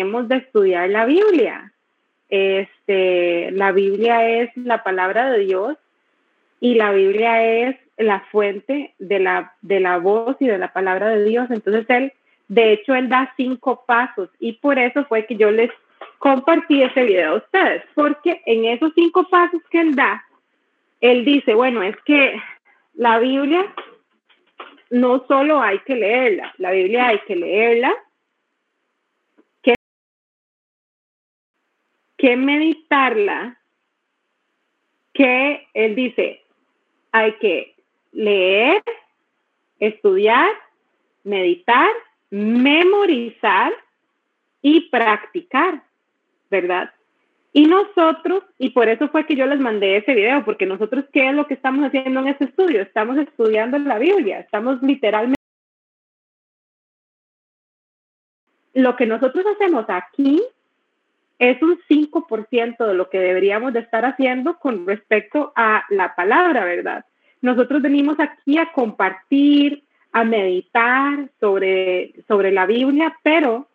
[0.00, 1.72] hemos de estudiar la Biblia.
[2.28, 5.76] Este, la Biblia es la palabra de Dios
[6.60, 11.10] y la Biblia es la fuente de la, de la voz y de la palabra
[11.10, 11.50] de Dios.
[11.50, 12.12] Entonces él,
[12.48, 15.70] de hecho, él da cinco pasos y por eso fue que yo les
[16.18, 20.24] compartí ese video a ustedes, porque en esos cinco pasos que él da,
[21.00, 22.40] él dice, bueno, es que
[22.94, 23.66] la Biblia
[24.90, 27.92] no solo hay que leerla, la Biblia hay que leerla,
[32.24, 33.60] que meditarla,
[35.12, 36.40] que él dice,
[37.12, 37.76] hay que
[38.12, 38.82] leer,
[39.78, 40.50] estudiar,
[41.22, 41.90] meditar,
[42.30, 43.74] memorizar
[44.62, 45.82] y practicar,
[46.50, 46.94] ¿verdad?
[47.52, 51.28] Y nosotros, y por eso fue que yo les mandé ese video, porque nosotros, ¿qué
[51.28, 52.80] es lo que estamos haciendo en este estudio?
[52.80, 55.36] Estamos estudiando la Biblia, estamos literalmente...
[58.72, 60.42] Lo que nosotros hacemos aquí
[61.38, 66.64] es un 5% de lo que deberíamos de estar haciendo con respecto a la palabra,
[66.64, 67.04] ¿verdad?
[67.40, 73.68] Nosotros venimos aquí a compartir, a meditar sobre, sobre la Biblia, pero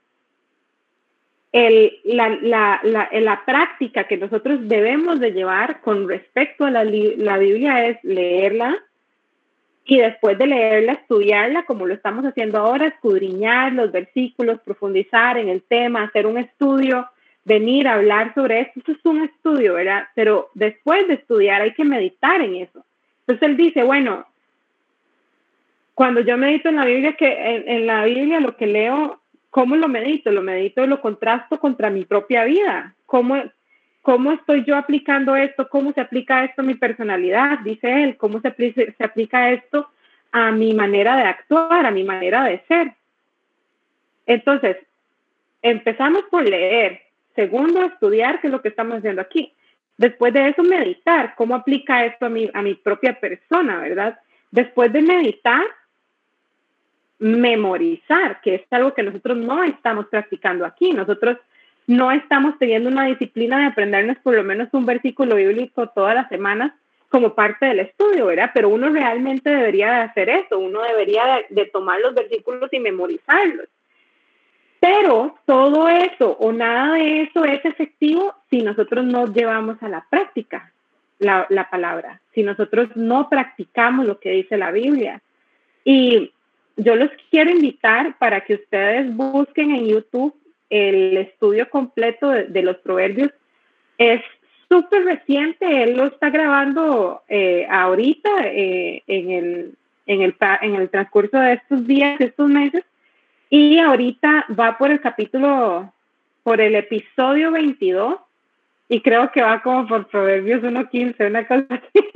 [1.52, 6.84] el, la, la, la, la, práctica que nosotros debemos de llevar con respecto a la,
[6.84, 8.78] la Biblia es leerla
[9.84, 15.50] y después de leerla, estudiarla como lo estamos haciendo ahora, escudriñar los versículos, profundizar en
[15.50, 17.08] el tema, hacer un estudio,
[17.50, 18.80] venir a hablar sobre esto.
[18.80, 20.08] Eso es un estudio, ¿verdad?
[20.16, 22.86] Pero después de estudiar hay que meditar en eso.
[23.22, 24.25] Entonces él dice, bueno,
[25.95, 29.19] cuando yo medito en la Biblia, que en, la Biblia lo que leo
[29.50, 30.31] ¿Cómo lo medito?
[30.31, 32.94] Lo medito lo contrasto contra mi propia vida.
[33.08, 33.36] ¿Cómo,
[34.03, 35.67] ¿Cómo estoy yo aplicando esto?
[35.69, 37.59] ¿Cómo se aplica esto a mi personalidad?
[37.63, 38.16] Dice él.
[38.17, 38.50] ¿Cómo se
[39.00, 39.89] aplica esto
[40.31, 42.94] a mi manera de actuar, a mi manera de ser?
[44.28, 44.78] Entonces,
[45.63, 47.09] empezamos por leer.
[47.40, 49.54] Segundo, estudiar, que es lo que estamos haciendo aquí.
[49.95, 51.36] Después de eso, meditar.
[51.38, 54.19] ¿Cómo aplica esto a mi, a mi propia persona, verdad?
[54.52, 55.63] Después de meditar,
[57.18, 60.91] memorizar, que es algo que nosotros no estamos practicando aquí.
[60.91, 61.38] Nosotros
[61.88, 66.28] no estamos teniendo una disciplina de aprendernos por lo menos un versículo bíblico todas las
[66.28, 66.74] semanas
[67.08, 68.52] como parte del estudio, ¿verdad?
[68.53, 73.69] Pero uno realmente debería de hacer eso, uno debería de, tomar los versículos y memorizarlos.
[74.79, 80.06] Pero todo eso o nada de eso es efectivo si nosotros no llevamos a la
[80.09, 80.72] práctica
[81.19, 85.22] la, la palabra, si nosotros no practicamos lo que dice la Biblia.
[85.84, 86.31] Y
[86.78, 90.34] yo los quiero invitar para que ustedes busquen en YouTube
[90.69, 93.31] el estudio completo de, los proverbios.
[93.97, 94.22] Es
[94.69, 99.75] súper reciente, él lo está grabando eh, ahorita eh, en, el,
[100.06, 102.84] en, el, en el transcurso de estos días, de estos meses,
[103.50, 105.92] y ahorita va por el capítulo,
[106.44, 108.16] por el episodio 22
[108.88, 112.10] y creo que va como por Proverbios 1.15, una cosa así,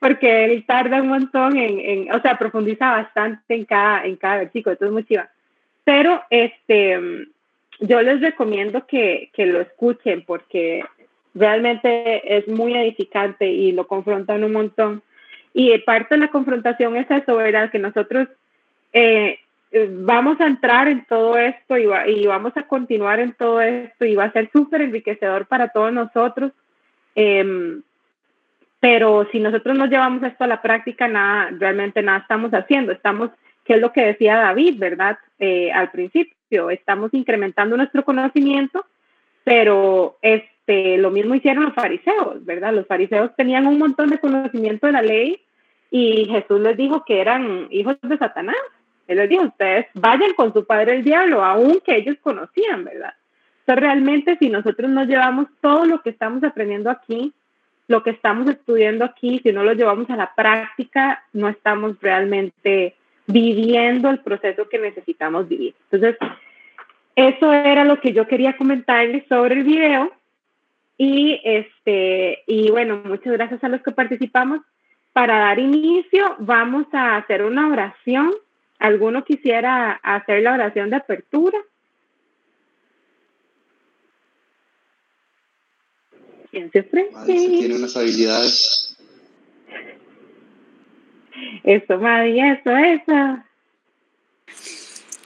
[0.00, 4.38] porque él tarda un montón en, en, o sea, profundiza bastante en cada, en cada
[4.38, 5.30] versículo, entonces muy chiva.
[5.84, 7.28] Pero este,
[7.80, 10.84] yo les recomiendo que, que lo escuchen porque
[11.34, 15.02] realmente es muy edificante y lo confrontan un montón.
[15.54, 17.70] Y parte de la confrontación es eso, ¿verdad?
[17.70, 18.28] Que nosotros
[18.92, 19.38] eh,
[19.90, 24.14] vamos a entrar en todo esto y, y, vamos a continuar en todo esto y
[24.14, 26.52] va a ser súper enriquecedor para todos nosotros.
[27.14, 27.82] Em,
[28.80, 32.92] pero si nosotros no llevamos esto a la práctica, nada, realmente nada estamos haciendo.
[32.92, 33.30] Estamos,
[33.64, 35.18] que es lo que decía David, ¿verdad?
[35.38, 38.84] Eh, al principio, estamos incrementando nuestro conocimiento,
[39.44, 42.74] pero este, lo mismo hicieron los fariseos, ¿verdad?
[42.74, 45.40] Los fariseos tenían un montón de conocimiento de la ley
[45.90, 48.56] y Jesús les dijo que eran hijos de Satanás
[49.08, 53.14] él les dijo, ustedes vayan con su padre el diablo, aunque ellos conocían, ¿verdad?
[53.60, 57.32] Entonces, realmente, si nosotros no llevamos todo lo que estamos aprendiendo aquí,
[57.88, 62.94] lo que estamos estudiando aquí, si no lo llevamos a la práctica, no estamos realmente
[63.26, 65.74] viviendo el proceso que necesitamos vivir.
[65.90, 66.16] Entonces,
[67.14, 70.12] eso era lo que yo quería comentarles sobre el video.
[70.96, 74.60] Y, este, y bueno, muchas gracias a los que participamos.
[75.12, 78.32] Para dar inicio, vamos a hacer una oración
[78.82, 81.56] ¿Alguno quisiera hacer la oración de apertura?
[86.50, 87.12] ¿Quién se ofrece?
[87.24, 88.96] tiene unas habilidades.
[91.62, 93.44] Eso, Madi, eso, eso.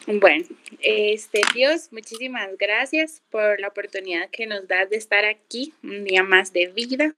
[0.07, 0.45] Bueno,
[0.83, 6.23] este Dios, muchísimas gracias por la oportunidad que nos das de estar aquí un día
[6.23, 7.15] más de vida,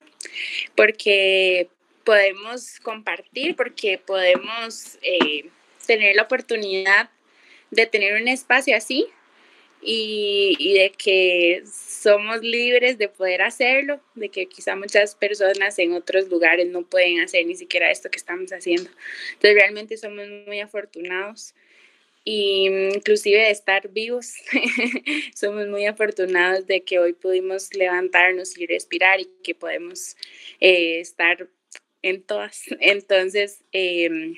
[0.76, 1.68] porque
[2.04, 5.50] podemos compartir, porque podemos eh,
[5.88, 7.10] tener la oportunidad
[7.70, 9.06] de tener un espacio así
[9.80, 15.94] y, y, de que somos libres de poder hacerlo, de que quizá muchas personas en
[15.94, 18.90] otros lugares no pueden hacer ni siquiera esto que estamos haciendo.
[19.34, 21.54] Entonces realmente somos muy afortunados
[22.24, 24.34] y inclusive de estar vivos.
[25.34, 30.14] Somos muy afortunados de que hoy pudimos levantarnos y respirar y que podemos
[30.60, 31.48] eh, estar
[32.02, 32.64] en todas.
[32.80, 34.36] Entonces, em,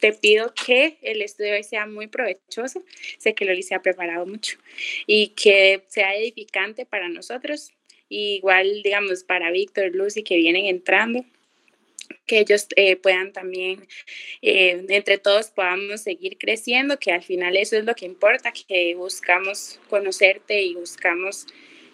[0.00, 2.84] te pido que el estudio hoy sea muy provechoso.
[3.18, 4.58] Sé que Loli se ha preparado mucho
[5.06, 7.72] y que sea edificante para nosotros.
[8.08, 11.24] igual, digamos, para Víctor, Lucy, que vienen entrando
[12.26, 13.86] que ellos eh, puedan también,
[14.42, 18.94] eh, entre todos podamos seguir creciendo, que al final eso es lo que importa, que
[18.94, 21.46] buscamos conocerte y buscamos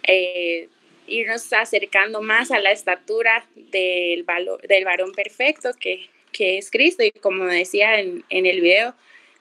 [0.05, 0.69] eh,
[1.07, 7.03] irnos acercando más a la estatura del, valor, del varón perfecto que, que es Cristo.
[7.03, 8.95] Y como decía en, el video,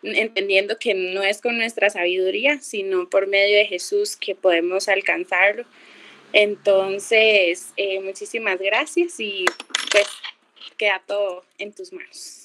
[0.04, 5.66] entendiendo que no es con nuestra sabiduría, sino por medio de Jesús que podemos alcanzarlo.
[6.34, 7.74] Entonces,
[8.04, 9.46] muchísimas gracias y
[9.92, 10.08] pues
[10.78, 12.42] queda todo en tus manos.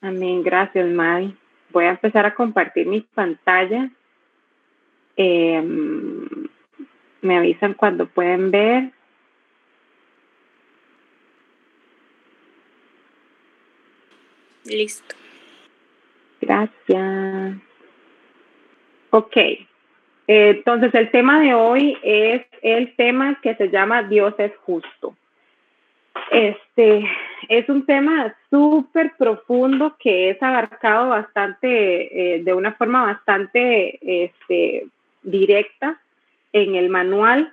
[0.00, 1.36] Amén, gracias Mari.
[1.70, 3.90] Voy a empezar a compartir mis pantallas.
[5.16, 6.28] Em,
[7.22, 8.92] me avisan cuando pueden ver.
[14.66, 15.14] Listo.
[16.40, 17.56] Gracias.
[19.10, 19.36] Ok.
[20.26, 25.16] entonces el tema de hoy es el tema que se llama Dios es justo.
[26.30, 27.08] Este
[27.48, 34.86] es un tema súper profundo que es abarcado bastante, eh, de una forma bastante este,
[35.22, 36.00] directa
[36.52, 37.52] en el manual,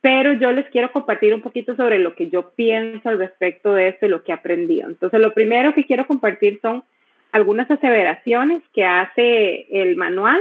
[0.00, 3.88] pero yo les quiero compartir un poquito sobre lo que yo pienso al respecto de
[3.88, 4.88] esto y lo que he aprendido.
[4.88, 6.84] Entonces, lo primero que quiero compartir son
[7.32, 10.40] algunas aseveraciones que hace el manual.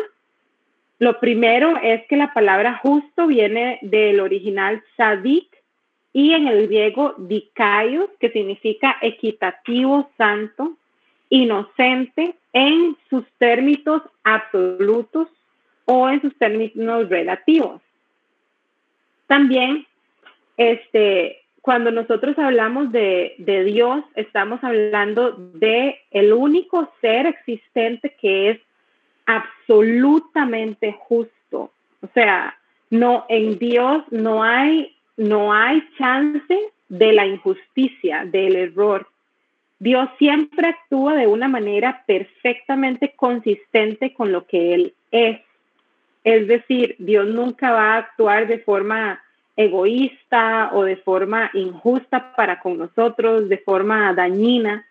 [1.00, 5.48] Lo primero es que la palabra justo viene del original sadik,
[6.14, 10.76] y en el griego dikaios, que significa equitativo, santo,
[11.30, 15.28] inocente en sus términos absolutos
[15.86, 17.82] o en sus términos relativos.
[19.28, 19.86] También,
[20.58, 28.50] este, cuando nosotros hablamos de, de Dios, estamos hablando de el único ser existente que
[28.52, 28.60] es
[29.26, 31.72] absolutamente justo.
[32.02, 32.58] O sea,
[32.90, 36.56] no, en Dios no hay no hay chance
[36.88, 39.08] de la injusticia, del error.
[39.80, 45.40] Dios siempre actúa de una manera perfectamente consistente con lo que Él es.
[46.24, 49.22] Es decir, Dios nunca va a actuar de forma
[49.56, 54.86] egoísta o de forma injusta para con nosotros, de forma dañina.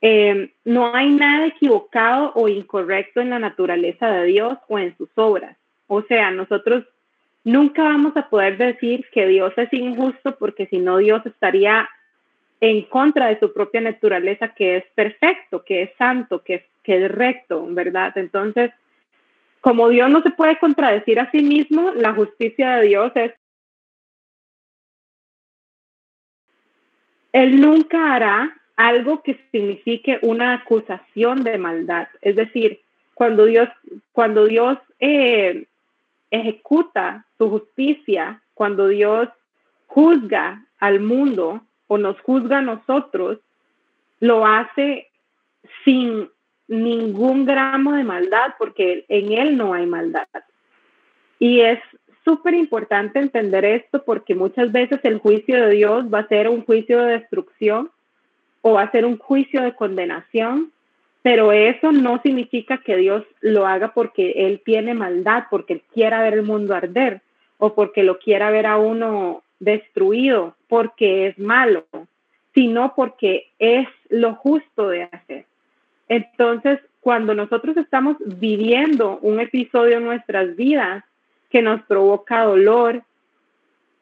[0.00, 5.10] Eh, no hay nada equivocado o incorrecto en la naturaleza de Dios o en sus
[5.16, 5.56] obras.
[5.86, 6.84] O sea, nosotros
[7.48, 11.88] Nunca vamos a poder decir que Dios es injusto porque si no Dios estaría
[12.60, 17.02] en contra de su propia naturaleza que es perfecto, que es santo, que es, que
[17.02, 18.12] es recto, ¿verdad?
[18.18, 18.70] Entonces,
[19.60, 23.32] como Dios no se puede contradecir a sí mismo, la justicia de Dios es...
[27.32, 32.08] Él nunca hará algo que signifique una acusación de maldad.
[32.20, 32.80] Es decir,
[33.14, 33.68] cuando Dios,
[34.12, 35.66] cuando Dios eh,
[36.30, 39.28] ejecuta su justicia, cuando Dios
[39.86, 43.38] juzga al mundo o nos juzga a nosotros,
[44.20, 45.08] lo hace
[45.84, 46.30] sin
[46.68, 50.26] ningún gramo de maldad, porque en Él no hay maldad.
[51.38, 51.80] Y es
[52.24, 56.64] súper importante entender esto porque muchas veces el juicio de Dios va a ser un
[56.64, 57.90] juicio de destrucción
[58.60, 60.72] o va a ser un juicio de condenación
[61.22, 66.22] pero eso no significa que Dios lo haga porque Él tiene maldad, porque Él quiera
[66.22, 67.20] ver el mundo arder
[67.58, 71.84] o porque lo quiera ver a uno destruido, porque es malo,
[72.54, 75.44] sino porque es lo justo de hacer.
[76.08, 81.04] Entonces, cuando nosotros estamos viviendo un episodio en nuestras vidas
[81.50, 83.02] que nos provoca dolor,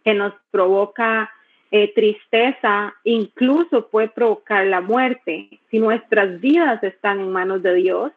[0.05, 1.31] que nos provoca
[1.71, 5.49] eh, tristeza, incluso puede provocar la muerte.
[5.71, 8.13] Si nuestras vidas están en manos de Dios,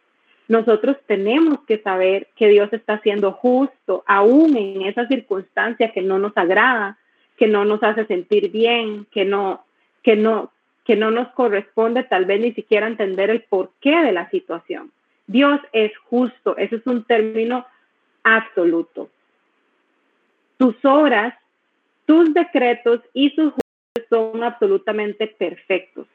[0.47, 6.17] nosotros tenemos que saber que Dios está siendo justo, aún en esa circunstancia que no
[6.17, 6.97] nos agrada,
[7.37, 9.63] que no nos hace sentir bien, que no,
[10.01, 10.51] que no,
[10.89, 14.91] que no nos corresponde tal vez ni siquiera entender el porqué de la situación.
[15.27, 17.63] Dios es justo, ese es un término
[18.23, 19.07] absoluto.
[20.57, 21.35] Tus obras
[22.07, 26.07] sus decretos y sus juicios son absolutamente perfectos.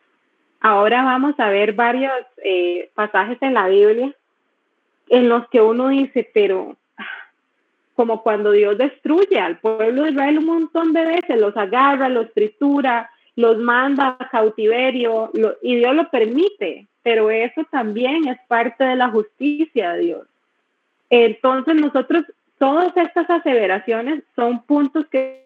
[0.59, 2.11] Ahora vamos a ver varios
[2.43, 4.13] eh, pasajes en la Biblia
[5.09, 6.77] en los que uno dice, pero
[7.95, 12.35] como cuando Dios destruye al pueblo de Israel un montón de veces, los agarra, los
[12.35, 15.31] tritura, los manda a cautiverio,
[15.63, 20.27] y Dios lo permite, pero eso también es parte de la justicia de Dios.
[21.11, 22.25] Entonces nosotros,
[22.59, 25.45] todas estas aseveraciones son puntos que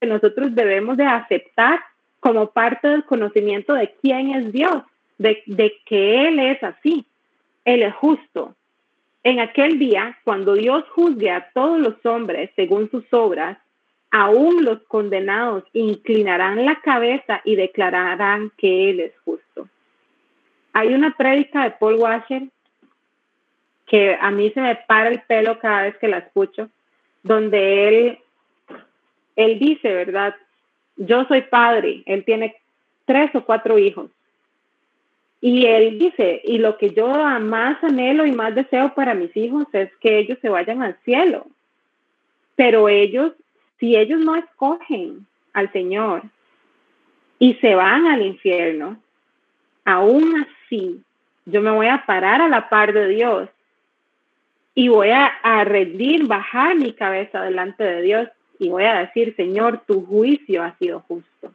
[0.00, 1.80] nosotros debemos de aceptar
[2.20, 4.82] como parte del conocimiento de quién es Dios,
[5.18, 7.04] de, de que Él es así,
[7.64, 8.54] Él es justo.
[9.22, 13.58] En aquel día, cuando Dios juzgue a todos los hombres según sus obras,
[14.14, 19.68] aún los condenados inclinarán la cabeza y declararán que Él es justo.
[20.72, 22.44] Hay una prédica de Paul Washer
[23.86, 26.70] que a mí se me para el pelo cada vez que la escucho,
[27.24, 28.18] donde él,
[29.34, 30.36] él dice, ¿verdad?
[30.96, 32.54] Yo soy padre, él tiene
[33.06, 34.12] tres o cuatro hijos.
[35.40, 37.08] Y él dice, y lo que yo
[37.40, 41.46] más anhelo y más deseo para mis hijos es que ellos se vayan al cielo.
[42.54, 43.32] Pero ellos
[43.78, 46.22] si ellos no escogen al Señor
[47.38, 48.98] y se van al infierno,
[49.84, 51.02] aún así
[51.46, 53.48] yo me voy a parar a la par de Dios
[54.74, 58.28] y voy a, a rendir, bajar mi cabeza delante de Dios
[58.58, 61.52] y voy a decir, Señor, tu juicio ha sido justo.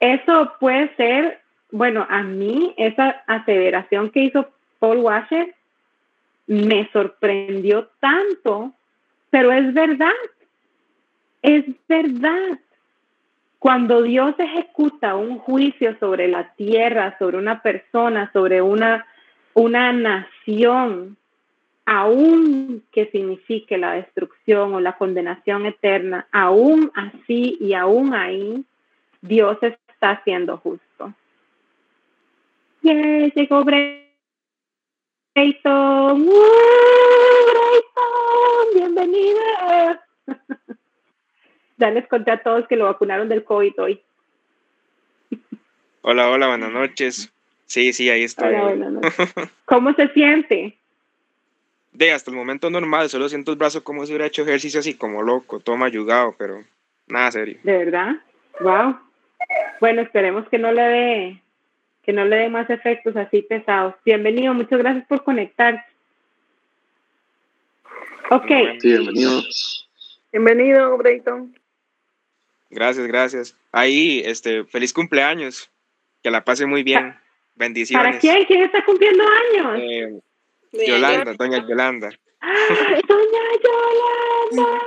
[0.00, 1.40] Eso puede ser,
[1.70, 5.54] bueno, a mí esa aseveración que hizo Paul Washer
[6.46, 8.74] me sorprendió tanto
[9.34, 10.12] pero es verdad,
[11.42, 12.60] es verdad.
[13.58, 19.04] Cuando Dios ejecuta un juicio sobre la tierra, sobre una persona, sobre una,
[19.54, 21.16] una nación,
[21.84, 28.64] aún que signifique la destrucción o la condenación eterna, aún así y aún ahí,
[29.20, 31.12] Dios está siendo justo.
[32.82, 33.64] Yeah, llegó
[35.34, 36.28] Brayton.
[38.72, 40.04] bienvenida.
[41.76, 44.00] ya les conté a todos que lo vacunaron del COVID hoy.
[46.02, 47.32] Hola, hola, buenas noches.
[47.66, 48.54] Sí, sí, ahí estoy.
[49.64, 50.78] ¿Cómo se siente?
[51.92, 54.94] De hasta el momento normal, solo siento el brazo como si hubiera hecho ejercicio así
[54.94, 56.62] como loco, todo mayugado, pero
[57.08, 57.58] nada serio.
[57.62, 58.16] ¿De verdad?
[58.60, 58.98] Wow.
[59.80, 61.42] Bueno, esperemos que no le dé
[62.04, 63.94] que no le dé más efectos así pesados.
[64.04, 65.84] Bienvenido, muchas gracias por conectarse.
[68.30, 68.50] Ok.
[68.82, 69.42] bienvenido.
[70.32, 71.54] Bienvenido, Brayton.
[72.70, 73.56] Gracias, gracias.
[73.72, 75.70] Ahí, este, feliz cumpleaños.
[76.22, 77.14] Que la pase muy bien.
[77.54, 78.06] Bendiciones.
[78.06, 78.44] ¿Para quién?
[78.46, 79.78] ¿Quién está cumpliendo años?
[79.80, 80.20] Eh,
[80.86, 82.10] Yolanda, doña Yolanda.
[83.08, 83.40] doña
[84.52, 84.80] Yolanda,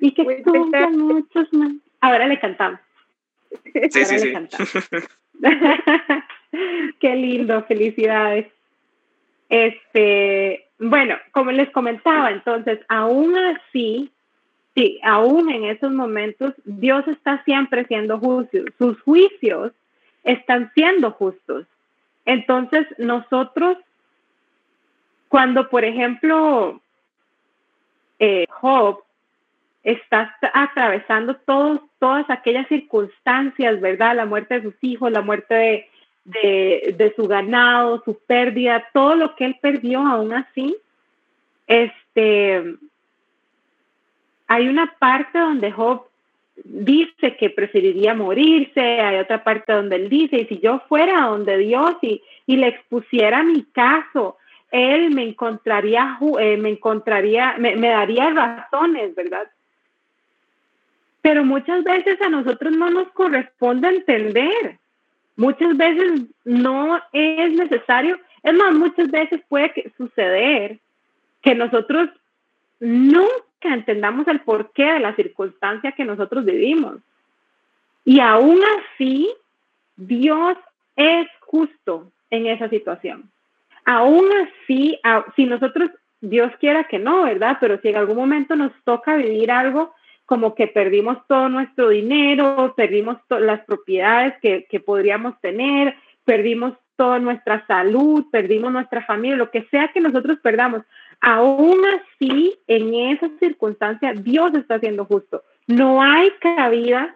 [0.00, 1.72] Y que cumpla muchos más.
[2.00, 2.80] Ahora le cantamos.
[3.90, 4.32] Sí, sí, sí.
[7.00, 8.46] Qué lindo, felicidades.
[9.48, 14.10] Este, bueno, como les comentaba, entonces, aún así,
[14.74, 18.58] sí, aún en esos momentos, Dios está siempre siendo justo.
[18.78, 19.72] Sus juicios
[20.24, 21.66] están siendo justos.
[22.24, 23.78] Entonces, nosotros,
[25.28, 26.80] cuando, por ejemplo,
[28.18, 29.02] eh, Job
[29.82, 34.16] está atravesando todos, todas aquellas circunstancias, ¿verdad?
[34.16, 35.88] La muerte de sus hijos, la muerte
[36.24, 40.76] de, de, su ganado, su pérdida, todo lo que él perdió aún así,
[41.66, 42.76] este,
[44.46, 46.06] hay una parte donde Job
[46.64, 51.58] dice que preferiría morirse, hay otra parte donde él dice, y si yo fuera donde
[51.58, 54.36] Dios y, y le expusiera mi caso,
[54.70, 59.48] él me encontraría, eh, me encontraría, me daría razones, ¿verdad?
[61.22, 64.78] Pero muchas veces a nosotros no nos corresponde entender
[65.36, 70.78] Muchas veces no es necesario, es más, muchas veces puede suceder
[71.40, 72.10] que nosotros
[72.80, 73.30] nunca
[73.62, 76.96] entendamos el porqué de la circunstancia que nosotros vivimos.
[78.04, 79.30] Y aún así,
[79.96, 80.56] Dios
[80.96, 83.30] es justo en esa situación.
[83.84, 85.00] Aún así,
[85.34, 87.56] si nosotros, Dios quiera que no, ¿verdad?
[87.60, 89.94] Pero si en algún momento nos toca vivir algo
[90.32, 97.18] como que perdimos todo nuestro dinero, perdimos las propiedades que, que podríamos tener, perdimos toda
[97.18, 100.84] nuestra salud, perdimos nuestra familia, lo que sea que nosotros perdamos.
[101.20, 105.42] Aún así, en esa circunstancia, Dios está siendo justo.
[105.66, 107.14] No hay cabida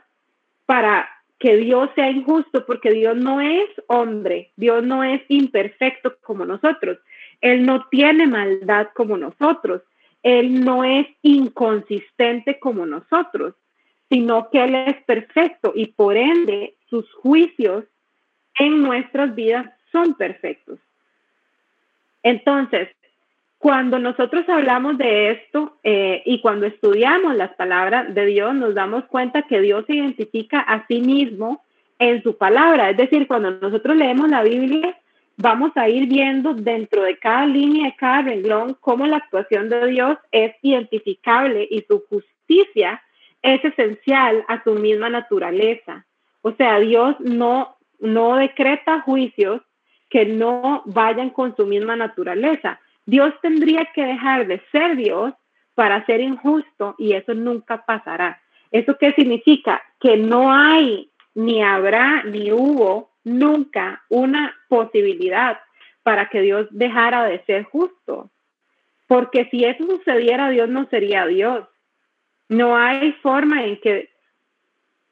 [0.67, 1.09] para
[1.39, 6.99] que Dios sea injusto, porque Dios no es hombre, Dios no es imperfecto como nosotros,
[7.41, 9.81] Él no tiene maldad como nosotros.
[10.27, 13.55] Él no es inconsistente como nosotros,
[14.09, 17.85] sino que Él es perfecto y por ende sus juicios
[18.59, 20.81] en nuestras vidas son perfectos.
[22.25, 22.89] Entonces,
[23.59, 29.05] cuando nosotros hablamos de esto eh, y cuando estudiamos las palabras de Dios, nos damos
[29.05, 31.63] cuenta que Dios se identifica a sí mismo
[32.01, 32.91] en su palabra.
[32.91, 34.99] Es decir, cuando nosotros leemos la Biblia,
[35.37, 39.87] vamos a ir viendo dentro de cada línea, de cada renglón, cómo la actuación de
[39.89, 43.03] Dios es identificable y su justicia
[43.43, 46.07] es esencial a su misma naturaleza.
[46.43, 49.63] O sea, Dios no, no decreta juicios
[50.09, 52.81] que no vayan con su misma naturaleza.
[53.05, 55.35] Dios tendría que dejar de ser Dios
[55.75, 58.41] para ser injusto y eso nunca pasará.
[58.71, 59.83] ¿Eso qué significa?
[60.01, 65.59] Que no hay, ni habrá, ni hubo nunca una posibilidad
[66.05, 68.31] para que Dios dejara de ser justo.
[69.09, 71.67] Porque si eso sucediera, Dios no sería Dios.
[72.49, 74.09] No hay forma en que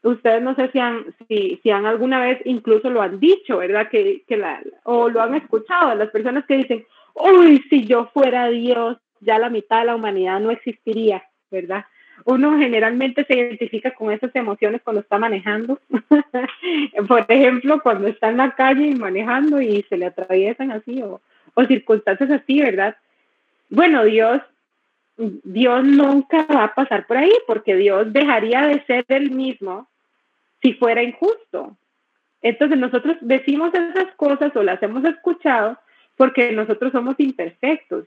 [0.02, 3.88] ustedes no sé si han, si, si han alguna vez incluso lo han dicho, ¿verdad?
[3.88, 8.48] Que, que la, o lo han escuchado, las personas que dicen, uy, si yo fuera
[8.48, 11.86] Dios, ya la mitad de la humanidad no existiría, ¿verdad?
[12.24, 15.78] Uno generalmente se identifica con esas emociones cuando está manejando.
[17.08, 21.20] Por ejemplo, cuando está en la calle manejando y se le atraviesan así o,
[21.54, 22.96] o circunstancias así, ¿verdad?
[23.68, 24.40] Bueno, Dios,
[25.16, 29.86] Dios nunca va a pasar por ahí porque Dios dejaría de ser el mismo
[30.62, 31.76] si fuera injusto.
[32.40, 35.78] Entonces nosotros decimos esas cosas o las hemos escuchado
[36.16, 38.04] porque nosotros somos imperfectos,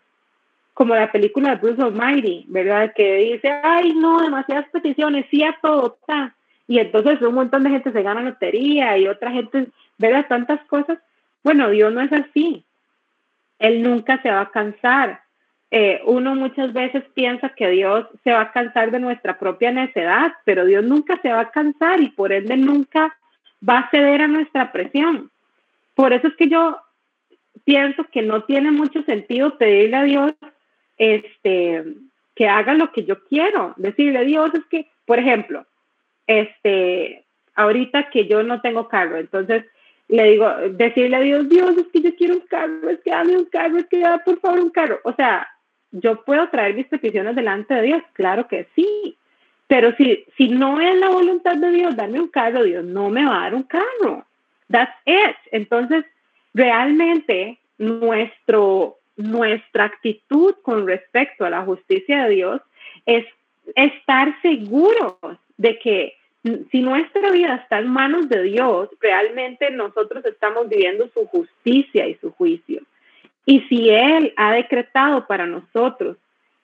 [0.77, 2.93] como la película de Bruce Almighty, ¿verdad?
[2.95, 6.35] Que dice, ay, no, demasiadas peticiones, sí a todo, está.
[6.67, 10.27] Y entonces un montón de gente se gana lotería y otra gente, ¿verdad?
[10.29, 10.99] Tantas cosas.
[11.43, 12.63] Bueno, Dios no es así.
[13.57, 15.21] Él nunca se va a cansar.
[15.71, 20.31] Eh, uno muchas veces piensa que Dios se va a cansar de nuestra propia necedad,
[20.45, 23.17] pero Dios nunca se va a cansar y por ende nunca
[23.67, 25.31] va a ceder a nuestra presión.
[25.95, 26.77] Por eso es que yo
[27.63, 30.33] pienso que no tiene mucho sentido pedirle a Dios
[30.97, 31.83] este,
[32.35, 33.73] que haga lo que yo quiero.
[33.77, 35.65] Decirle a Dios es que, por ejemplo,
[36.27, 39.65] este, ahorita que yo no tengo carro, entonces
[40.07, 43.37] le digo, decirle a Dios, Dios, es que yo quiero un carro, es que dame
[43.37, 44.99] un carro, es que da por favor un carro.
[45.03, 45.47] O sea,
[45.91, 49.17] yo puedo traer mis peticiones delante de Dios, claro que sí.
[49.67, 53.25] Pero si, si no es la voluntad de Dios darme un carro, Dios no me
[53.25, 54.25] va a dar un carro.
[54.69, 55.35] That's it.
[55.51, 56.05] Entonces,
[56.53, 62.61] realmente nuestro, nuestra actitud con respecto a la justicia de Dios
[63.05, 63.25] es
[63.75, 65.17] estar seguros
[65.57, 66.17] de que
[66.71, 72.15] si nuestra vida está en manos de Dios, realmente nosotros estamos viviendo su justicia y
[72.15, 72.81] su juicio.
[73.45, 76.17] Y si Él ha decretado para nosotros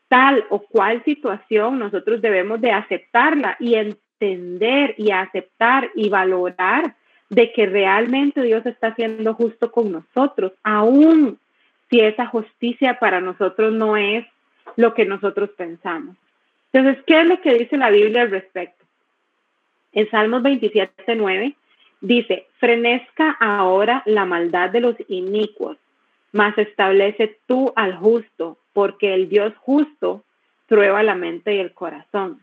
[0.08, 6.96] tal o cual situación, nosotros debemos de aceptarla y entender y aceptar y valorar
[7.30, 11.40] de que realmente Dios está siendo justo con nosotros, aun
[11.90, 14.26] si esa justicia para nosotros no es
[14.76, 16.16] lo que nosotros pensamos.
[16.72, 18.84] Entonces, ¿qué es lo que dice la Biblia al respecto?
[19.92, 21.56] En Salmos 27, 9
[22.02, 25.78] dice, frenezca ahora la maldad de los inicuos,
[26.32, 30.24] mas establece tú al justo, porque el Dios justo
[30.68, 32.40] prueba la mente y el corazón.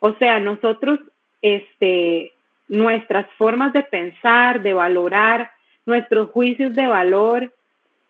[0.00, 1.00] O sea, nosotros
[1.42, 2.32] este,
[2.68, 5.50] nuestras formas de pensar, de valorar,
[5.86, 7.52] nuestros juicios de valor,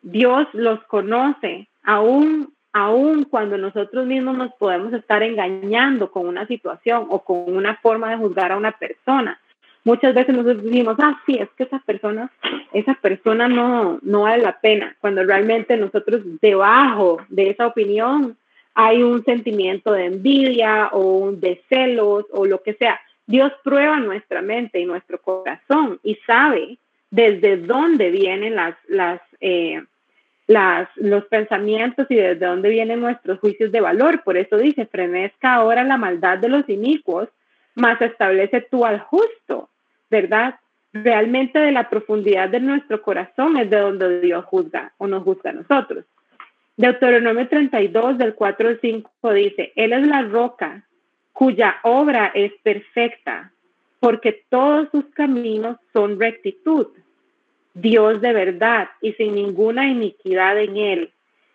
[0.03, 7.07] Dios los conoce, aún, aún cuando nosotros mismos nos podemos estar engañando con una situación
[7.11, 9.41] o con una forma de juzgar a una persona.
[9.85, 12.31] Muchas veces nosotros decimos, ah, sí, es que esa persona,
[12.73, 18.37] esa persona no, no vale la pena, cuando realmente nosotros debajo de esa opinión
[18.75, 23.01] hay un sentimiento de envidia o de celos o lo que sea.
[23.27, 26.79] Dios prueba nuestra mente y nuestro corazón y sabe
[27.11, 28.57] desde dónde vienen
[29.41, 29.83] eh,
[30.47, 34.23] los pensamientos y desde dónde vienen nuestros juicios de valor.
[34.23, 37.29] Por eso dice, frenezca ahora la maldad de los inicuos,
[37.75, 39.69] más establece tú al justo,
[40.11, 40.57] ¿verdad?
[40.93, 45.51] Realmente de la profundidad de nuestro corazón es de donde Dios juzga o nos juzga
[45.51, 46.05] a nosotros.
[46.77, 50.85] Deuteronomio 32 del 4 al 5 dice, Él es la roca
[51.33, 53.53] cuya obra es perfecta,
[54.01, 56.89] porque todos sus caminos son rectitud.
[57.75, 61.13] Dios de verdad y sin ninguna iniquidad en él.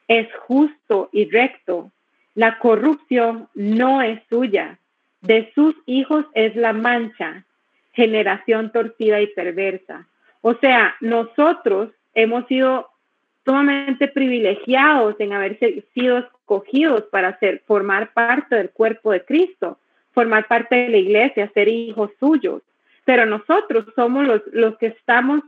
[0.08, 1.92] Es justo y recto.
[2.36, 4.80] La corrupción no es suya.
[5.22, 7.46] De sus hijos es la mancha,
[7.94, 10.08] generación torcida y perversa.
[10.42, 12.90] O sea, nosotros hemos sido
[13.46, 15.58] sumamente privilegiados en haber
[15.94, 19.78] sido escogidos para ser, formar parte del cuerpo de Cristo,
[20.14, 22.62] formar parte de la iglesia, ser hijos suyos.
[23.06, 25.42] Pero nosotros somos los, los que estamos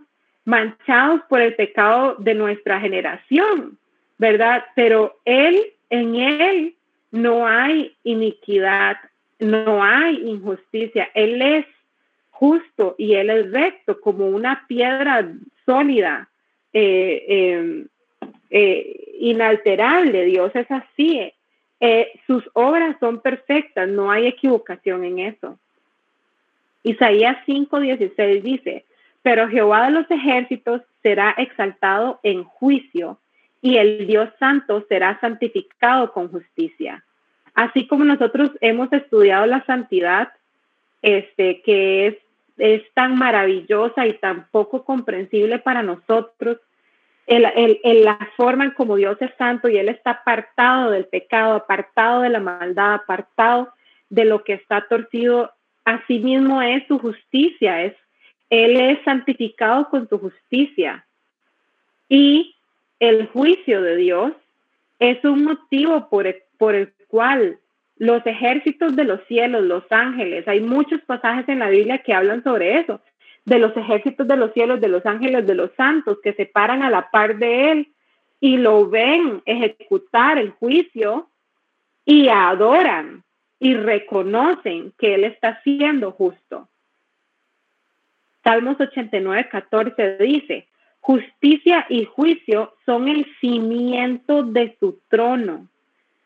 [0.45, 3.77] manchados por el pecado de nuestra generación,
[4.17, 4.63] ¿verdad?
[4.75, 6.75] Pero Él, en Él
[7.11, 8.97] no hay iniquidad,
[9.39, 11.09] no hay injusticia.
[11.13, 11.65] Él es
[12.29, 15.27] justo y Él es recto como una piedra
[15.65, 16.29] sólida,
[16.73, 17.87] eh, em,
[18.49, 20.25] eh, inalterable.
[20.25, 21.31] Dios es así.
[21.79, 25.59] Eh, sus obras son perfectas, no hay equivocación en eso.
[26.83, 28.85] Isaías 5:16 dice,
[29.21, 33.19] pero Jehová de los ejércitos será exaltado en juicio
[33.61, 37.03] y el Dios santo será santificado con justicia.
[37.55, 40.31] Así como nosotros hemos estudiado la santidad,
[41.01, 42.15] este, que es,
[42.57, 46.59] es tan maravillosa y tan poco comprensible para nosotros,
[47.27, 52.29] el, la forma como Dios es santo y Él está apartado del pecado, apartado de
[52.29, 53.73] la maldad, apartado
[54.09, 55.51] de lo que está torcido,
[55.83, 57.95] así mismo es su justicia, es,
[58.49, 61.05] Él es santificado con su justicia.
[62.07, 62.55] Y
[62.99, 64.33] el juicio de Dios
[64.99, 67.59] es un motivo por por el cual
[67.97, 72.43] los ejércitos de los cielos, los ángeles, hay muchos pasajes en la Biblia que hablan
[72.43, 73.01] sobre eso,
[73.45, 76.81] de los ejércitos de los cielos, de los ángeles, de los santos, que se paran
[76.81, 77.87] a la par de él
[78.39, 81.29] y lo ven ejecutar el juicio
[82.05, 83.23] y adoran
[83.59, 86.67] y reconocen que él está siendo justo.
[88.43, 90.67] Salmos 89, 14 dice,
[90.99, 95.67] Justicia y juicio son el cimiento de su trono.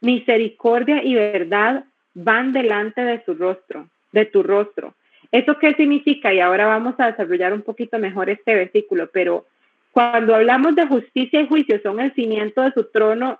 [0.02, 4.96] Misericordia y verdad van delante de su rostro, de tu rostro.
[5.32, 6.34] ¿Eso qué significa?
[6.34, 9.46] Y ahora vamos a desarrollar un poquito mejor este versículo, pero
[9.92, 13.40] cuando hablamos de justicia y juicio son el cimiento de su trono,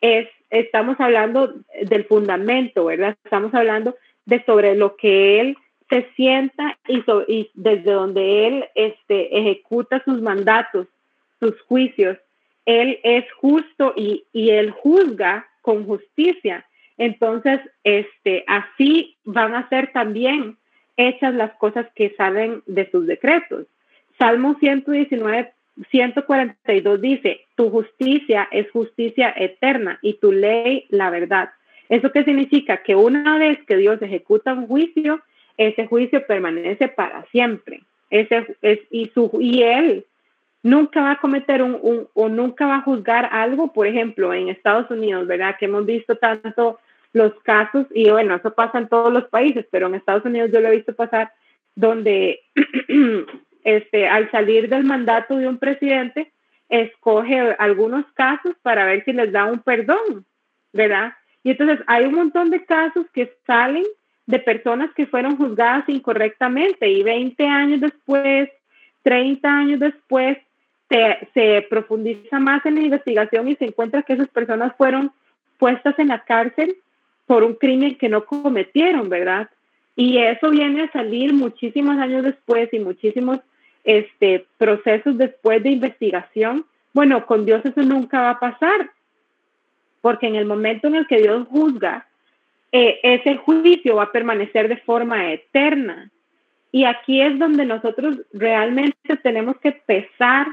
[0.00, 3.16] es, estamos hablando del fundamento, ¿verdad?
[3.24, 5.56] Estamos hablando de sobre lo que él
[5.90, 10.86] se sienta y, y desde donde Él este, ejecuta sus mandatos,
[11.40, 12.16] sus juicios.
[12.64, 16.64] Él es justo y, y Él juzga con justicia.
[16.96, 20.56] Entonces, este, así van a ser también
[21.08, 23.66] hechas las cosas que salen de sus decretos.
[24.18, 25.52] Salmo 119,
[25.90, 31.50] 142 dice, tu justicia es justicia eterna y tu ley la verdad.
[31.88, 32.82] ¿Eso qué significa?
[32.82, 35.20] Que una vez que Dios ejecuta un juicio,
[35.56, 37.82] ese juicio permanece para siempre.
[38.10, 40.04] Ese es, y, su, y él
[40.62, 44.48] nunca va a cometer un, un, o nunca va a juzgar algo, por ejemplo, en
[44.48, 45.56] Estados Unidos, ¿verdad?
[45.58, 46.78] Que hemos visto tanto
[47.12, 50.60] los casos, y bueno, eso pasa en todos los países, pero en Estados Unidos yo
[50.60, 51.32] lo he visto pasar,
[51.74, 52.40] donde
[53.64, 56.32] este, al salir del mandato de un presidente,
[56.68, 60.24] escoge algunos casos para ver si les da un perdón,
[60.72, 61.14] ¿verdad?
[61.42, 63.84] Y entonces hay un montón de casos que salen
[64.26, 68.48] de personas que fueron juzgadas incorrectamente y 20 años después,
[69.02, 70.38] 30 años después,
[70.88, 75.12] se, se, profundiza más en la investigación y se encuentra que esas personas fueron
[75.58, 76.76] puestas en la cárcel
[77.30, 79.48] por un crimen que no cometieron, ¿verdad?
[79.94, 83.38] Y eso viene a salir muchísimos años después y muchísimos
[83.84, 86.66] este, procesos después de investigación.
[86.92, 88.90] Bueno, con Dios eso nunca va a pasar,
[90.00, 92.08] porque en el momento en el que Dios juzga,
[92.72, 96.10] eh, ese juicio va a permanecer de forma eterna.
[96.72, 100.48] Y aquí es donde nosotros realmente tenemos que pesar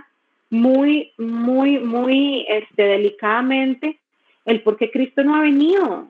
[0.52, 3.98] muy, muy, muy este, delicadamente
[4.46, 6.10] el por qué Cristo no ha venido.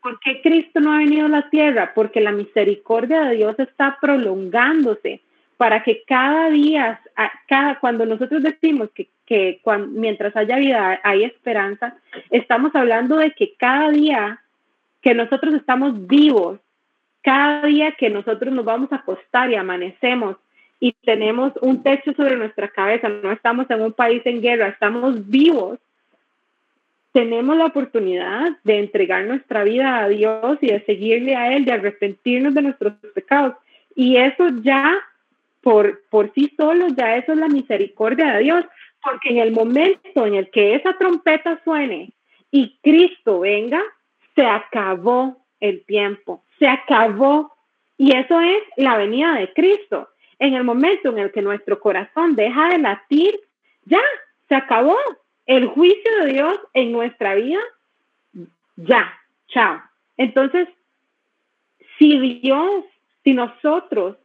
[0.00, 1.92] ¿Por qué Cristo no ha venido a la tierra?
[1.94, 5.20] Porque la misericordia de Dios está prolongándose
[5.56, 7.00] para que cada día,
[7.48, 11.96] cada, cuando nosotros decimos que, que mientras haya vida hay esperanza,
[12.30, 14.40] estamos hablando de que cada día
[15.02, 16.60] que nosotros estamos vivos,
[17.22, 20.36] cada día que nosotros nos vamos a acostar y amanecemos
[20.80, 25.28] y tenemos un techo sobre nuestra cabeza, no estamos en un país en guerra, estamos
[25.28, 25.80] vivos,
[27.12, 31.72] tenemos la oportunidad de entregar nuestra vida a Dios y de seguirle a Él, de
[31.72, 33.54] arrepentirnos de nuestros pecados.
[33.94, 34.96] Y eso ya,
[35.62, 38.64] por, por sí solo, ya eso es la misericordia de Dios,
[39.02, 42.12] porque en el momento en el que esa trompeta suene
[42.50, 43.82] y Cristo venga,
[44.34, 47.52] se acabó el tiempo, se acabó.
[47.96, 50.08] Y eso es la venida de Cristo.
[50.38, 53.40] En el momento en el que nuestro corazón deja de latir,
[53.84, 54.00] ya,
[54.48, 54.96] se acabó.
[55.48, 57.58] El juicio de Dios en nuestra vida,
[58.76, 59.80] ya, chao.
[60.18, 60.68] Entonces,
[61.98, 62.84] si Dios,
[63.24, 64.18] si nosotros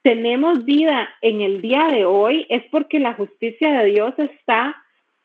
[0.00, 4.74] tenemos vida en el día de hoy, es porque la justicia de Dios está,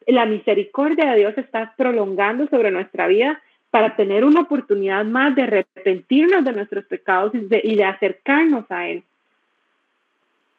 [0.08, 5.44] la misericordia de Dios está prolongando sobre nuestra vida para tener una oportunidad más de
[5.44, 9.04] arrepentirnos de nuestros pecados y de, acercarnos a Él.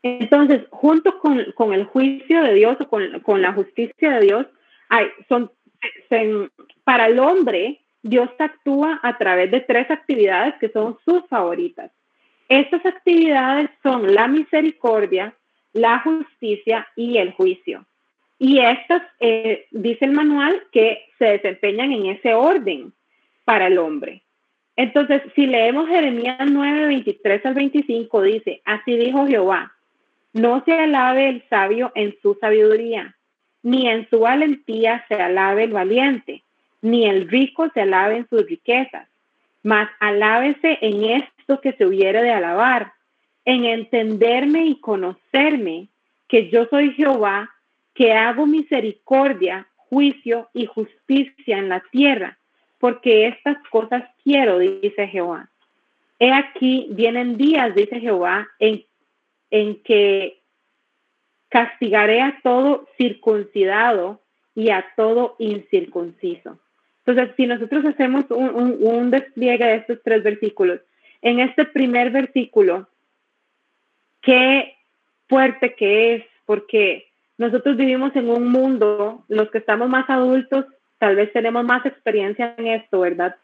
[0.02, 4.46] Entonces, junto con, con el juicio de Dios o con, con la justicia de Dios,
[4.88, 5.50] hay, son,
[6.84, 11.90] para el hombre, Dios actúa a través de tres actividades que son sus favoritas.
[12.48, 15.34] Estas actividades son la misericordia,
[15.72, 17.86] la justicia y el juicio.
[18.38, 22.92] Y estas, eh, dice el manual, que se desempeñan en ese orden
[23.44, 24.22] para el hombre.
[24.76, 29.72] Entonces, si leemos Jeremías 9, 23 al 25, dice, así dijo Jehová,
[30.32, 33.16] no se alabe el sabio en su sabiduría,
[33.64, 36.42] ni en su valentía se alabe el valiente,
[36.82, 39.08] ni el rico se alabe en sus riquezas,
[39.62, 42.92] mas alábese en esto que se hubiere de alabar,
[43.46, 45.88] en entenderme y conocerme,
[46.28, 47.50] que yo soy Jehová,
[47.94, 52.38] que hago misericordia, juicio y justicia en la tierra,
[52.78, 55.48] porque estas cosas quiero, dice Jehová.
[56.18, 58.84] He aquí, vienen días, dice Jehová, en,
[59.50, 60.43] en que
[61.54, 64.20] castigaré a todo circuncidado
[64.56, 66.58] y a todo incircunciso.
[67.06, 70.80] Entonces, si nosotros hacemos un, despliegue de estos tres versículos,
[71.22, 72.88] en este primer versículo,
[74.20, 74.74] qué
[75.28, 77.06] fuerte que es, porque
[77.38, 80.64] nosotros vivimos en un mundo, los que estamos más adultos,
[80.98, 83.36] tal vez tenemos más experiencia en esto, ¿verdad?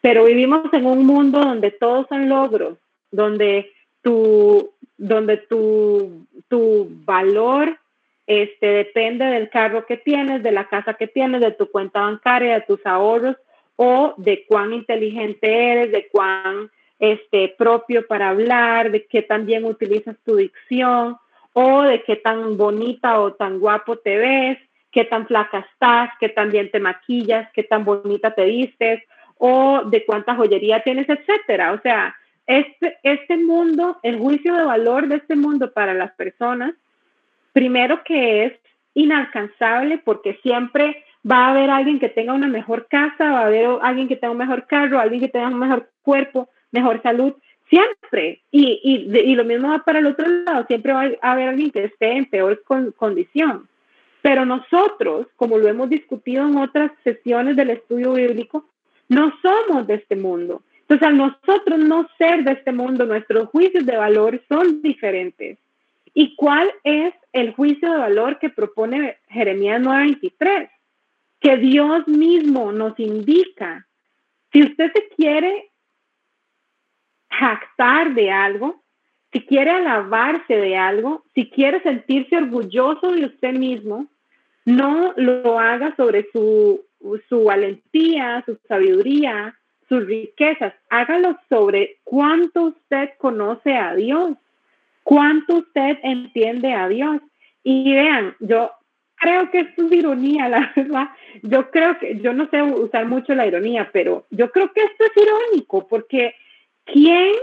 [0.00, 2.78] Pero vivimos en un mundo donde todos son logros,
[3.10, 3.70] donde
[4.02, 7.78] tu, donde tu, tu valor
[8.26, 12.54] este, depende del carro que tienes, de la casa que tienes, de tu cuenta bancaria,
[12.54, 13.36] de tus ahorros
[13.76, 19.64] o de cuán inteligente eres, de cuán este, propio para hablar, de qué tan bien
[19.64, 21.16] utilizas tu dicción
[21.54, 24.58] o de qué tan bonita o tan guapo te ves,
[24.92, 29.02] qué tan flaca estás, qué tan bien te maquillas, qué tan bonita te vistes
[29.38, 31.72] o de cuánta joyería tienes, etcétera.
[31.72, 32.14] O sea,
[32.58, 36.74] este, este mundo, el juicio de valor de este mundo para las personas,
[37.52, 38.52] primero que es
[38.94, 43.68] inalcanzable porque siempre va a haber alguien que tenga una mejor casa, va a haber
[43.82, 47.34] alguien que tenga un mejor carro, alguien que tenga un mejor cuerpo, mejor salud,
[47.68, 48.42] siempre.
[48.50, 51.70] Y, y, y lo mismo va para el otro lado, siempre va a haber alguien
[51.70, 52.62] que esté en peor
[52.96, 53.68] condición.
[54.22, 58.66] Pero nosotros, como lo hemos discutido en otras sesiones del estudio bíblico,
[59.08, 60.62] no somos de este mundo.
[60.90, 65.56] Entonces, al nosotros no ser de este mundo, nuestros juicios de valor son diferentes.
[66.14, 70.68] ¿Y cuál es el juicio de valor que propone Jeremías 9:23?
[71.38, 73.86] Que Dios mismo nos indica,
[74.52, 75.70] si usted se quiere
[77.30, 78.82] jactar de algo,
[79.32, 84.08] si quiere alabarse de algo, si quiere sentirse orgulloso de usted mismo,
[84.64, 86.84] no lo haga sobre su,
[87.28, 89.54] su valentía, su sabiduría,
[89.90, 90.72] sus riquezas.
[90.88, 94.36] Hágalo sobre cuánto usted conoce a Dios,
[95.02, 97.20] cuánto usted entiende a Dios.
[97.64, 98.70] Y vean, yo
[99.16, 101.08] creo que esto es ironía, la verdad.
[101.42, 105.04] Yo creo que, yo no sé usar mucho la ironía, pero yo creo que esto
[105.04, 106.34] es irónico porque
[106.84, 107.34] ¿quién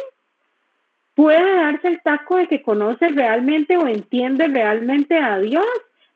[1.13, 5.67] puede darse el taco de que conoce realmente o entiende realmente a Dios?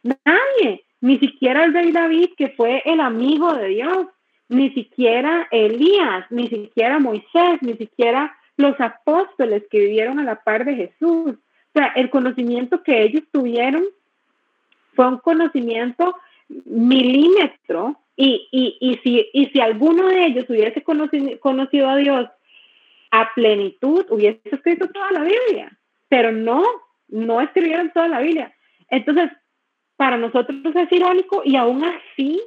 [0.03, 4.07] Nadie, ni siquiera el rey David, que fue el amigo de Dios,
[4.51, 10.65] ni siquiera Elías, ni siquiera Moisés, ni siquiera los apóstoles que vivieron a la par
[10.65, 11.35] de Jesús.
[11.35, 13.83] O sea, el conocimiento que ellos tuvieron
[14.93, 16.15] fue un conocimiento
[16.65, 22.29] milímetro y, y, y, si, y si alguno de ellos hubiese conocido, conocido a Dios
[23.09, 25.71] a plenitud, hubiese escrito toda la Biblia,
[26.09, 26.61] pero no,
[27.07, 28.53] no escribieron toda la Biblia.
[28.89, 29.31] Entonces,
[29.95, 32.41] para nosotros es irónico y aún así,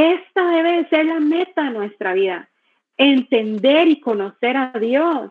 [0.00, 2.48] esta debe de ser la meta de nuestra vida,
[2.96, 5.30] entender y conocer a Dios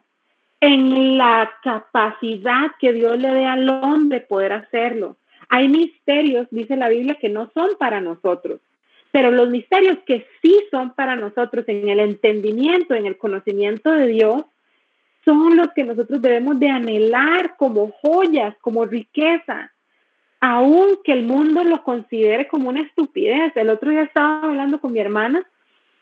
[0.62, 5.18] en la capacidad que Dios le dé al hombre poder hacerlo.
[5.48, 8.60] Hay misterios, dice la Biblia, que no son para nosotros,
[9.12, 14.08] pero los misterios que sí son para nosotros en el entendimiento, en el conocimiento de
[14.08, 14.44] Dios,
[15.26, 19.72] son los que nosotros debemos de anhelar como joyas, como riqueza,
[20.40, 23.56] aunque el mundo lo considere como una estupidez.
[23.56, 25.46] El otro día estaba hablando con mi hermana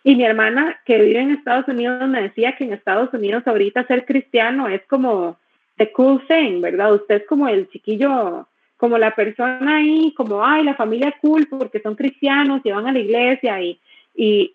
[0.03, 3.87] y mi hermana que vive en Estados Unidos me decía que en Estados Unidos ahorita
[3.87, 5.37] ser cristiano es como
[5.77, 6.93] the cool thing, ¿verdad?
[6.93, 8.47] Usted es como el chiquillo
[8.77, 12.91] como la persona ahí, como, ay, la familia cool porque son cristianos y van a
[12.91, 13.79] la iglesia y,
[14.15, 14.51] y,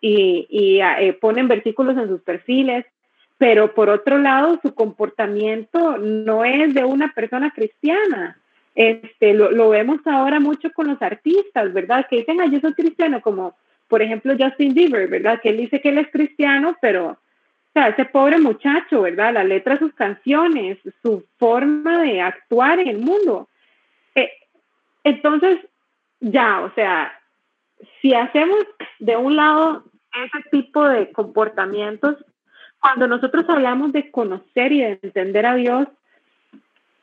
[0.00, 2.86] y, y, eh, ponen versículos en sus perfiles,
[3.36, 8.39] pero por otro lado su comportamiento no es de una persona cristiana.
[8.74, 12.06] Este, lo, lo vemos ahora mucho con los artistas, ¿verdad?
[12.08, 13.56] Que dicen, ay, yo soy cristiano, como
[13.88, 15.40] por ejemplo Justin Bieber, ¿verdad?
[15.42, 17.18] Que él dice que él es cristiano, pero
[17.70, 19.32] O sea, ese pobre muchacho, ¿verdad?
[19.32, 23.48] La letra de sus canciones, su forma de actuar en el mundo.
[24.16, 24.30] Eh,
[25.04, 25.60] entonces,
[26.18, 27.12] ya, o sea,
[28.02, 28.58] si hacemos
[28.98, 32.16] de un lado ese tipo de comportamientos,
[32.80, 35.86] cuando nosotros hablamos de conocer y de entender a Dios,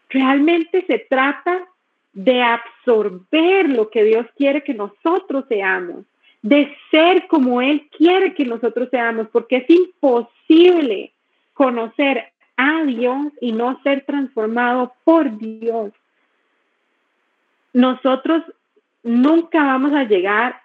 [0.10, 1.68] realmente se trata
[2.14, 6.06] de absorber lo que Dios quiere que nosotros seamos,
[6.42, 11.12] de ser como Él quiere que nosotros seamos, porque es imposible
[11.54, 15.92] conocer a Dios y no ser transformado por Dios.
[17.74, 18.44] Nosotros
[19.04, 20.62] nunca vamos a llegar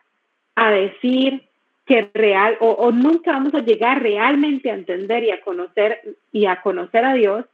[0.54, 1.42] a decir
[1.84, 6.46] que real o, o, nunca vamos a llegar realmente a entender y a conocer y
[6.46, 7.44] a conocer a Dios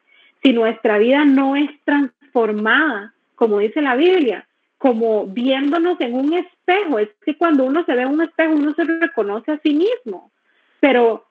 [0.43, 4.47] si nuestra vida no es transformada, como dice la Biblia,
[4.79, 6.99] como viéndonos en un espejo.
[6.99, 10.31] Es que cuando uno se ve en un espejo, uno se reconoce a sí mismo.
[10.81, 11.27] Pero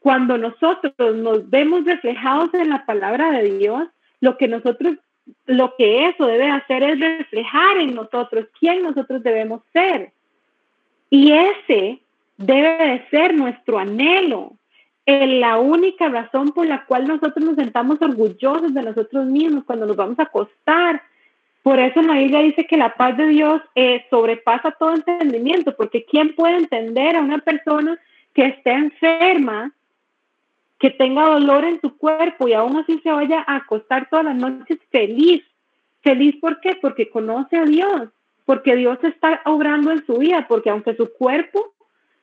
[0.00, 3.88] cuando nosotros nos vemos reflejados en la palabra de Dios,
[4.20, 4.96] lo que nosotros,
[5.46, 10.12] lo que eso debe hacer es reflejar en nosotros quién nosotros debemos ser.
[11.10, 12.00] Y ese
[12.36, 14.52] debe de ser nuestro anhelo,
[15.06, 19.96] la única razón por la cual nosotros nos sentamos orgullosos de nosotros mismos cuando nos
[19.96, 21.00] vamos a acostar.
[21.62, 26.04] Por eso la Biblia dice que la paz de Dios eh, sobrepasa todo entendimiento, porque
[26.04, 27.98] ¿quién puede entender a una persona
[28.34, 29.72] que esté enferma,
[30.78, 34.36] que tenga dolor en su cuerpo y aún así se vaya a acostar todas las
[34.36, 35.44] noches feliz?
[36.02, 36.76] ¿Feliz por qué?
[36.80, 38.08] Porque conoce a Dios,
[38.44, 41.74] porque Dios está obrando en su vida, porque aunque su cuerpo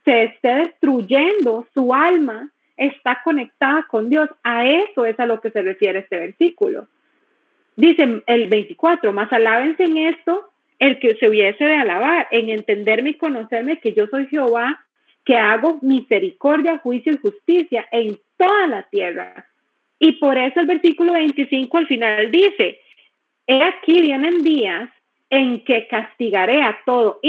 [0.03, 4.29] se esté destruyendo, su alma está conectada con Dios.
[4.43, 6.87] A eso es a lo que se refiere este versículo.
[7.75, 13.11] Dice el 24, más alábense en esto el que se hubiese de alabar, en entenderme
[13.11, 14.85] y conocerme que yo soy Jehová,
[15.23, 19.47] que hago misericordia, juicio y justicia en toda la tierra.
[19.99, 22.81] Y por eso el versículo 25 al final dice,
[23.47, 24.89] he aquí vienen días
[25.29, 27.19] en que castigaré a todo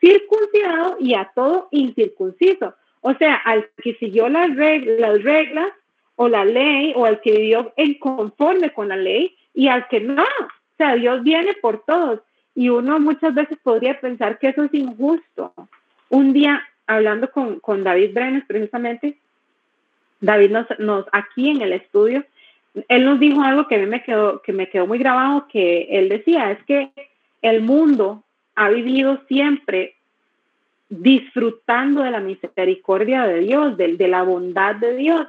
[0.00, 2.74] circuncidado y a todo incircunciso.
[3.06, 5.68] O sea, al que siguió las reglas, las reglas
[6.16, 10.00] o la ley, o al que vivió en conforme con la ley, y al que
[10.00, 10.22] no.
[10.22, 12.20] O sea, Dios viene por todos.
[12.54, 15.52] Y uno muchas veces podría pensar que eso es injusto.
[16.08, 19.18] Un día, hablando con, con David Brenes, precisamente,
[20.20, 22.24] David nos, nos, aquí en el estudio,
[22.88, 25.88] él nos dijo algo que a mí me quedó, que me quedó muy grabado, que
[25.90, 26.90] él decía, es que
[27.42, 29.94] el mundo ha vivido siempre
[31.02, 35.26] disfrutando de la misericordia de Dios, de, la bondad de Dios.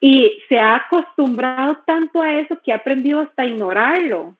[0.00, 4.36] Y se ha acostumbrado tanto a eso que ha aprendido hasta ignorarlo.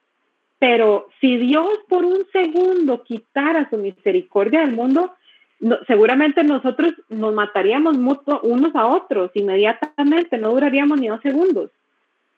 [0.58, 5.14] Pero si Dios por un segundo quitara su misericordia del mundo,
[5.86, 11.70] seguramente nosotros nos mataríamos mutuo, unos a otros inmediatamente, no duraríamos ni dos segundos,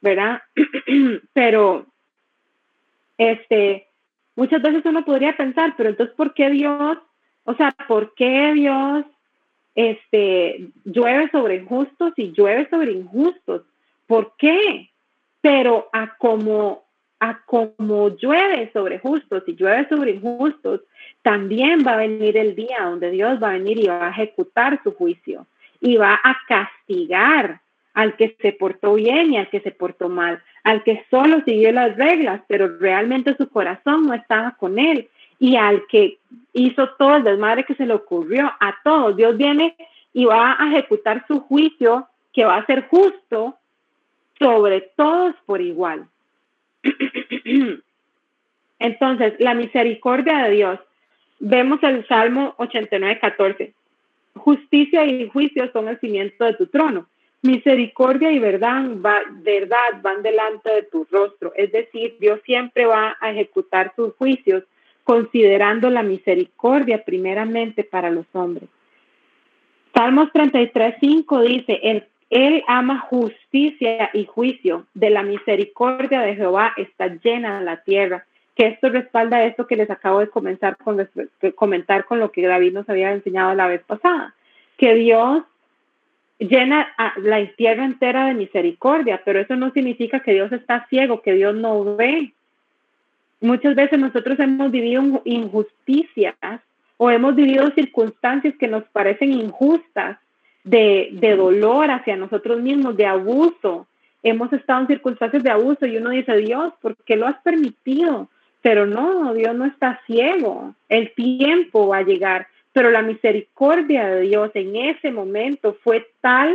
[0.00, 0.42] ¿verdad?
[1.32, 1.86] Pero,
[3.18, 3.88] este,
[4.36, 6.98] muchas veces uno podría pensar, pero entonces, ¿por qué Dios,
[7.46, 9.04] o sea, por qué Dios
[9.74, 13.62] este, llueve sobre injustos y llueve sobre injustos?
[14.06, 14.90] ¿Por qué?
[15.40, 16.82] Pero a como,
[17.20, 20.80] a como llueve sobre justos y llueve sobre injustos,
[21.22, 24.80] también va a venir el día donde Dios va a venir y va a ejecutar
[24.82, 25.46] su juicio
[25.80, 27.60] y va a castigar
[27.94, 31.72] al que se portó bien y al que se portó mal, al que solo siguió
[31.72, 36.18] las reglas, pero realmente su corazón no estaba con él, y al que
[36.52, 39.16] hizo todo el desmadre que se le ocurrió, a todos.
[39.16, 39.76] Dios viene
[40.12, 43.56] y va a ejecutar su juicio que va a ser justo
[44.38, 46.06] sobre todos por igual.
[48.78, 50.80] Entonces, la misericordia de Dios.
[51.38, 53.74] Vemos el Salmo 89, 14.
[54.34, 57.06] Justicia y juicio son el cimiento de tu trono
[57.46, 58.84] misericordia y verdad,
[59.42, 61.52] verdad van delante de tu rostro.
[61.56, 64.64] Es decir, Dios siempre va a ejecutar sus juicios
[65.06, 68.68] considerando la misericordia primeramente para los hombres.
[69.94, 76.72] Salmos 33, 5 dice, él, él ama justicia y juicio, de la misericordia de Jehová
[76.76, 78.26] está llena la tierra.
[78.56, 81.08] Que esto respalda esto que les acabo de comenzar con,
[81.54, 84.34] comentar con lo que David nos había enseñado la vez pasada.
[84.76, 85.44] Que Dios
[86.40, 91.34] llena la tierra entera de misericordia, pero eso no significa que Dios está ciego, que
[91.34, 92.32] Dios no ve.
[93.40, 96.34] Muchas veces nosotros hemos vivido injusticias
[96.96, 100.18] o hemos vivido circunstancias que nos parecen injustas,
[100.64, 103.86] de, de dolor hacia nosotros mismos, de abuso.
[104.24, 108.28] Hemos estado en circunstancias de abuso y uno dice, Dios, ¿por qué lo has permitido?
[108.62, 110.74] Pero no, Dios no está ciego.
[110.88, 116.54] El tiempo va a llegar pero la misericordia de Dios en ese momento fue tal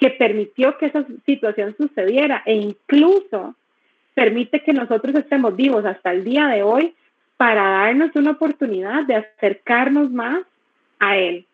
[0.00, 3.54] que permitió que esa situación sucediera e incluso
[4.14, 6.94] permite que nosotros estemos vivos hasta el día de hoy
[7.36, 10.44] para darnos una oportunidad de acercarnos más
[10.98, 11.46] a Él.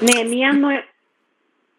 [0.00, 0.70] Nehemías no...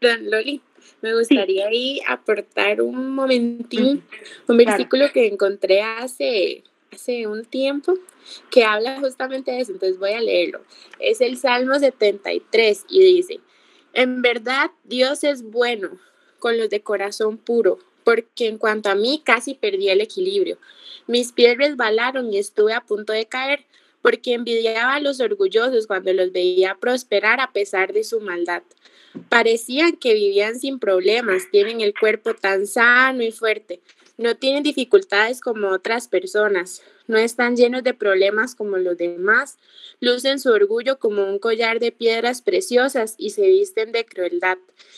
[0.01, 0.61] Loli,
[1.01, 4.03] me gustaría ahí aportar un momentín,
[4.47, 7.93] un versículo que encontré hace, hace un tiempo
[8.49, 10.61] que habla justamente de eso, entonces voy a leerlo.
[10.99, 13.39] Es el Salmo 73 y dice,
[13.93, 15.91] en verdad Dios es bueno
[16.39, 20.57] con los de corazón puro, porque en cuanto a mí casi perdí el equilibrio.
[21.07, 23.65] Mis pies resbalaron y estuve a punto de caer,
[24.01, 28.63] porque envidiaba a los orgullosos cuando los veía prosperar a pesar de su maldad.
[29.29, 33.81] Parecían que vivían sin problemas, tienen el cuerpo tan sano y fuerte,
[34.17, 39.57] no tienen dificultades como otras personas, no están llenos de problemas como los demás,
[39.99, 44.57] lucen su orgullo como un collar de piedras preciosas y se visten de crueldad.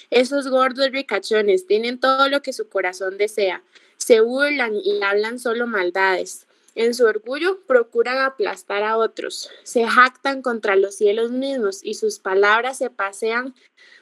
[0.09, 3.63] Esos gordos ricachones tienen todo lo que su corazón desea,
[3.97, 6.47] se burlan y hablan solo maldades.
[6.75, 12.19] En su orgullo procuran aplastar a otros, se jactan contra los cielos mismos y sus
[12.19, 13.55] palabras se pasean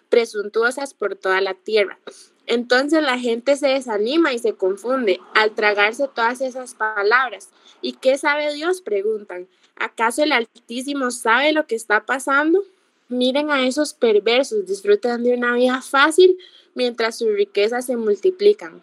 [0.10, 2.00] presuntuosas por toda la tierra.
[2.46, 7.50] Entonces la gente se desanima y se confunde al tragarse todas esas palabras.
[7.82, 8.82] ¿Y qué sabe Dios?
[8.82, 9.48] Preguntan.
[9.76, 12.64] ¿Acaso el Altísimo sabe lo que está pasando?
[13.10, 16.38] Miren a esos perversos, disfrutan de una vida fácil
[16.76, 18.82] mientras sus riquezas se multiplican.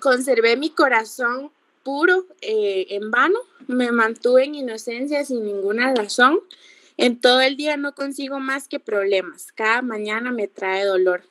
[0.00, 1.50] Conservé mi corazón
[1.82, 6.40] puro eh, en vano, me mantuve en inocencia sin ninguna razón
[6.98, 9.52] en todo el día no consigo más que problemas.
[9.52, 11.22] Cada mañana me trae dolor.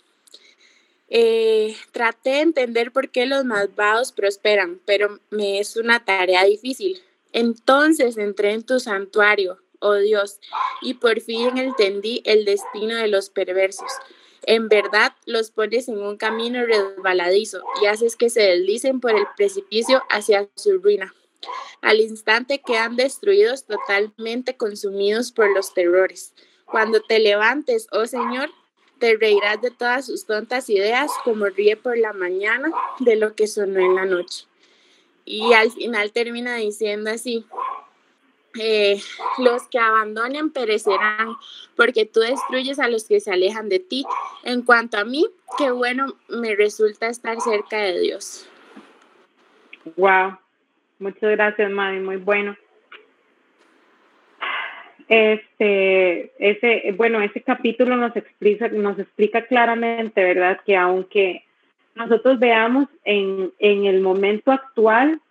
[1.07, 7.01] Eh, traté de entender por qué los malvados prosperan, pero me es una tarea difícil.
[7.31, 10.39] Entonces entré en tu santuario, oh Dios,
[10.81, 13.91] y por fin entendí el destino de los perversos.
[14.47, 19.25] En verdad los pones en un camino resbaladizo y haces que se deslicen por el
[19.35, 21.13] precipicio hacia su ruina.
[21.81, 26.33] Al instante quedan destruidos totalmente consumidos por los terrores.
[26.65, 28.49] Cuando te levantes, oh Señor,
[29.05, 33.45] te reirás de todas sus tontas ideas como ríe por la mañana de lo que
[33.45, 34.47] sonó en la noche.
[35.25, 37.45] Y al final termina diciendo así,
[38.59, 38.99] eh,
[39.37, 41.35] los que abandonen perecerán,
[41.75, 44.07] porque tú destruyes a los que se alejan de ti.
[44.43, 45.27] En cuanto a mí,
[45.59, 48.49] qué bueno me resulta estar cerca de Dios.
[49.97, 50.39] Wow,
[50.97, 52.55] Muchas gracias, Madi, muy bueno.
[55.07, 60.59] Este, ese, bueno, ese capítulo nos explica, nos explica claramente, ¿verdad?
[60.65, 61.43] Que aunque
[61.93, 65.21] nosotros veamos en, en el momento actual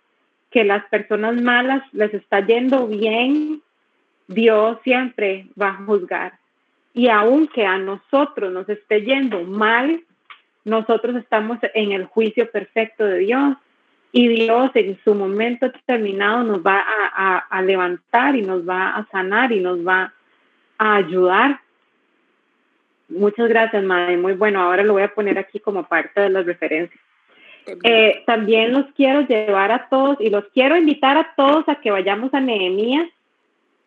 [0.49, 3.61] que las personas malas les está yendo bien,
[4.27, 6.33] Dios siempre va a juzgar.
[6.93, 10.01] Y aunque a nosotros nos esté yendo mal,
[10.63, 13.57] nosotros estamos en el juicio perfecto de Dios
[14.17, 16.81] y Dios en su momento determinado nos va
[17.49, 20.13] a, levantar y nos va a sanar y nos va
[20.77, 21.59] a ayudar.
[23.09, 24.15] Muchas gracias, Madre.
[24.15, 24.61] Muy bueno.
[24.61, 26.97] Ahora lo voy a poner aquí como parte de las referencias.
[27.83, 31.91] Eh, también los quiero llevar a todos y los quiero invitar a todos a que
[31.91, 33.09] vayamos a Nehemías.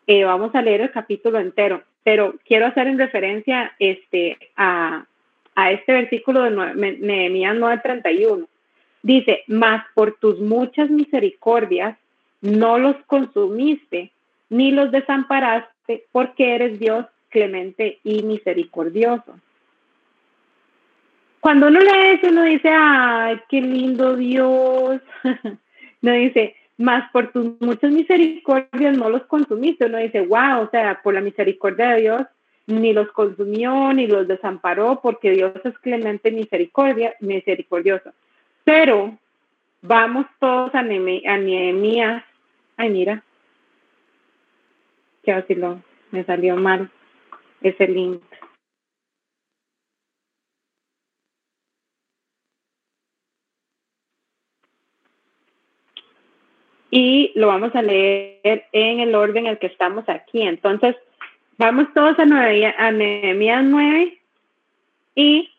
[0.07, 5.07] Eh, vamos a leer el capítulo entero, pero quiero hacer en referencia este, a,
[5.55, 6.51] a este versículo de
[6.99, 8.47] Nehemías 9:31
[9.09, 11.97] Dice, mas por tus muchas misericordias
[12.43, 14.13] no los consumiste,
[14.51, 19.41] ni los desamparaste, porque eres Dios clemente y misericordioso.
[21.41, 25.01] Cuando uno lee eso, uno dice, ay, qué lindo Dios.
[26.03, 29.87] no dice, más por tus muchas misericordias no los consumiste.
[29.87, 32.27] Uno dice, wow, o sea, por la misericordia de Dios
[32.67, 38.13] ni los consumió ni los desamparó, porque Dios es clemente misericordia, misericordioso.
[38.69, 39.16] Pero
[39.81, 42.23] vamos todos a, Nehemías.
[42.77, 43.25] Ay, mira.
[45.23, 46.91] Qué lo Me salió mal
[47.62, 48.23] ese link.
[56.91, 60.43] y lo vamos a leer en el orden en el que estamos aquí.
[60.43, 60.95] Entonces,
[61.57, 64.19] vamos todos a, a Nehemías 9
[65.14, 65.51] y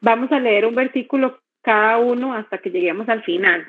[0.00, 3.66] Vamos a leer un versículo cada uno hasta que lleguemos al final.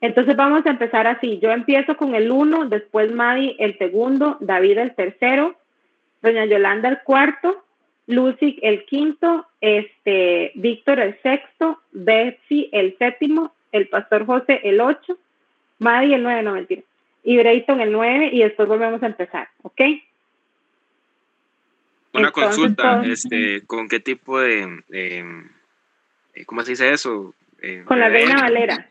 [0.00, 1.38] Entonces vamos a empezar así.
[1.40, 5.56] Yo empiezo con el uno, después Madi el segundo, David el tercero,
[6.22, 7.64] Doña Yolanda el cuarto,
[8.06, 15.18] Lucy el quinto, este, Víctor el sexto, Betsy el séptimo, el pastor José el ocho,
[15.78, 16.82] Madi el nueve, no mentira,
[17.22, 19.80] y Brayton el nueve, y después volvemos a empezar, ¿ok?
[22.12, 25.24] Una consulta, este, ¿con qué tipo de, eh,
[26.46, 27.34] ¿cómo se dice eso?
[27.60, 28.90] Eh, con la Reina Valera.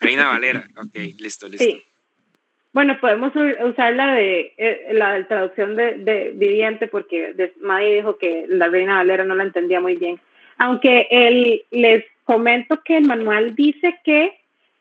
[0.00, 1.64] Reina Valera, ok, listo, listo.
[1.64, 1.84] Sí.
[2.72, 3.32] Bueno, podemos
[3.64, 8.96] usar la de eh, la traducción de, de viviente porque Maddy dijo que la Reina
[8.96, 10.18] Valera no la entendía muy bien.
[10.56, 14.38] Aunque él, les comento que el manual dice que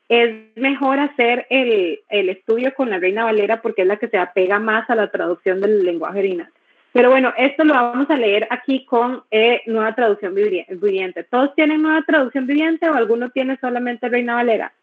[0.08, 4.18] es mejor hacer el, el, estudio con la Reina Valera porque es la que se
[4.18, 6.50] apega más a la traducción del lenguaje original.
[6.94, 11.24] Pero bueno, esto lo vamos a leer aquí con eh, nueva traducción viviente.
[11.24, 14.74] ¿Todos tienen nueva traducción viviente o alguno tiene solamente Reina Valera?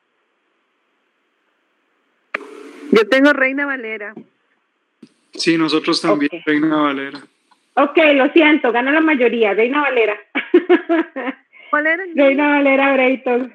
[2.90, 4.14] Yo tengo Reina Valera.
[5.32, 7.20] Sí, nosotros también, Reina Valera.
[7.74, 10.18] Ok, lo siento, gana la mayoría, Reina Valera.
[11.70, 12.04] ¿Cuál era?
[12.14, 13.54] Reina Valera Brayton.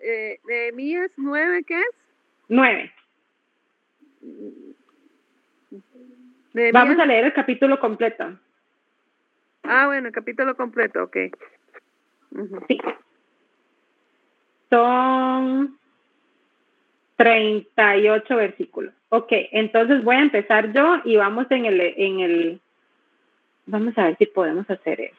[0.00, 1.86] Eh, Nehemías 9, ¿qué es?
[6.54, 6.72] 9.
[6.72, 8.38] Vamos a leer el capítulo completo.
[9.64, 11.16] Ah, bueno, el capítulo completo, ok.
[12.68, 12.80] Sí.
[14.70, 15.78] Son
[17.16, 18.94] 38 versículos.
[19.08, 22.60] Ok, entonces voy a empezar yo y vamos en el, en el,
[23.66, 25.16] vamos a ver si podemos hacer eso.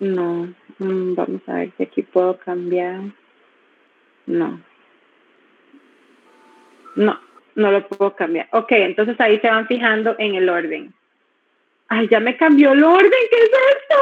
[0.00, 3.00] No, mm, vamos a ver si aquí puedo cambiar.
[4.26, 4.60] No.
[6.98, 7.16] No,
[7.54, 8.48] no lo puedo cambiar.
[8.50, 10.92] Ok, entonces ahí se van fijando en el orden.
[11.86, 13.96] Ay, ya me cambió el orden, ¿qué es esto?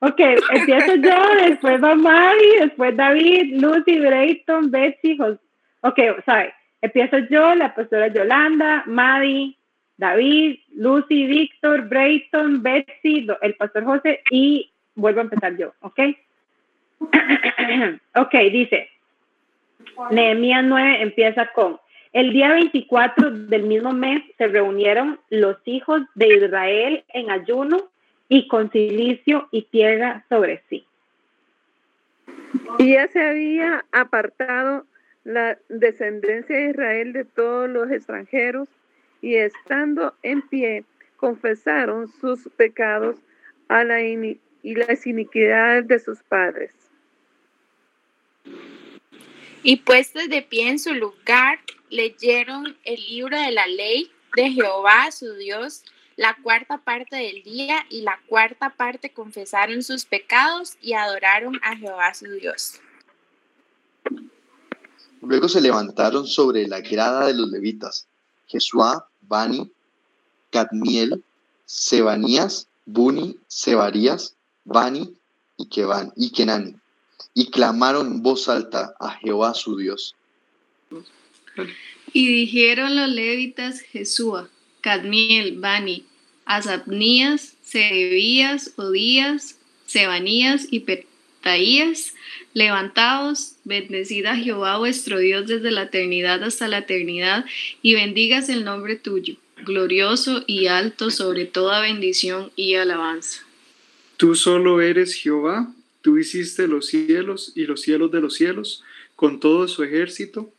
[0.00, 0.20] Ok,
[0.50, 5.38] empiezo yo, después va Mari, después David, Lucy, Brayton, Betsy, José.
[5.82, 6.52] Ok, ¿sabes?
[6.82, 9.56] Empiezo yo, la pastora Yolanda, Maddie,
[9.96, 16.00] David, Lucy, Víctor, Brayton, Betsy, el pastor José y vuelvo a empezar yo, ¿ok?
[18.16, 18.90] ok, dice,
[20.10, 21.78] Nehemías 9 empieza con,
[22.12, 27.88] el día 24 del mismo mes se reunieron los hijos de Israel en ayuno
[28.28, 30.86] y con silicio y tierra sobre sí.
[32.78, 34.84] Y ya se había apartado
[35.24, 38.68] la descendencia de Israel de todos los extranjeros
[39.20, 40.84] y estando en pie
[41.16, 43.16] confesaron sus pecados
[43.68, 46.72] a la y las iniquidades de sus padres.
[49.62, 51.58] Y puestos de pie en su lugar,
[51.90, 55.82] leyeron el libro de la ley de Jehová, su Dios,
[56.16, 61.76] la cuarta parte del día y la cuarta parte confesaron sus pecados y adoraron a
[61.76, 62.80] Jehová, su Dios.
[65.20, 68.06] Luego se levantaron sobre la grada de los levitas,
[68.46, 69.70] Jesuá, Bani,
[70.50, 71.22] Cadmiel,
[71.64, 75.14] Sebanías, Buni, Sebarías, Bani
[75.56, 76.76] y, Keban, y Kenani,
[77.34, 80.14] y clamaron en voz alta a Jehová su Dios.
[82.12, 84.48] Y dijeron los levitas Jesúa,
[84.80, 86.04] Cadmiel, Bani,
[86.44, 92.14] Asabnías, Sebías, Odías, Sebanías y Petaías,
[92.54, 97.44] levantaos, bendecid a Jehová vuestro Dios desde la eternidad hasta la eternidad,
[97.82, 103.42] y bendigas el nombre tuyo, glorioso y alto sobre toda bendición y alabanza.
[104.16, 108.82] Tú solo eres Jehová, tú hiciste los cielos y los cielos de los cielos,
[109.14, 110.52] con todo su ejército,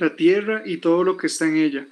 [0.00, 1.86] la tierra y todo lo que está en ella,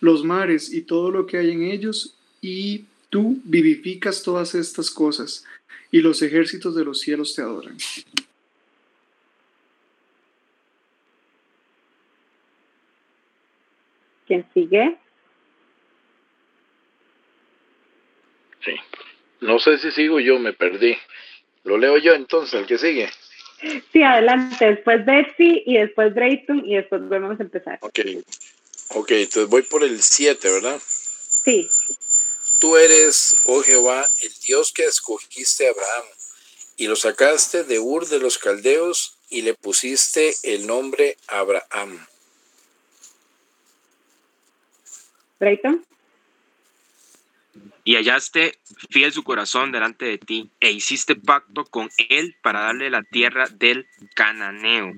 [0.00, 5.44] los mares y todo lo que hay en ellos, y tú vivificas todas estas cosas,
[5.90, 7.76] y los ejércitos de los cielos te adoran.
[14.26, 14.98] ¿Quién sigue?
[18.62, 18.72] Sí.
[19.40, 20.96] No sé si sigo yo, me perdí.
[21.64, 23.08] Lo leo yo entonces, el que sigue.
[23.92, 24.64] Sí, adelante.
[24.64, 27.78] Después Betsy y después Drayton y después volvemos a empezar.
[27.82, 28.00] Ok.
[28.90, 30.80] Ok, entonces voy por el 7, ¿verdad?
[31.44, 31.68] Sí.
[32.60, 36.06] Tú eres, oh Jehová, el Dios que escogiste a Abraham
[36.76, 42.06] y lo sacaste de Ur de los Caldeos y le pusiste el nombre Abraham.
[45.38, 45.84] Brayton.
[47.88, 48.58] Y hallaste
[48.90, 53.48] fiel su corazón delante de ti, e hiciste pacto con él para darle la tierra
[53.48, 54.92] del Cananeo,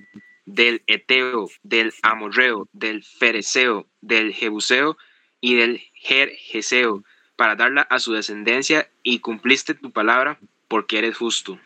[0.45, 4.97] del Eteo, del Amorreo, del Fereceo, del Jebuseo
[5.41, 7.05] y del Jerjeseo,
[7.37, 11.61] para darla a su descendencia, y cumpliste tu palabra, porque eres justo.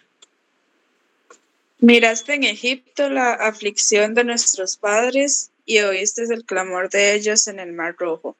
[1.78, 7.60] Miraste en Egipto la aflicción de nuestros padres, y oíste el clamor de ellos en
[7.60, 8.36] el mar rojo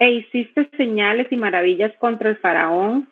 [0.00, 3.06] e hiciste señales y maravillas contra el faraón,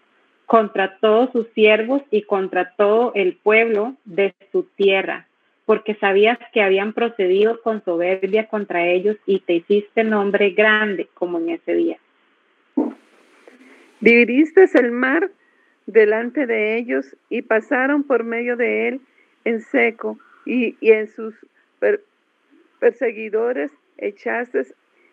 [0.46, 5.28] contra todos sus siervos y contra todo el pueblo de su tierra,
[5.66, 11.38] porque sabías que habían procedido con soberbia contra ellos y te hiciste nombre grande como
[11.38, 11.98] en ese día.
[14.00, 15.30] Dividiste el mar
[15.84, 19.00] delante de ellos y pasaron por medio de él
[19.44, 21.34] en seco y, en sus
[22.78, 24.62] perseguidores echaste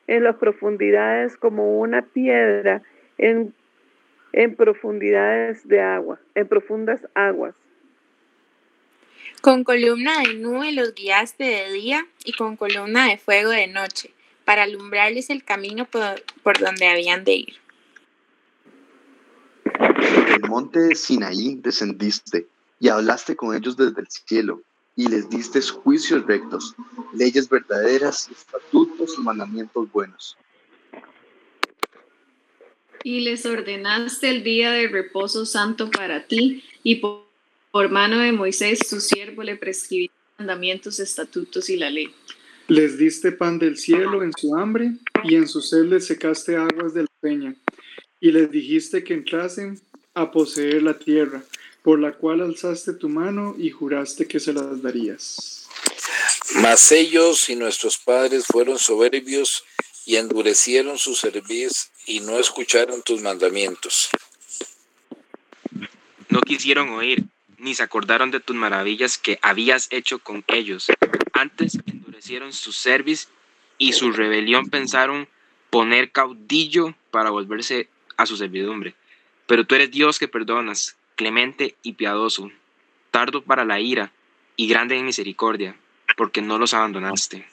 [0.07, 2.81] en las profundidades como una piedra
[3.17, 3.53] en,
[4.33, 7.55] en profundidades de agua, en profundas aguas.
[9.41, 14.11] Con columna de nube los guiaste de día y con columna de fuego de noche,
[14.43, 17.53] para alumbrarles el camino por, por donde habían de ir.
[20.35, 22.47] El monte Sinaí descendiste
[22.79, 24.61] y hablaste con ellos desde el cielo
[24.95, 26.73] y les diste juicios rectos,
[27.13, 30.37] leyes verdaderas, estatutos y mandamientos buenos.
[33.03, 38.79] Y les ordenaste el día de reposo santo para ti, y por, mano de Moisés,
[38.89, 42.13] tu siervo, le prescribiste mandamientos, estatutos y la ley.
[42.67, 44.93] Les diste pan del cielo en su hambre,
[45.23, 47.53] y en su sed les secaste aguas de la peña,
[48.19, 49.79] y les dijiste que entrasen
[50.13, 51.43] a poseer la tierra
[51.85, 55.69] por la cual alzaste tu mano y juraste que se las darías.
[56.55, 59.63] Mas ellos y nuestros padres fueron soberbios
[60.03, 64.09] y endurecieron su cerviz y no escucharon tus mandamientos.
[66.27, 67.23] No quisieron oír,
[67.59, 70.87] ni se acordaron de tus maravillas que habías hecho con ellos.
[71.33, 73.27] Antes endurecieron su cerviz
[73.77, 75.29] y su rebelión pensaron
[75.69, 78.95] poner caudillo para volverse a su servidumbre.
[79.45, 82.51] Pero tú eres Dios que perdonas, clemente y piadoso,
[83.11, 84.11] tardo para la ira
[84.55, 85.75] y grande en misericordia,
[86.17, 87.45] porque no los abandonaste.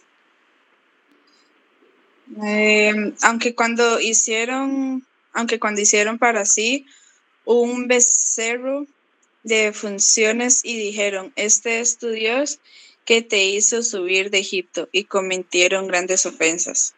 [2.42, 6.86] Em, aunque cuando hicieron, aunque cuando hicieron para sí
[7.44, 8.86] un becerro
[9.42, 12.60] de funciones y dijeron, este es tu Dios
[13.04, 16.94] que te hizo subir de Egipto y cometieron grandes ofensas.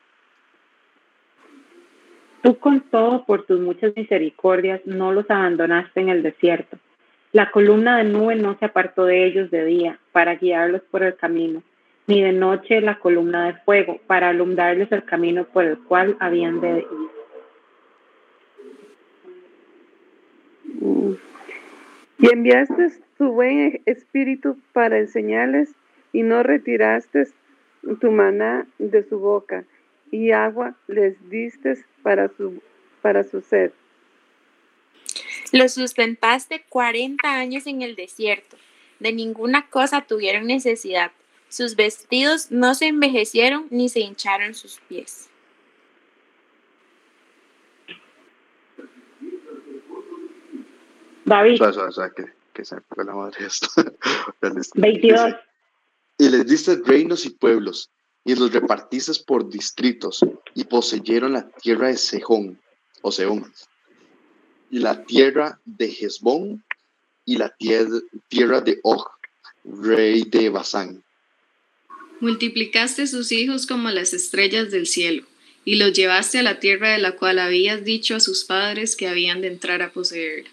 [2.44, 6.76] Tú con todo por tus muchas misericordias no los abandonaste en el desierto.
[7.32, 11.16] La columna de nube no se apartó de ellos de día para guiarlos por el
[11.16, 11.62] camino,
[12.06, 16.60] ni de noche la columna de fuego para alumbrarles el camino por el cual habían
[16.60, 16.86] de ir.
[22.18, 25.74] Y enviaste tu buen espíritu para enseñarles
[26.12, 27.26] y no retiraste
[28.02, 29.64] tu maná de su boca
[30.14, 32.62] y agua les diste para su,
[33.02, 33.72] para su sed.
[35.52, 38.56] Los sustentaste 40 años en el desierto.
[39.00, 41.10] De ninguna cosa tuvieron necesidad.
[41.48, 45.28] Sus vestidos no se envejecieron ni se hincharon sus pies.
[51.24, 51.60] David.
[51.60, 53.68] O sea, que, que, se fue la madre esto.
[54.74, 55.34] 22.
[56.18, 57.90] Y les diste reinos y pueblos
[58.24, 60.20] y los repartiste por distritos,
[60.54, 62.58] y poseyeron la tierra de Sejón,
[63.02, 63.52] o Seón,
[64.70, 66.64] y la tierra de Hezbón,
[67.26, 67.54] y la
[68.28, 69.06] tierra de Og,
[69.64, 71.02] rey de Basán.
[72.20, 75.24] Multiplicaste sus hijos como las estrellas del cielo,
[75.66, 79.08] y los llevaste a la tierra de la cual habías dicho a sus padres que
[79.08, 80.46] habían de entrar a poseer.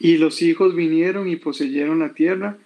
[0.00, 2.58] Y los hijos vinieron y poseyeron la tierra,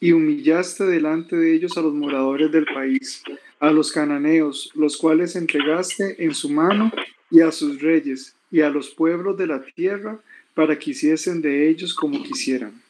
[0.00, 3.22] y humillaste delante de ellos a los moradores del país,
[3.60, 6.92] a los cananeos, los cuales entregaste en su mano,
[7.30, 10.20] y a sus reyes, y a los pueblos de la tierra,
[10.54, 12.80] para que hiciesen de ellos como quisieran.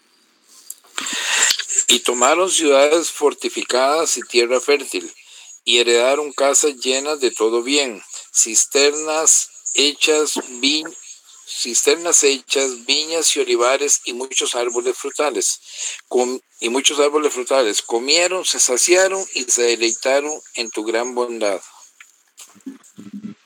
[1.89, 5.11] Y tomaron ciudades fortificadas y tierra fértil,
[5.65, 8.03] y heredaron casas llenas de todo bien,
[8.33, 10.87] cisternas hechas, vin
[11.47, 15.61] cisternas hechas, viñas y olivares y muchos árboles frutales.
[16.61, 17.83] y muchos árboles frutales.
[17.83, 21.61] Comieron, se saciaron y se deleitaron en tu gran bondad.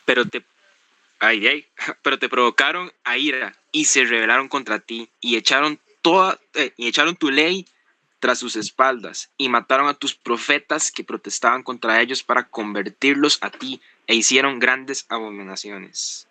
[0.04, 0.44] Pero te,
[1.18, 1.66] ay,
[2.02, 6.88] pero te provocaron a ira y se rebelaron contra ti y echaron, toda, eh, y
[6.88, 7.66] echaron tu ley
[8.20, 13.50] tras sus espaldas y mataron a tus profetas que protestaban contra ellos para convertirlos a
[13.50, 16.27] ti e hicieron grandes abominaciones.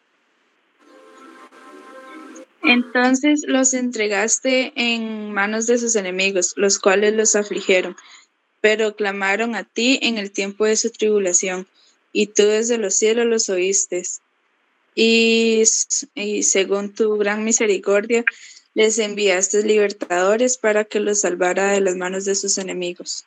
[2.68, 7.96] Entonces los entregaste en manos de sus enemigos, los cuales los afligieron,
[8.60, 11.66] pero clamaron a ti en el tiempo de su tribulación,
[12.12, 14.04] y tú desde los cielos los oíste.
[14.96, 15.64] Y,
[16.42, 18.26] según tu gran misericordia,
[18.74, 23.26] les enviaste libertadores para que los salvara de las manos de sus enemigos.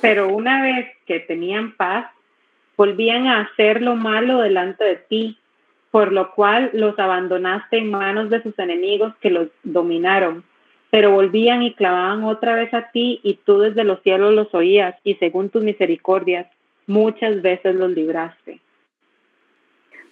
[0.00, 2.15] Pero una vez que tenían paz,
[2.76, 5.38] volvían a hacer lo malo delante de ti,
[5.90, 10.44] por lo cual los abandonaste en manos de sus enemigos que los dominaron,
[10.90, 14.94] pero volvían y clavaban otra vez a ti y tú desde los cielos los oías
[15.04, 16.46] y según tus misericordias
[16.86, 18.60] muchas veces los libraste.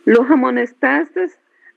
[0.04, 1.26] Los amonestaste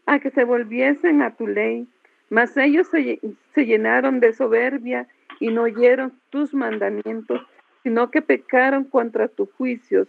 [0.05, 1.88] a que se volviesen a tu ley,
[2.29, 3.19] mas ellos se,
[3.53, 5.07] se llenaron de soberbia
[5.39, 7.41] y no oyeron tus mandamientos,
[7.83, 10.07] sino que pecaron contra tus juicios,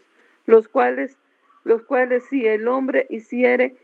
[0.48, 1.18] los cuales,
[1.64, 3.76] los cuales si el hombre hiciere,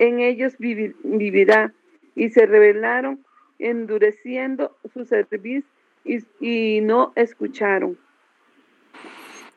[0.00, 1.72] en ellos vivirá,
[2.16, 3.24] y se rebelaron
[3.60, 5.70] endureciendo su servicio
[6.04, 7.96] y, no escucharon.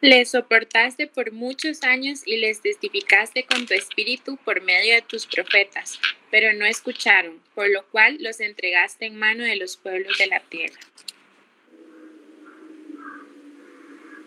[0.01, 5.25] Les soportaste por muchos años y les testificaste con tu espíritu por medio de tus
[5.25, 5.99] profetas,
[6.29, 10.39] pero no escucharon, por lo cual los entregaste en mano de los pueblos de la
[10.41, 10.79] tierra.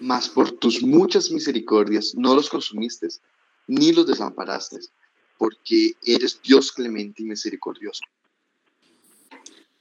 [0.04, 3.08] Mas por tus muchas misericordias no los consumiste,
[3.66, 4.80] ni los desamparaste,
[5.38, 8.02] porque eres Dios clemente y misericordioso.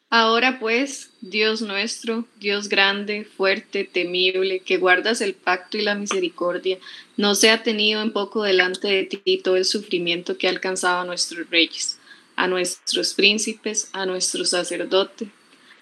[0.09, 6.77] Ahora pues, Dios nuestro, Dios grande, fuerte, temible, que guardas el pacto y la misericordia,
[7.17, 11.01] no se ha tenido en poco delante de ti todo el sufrimiento que ha alcanzado
[11.01, 11.99] a nuestros reyes,
[12.37, 15.27] a nuestros príncipes, a nuestros sacerdotes,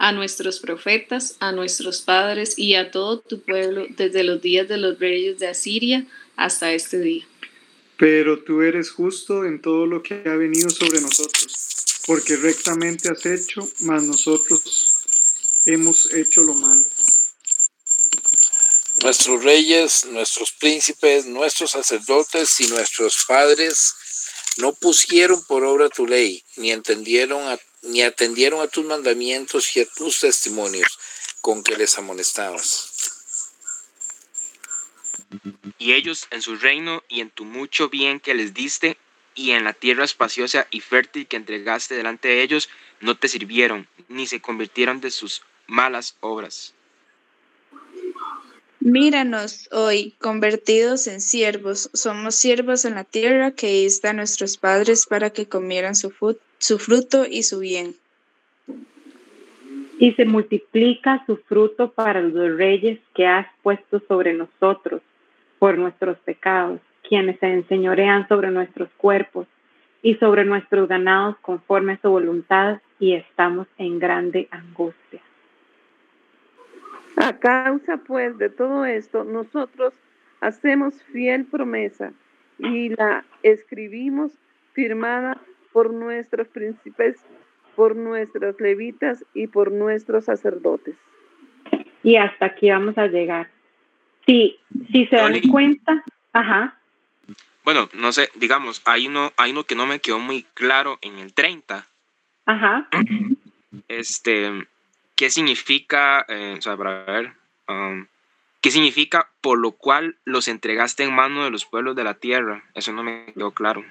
[0.02, 4.78] a nuestros profetas, a nuestros padres y a todo tu pueblo desde los días de
[4.78, 7.28] los reyes de Asiria hasta este día.
[7.98, 11.72] Pero tú eres justo en todo lo que ha venido sobre nosotros
[12.08, 15.04] porque rectamente has hecho, mas nosotros
[15.66, 16.84] hemos hecho lo malo.
[19.04, 23.94] Nuestros reyes, nuestros príncipes, nuestros sacerdotes y nuestros padres
[24.58, 27.48] no pusieron por obra tu ley, ni entendieron
[27.82, 31.00] ni atendieron a tus mandamientos y a tus testimonios
[31.42, 32.92] con que les amonestabas.
[35.78, 38.98] Y ellos en su reino y en tu mucho bien que les diste,
[39.34, 42.70] y en la tierra espaciosa y fértil que entregaste delante de ellos,
[43.00, 46.74] no te sirvieron, ni se convirtieron de sus malas obras.
[48.82, 55.06] Míranos hoy, convertidos en siervos, somos siervos en la tierra que diste a nuestros padres
[55.06, 56.12] para que comieran su,
[56.62, 57.96] su fruto y su bien.
[59.98, 65.02] Y se multiplica su fruto para los reyes que has puesto sobre nosotros
[65.58, 69.48] por nuestros pecados quienes se enseñorean sobre nuestros cuerpos
[70.04, 75.20] y sobre nuestros ganados conforme a su voluntad y estamos en grande angustia.
[77.18, 79.94] A causa pues de todo esto, nosotros
[80.40, 82.14] hacemos fiel promesa
[82.60, 84.32] y la escribimos
[84.74, 85.38] firmada
[85.72, 87.18] por nuestros príncipes,
[87.76, 90.96] por nuestros levitas y por nuestros sacerdotes.
[92.04, 93.50] Y hasta aquí vamos a llegar.
[94.26, 94.60] Si,
[94.92, 96.04] si se dan cuenta,
[96.34, 96.78] ajá
[97.64, 101.20] bueno, no sé, digamos, hay uno, hay uno que no me quedó muy claro en
[101.20, 101.88] el 30.
[102.46, 102.88] Ajá.
[103.88, 104.68] Este,
[105.16, 107.34] ¿qué significa, eh, o sea, para ver,
[107.68, 108.08] um,
[108.62, 112.64] qué significa por lo cual los entregaste en mano de los pueblos de la tierra?
[112.74, 113.86] Eso no me quedó claro.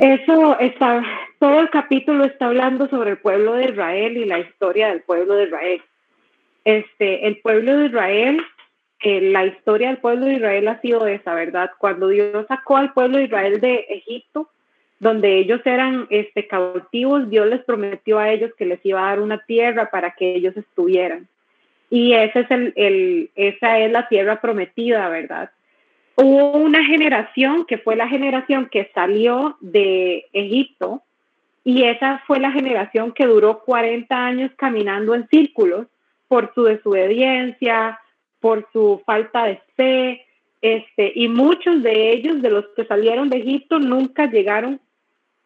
[0.00, 1.02] Eso está,
[1.38, 5.34] todo el capítulo está hablando sobre el pueblo de Israel y la historia del pueblo
[5.34, 5.82] de Israel.
[6.64, 8.44] Este, el pueblo de Israel
[9.02, 11.70] la historia del pueblo de Israel ha sido esa, ¿verdad?
[11.78, 14.50] Cuando Dios sacó al pueblo de Israel de Egipto,
[14.98, 19.20] donde ellos eran este, cautivos, Dios les prometió a ellos que les iba a dar
[19.20, 21.26] una tierra para que ellos estuvieran.
[21.88, 25.50] Y ese es el, el, esa es la tierra prometida, ¿verdad?
[26.22, 31.02] Hubo una generación que fue la generación que salió de Egipto
[31.64, 35.86] y esa fue la generación que duró 40 años caminando en círculos
[36.28, 38.00] por su desobediencia,
[38.38, 40.26] por su falta de fe,
[40.60, 44.78] este, y muchos de ellos, de los que salieron de Egipto, nunca llegaron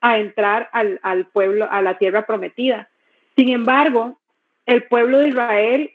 [0.00, 2.88] a entrar al, al pueblo, a la tierra prometida.
[3.36, 4.18] Sin embargo,
[4.66, 5.90] el pueblo de Israel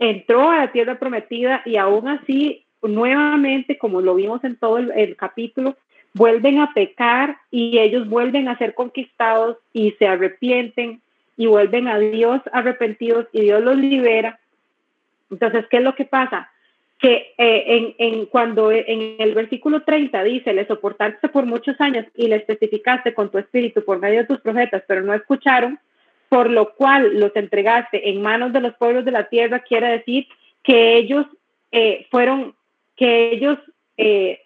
[0.00, 5.16] entró a la tierra prometida y aún así, nuevamente, como lo vimos en todo el,
[5.16, 5.76] capítulo,
[6.14, 11.00] vuelven a pecar y ellos vuelven a ser conquistados y se arrepienten
[11.36, 14.38] y vuelven a Dios arrepentidos y Dios los libera
[15.30, 16.50] entonces, ¿qué es lo que pasa?
[16.98, 22.06] Que eh, en, en, cuando en el versículo 30 dice, le soportaste por muchos años
[22.14, 25.78] y le especificaste con tu espíritu por medio de tus profetas, pero no escucharon,
[26.28, 30.26] por lo cual los entregaste en manos de los pueblos de la tierra, quiere decir
[30.62, 31.26] que ellos
[31.70, 32.54] eh, fueron,
[32.98, 33.58] que ellos,
[33.96, 34.40] eh,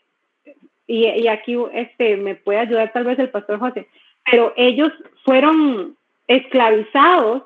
[0.87, 3.89] y, y, aquí este, me puede ayudar tal vez el pastor José,
[4.31, 4.93] pero ellos
[5.25, 5.97] fueron
[6.29, 7.45] esclavizados,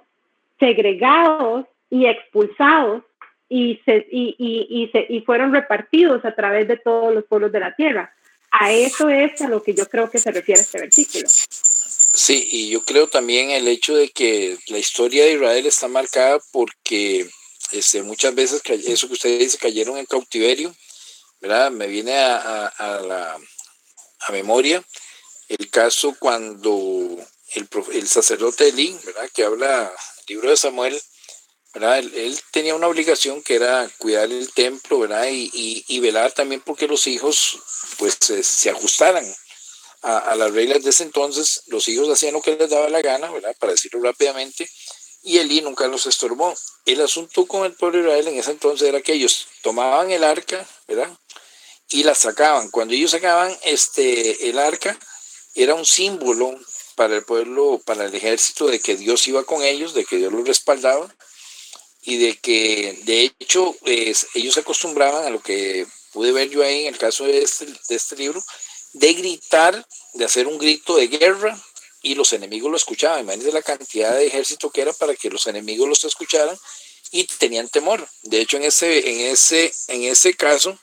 [0.59, 3.03] segregados y expulsados
[3.49, 7.61] y, se, y, y, se, y fueron repartidos a través de todos los pueblos de
[7.61, 8.13] la tierra.
[8.51, 11.27] A eso es a lo que yo creo que se refiere este versículo.
[11.29, 16.39] Sí, y yo creo también el hecho de que la historia de Israel está marcada
[16.53, 17.27] porque
[17.73, 20.75] este, muchas veces, eso que usted dice, cayeron en cautiverio,
[21.41, 21.71] ¿verdad?
[21.71, 22.73] Me viene a,
[23.07, 23.39] la
[24.21, 24.83] a memoria
[25.49, 27.17] el caso cuando
[27.55, 29.31] el, el sacerdote Elí, ¿verdad?
[29.33, 31.01] Que habla el libro de Samuel,
[31.73, 31.99] ¿verdad?
[31.99, 35.29] Él, tenía una obligación que era cuidar el templo, ¿verdad?
[35.31, 37.59] Y, y, velar también porque los hijos,
[37.99, 39.25] pues, se ajustaran
[40.03, 43.31] a, las reglas de ese entonces, los hijos hacían lo que les daba la gana,
[43.31, 43.55] ¿verdad?
[43.59, 44.69] Para decirlo rápidamente,
[45.27, 46.55] y Elí nunca los estorbó.
[46.85, 50.23] El asunto con el pueblo de Israel en ese entonces era que ellos tomaban el
[50.23, 51.11] arca, ¿verdad?
[51.89, 52.71] Y la sacaban.
[52.71, 54.97] Cuando ellos sacaban este, el arca,
[55.57, 56.57] era un símbolo
[56.95, 60.33] para el pueblo, para el ejército, de que Dios iba con ellos, de que Dios
[60.33, 61.13] los respaldaba,
[62.03, 66.83] y de que, de hecho, ellos se acostumbraban a lo que pude ver yo ahí
[66.83, 68.41] en el caso de este, de este libro,
[68.93, 71.61] de gritar, de hacer un grito de guerra
[72.07, 73.23] y los enemigos lo escuchaban.
[73.23, 76.57] Imagínense la cantidad de ejército que era para que los enemigos los escucharan
[77.11, 78.09] y tenían temor.
[78.23, 80.79] De hecho, en ese, en ese, en ese caso,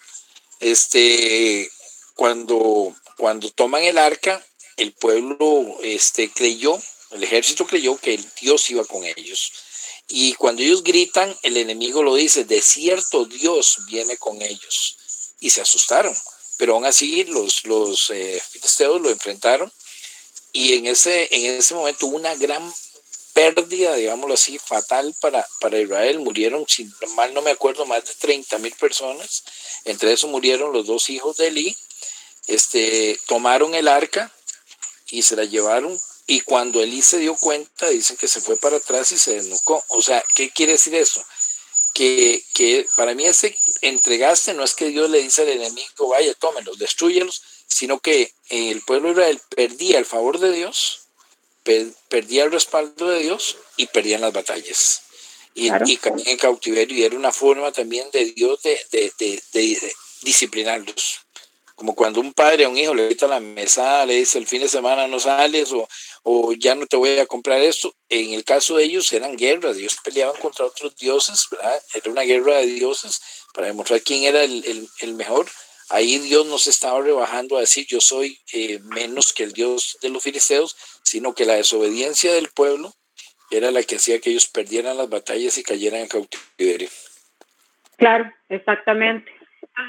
[0.60, 1.72] este,
[2.16, 4.46] cuando, cuando toman el arca,
[4.76, 6.78] el pueblo este, creyó,
[7.12, 9.54] el ejército creyó que el Dios iba con ellos.
[10.10, 14.98] Y cuando ellos gritan, el enemigo lo dice, de cierto Dios viene con ellos.
[15.40, 16.14] Y se asustaron
[16.58, 19.72] pero aún así los, los eh, filisteos lo enfrentaron
[20.54, 22.72] y en ese, en ese momento una gran
[23.34, 26.20] pérdida, digámoslo así, fatal para, para Israel.
[26.20, 29.44] Murieron, si mal no me acuerdo, más de 30 mil personas.
[29.86, 31.76] Entre eso murieron los dos hijos de Eli.
[32.48, 34.32] Este, tomaron el arca
[35.10, 36.00] y se la llevaron.
[36.28, 39.84] Y cuando Eli se dio cuenta, dicen que se fue para atrás y se desnucó.
[39.90, 41.24] O sea, ¿qué quiere decir eso?
[41.96, 46.34] Que, que para mí ese entregaste, no es que Dios le dice al enemigo, vaya,
[46.36, 51.08] tómelos, destruyelos, sino que el pueblo de Israel perdía el favor de Dios,
[52.10, 55.02] perdía el respaldo de Dios y perdían las batallas.
[55.56, 61.20] Y, caían en cautiverio y era una forma también de Dios de, de, disciplinarlos.
[61.76, 64.62] Como cuando un padre a un hijo le quita la mesa, le dice el fin
[64.62, 65.88] de semana no sales o,
[66.24, 67.94] o ya no te voy a comprar esto.
[68.10, 71.82] En el caso de ellos eran guerras, ellos peleaban contra otros dioses, ¿verdad?
[71.94, 73.22] Era una guerra de dioses
[73.54, 75.48] para demostrar quién era el, mejor.
[75.90, 80.10] Ahí Dios nos estaba rebajando a decir yo soy eh, menos que el Dios de
[80.10, 82.94] los filisteos, sino que la desobediencia del pueblo
[83.52, 86.90] era la que hacía que ellos perdieran las batallas y cayeran en cautiverio.
[87.98, 89.32] Claro, exactamente.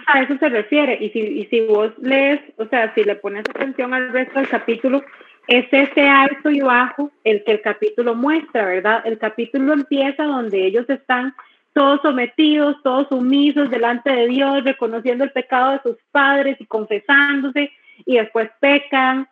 [0.07, 0.99] A eso se refiere.
[1.01, 4.49] Y si, y si vos lees, o sea, si le pones atención al resto del
[4.49, 5.03] capítulo,
[5.47, 9.03] es ese alto y bajo el que el capítulo muestra, ¿verdad?
[9.05, 11.35] El capítulo empieza donde ellos están
[11.75, 17.73] todos sometidos, todos sumisos delante de Dios, reconociendo el pecado de sus padres y confesándose,
[18.07, 19.29] y después pecan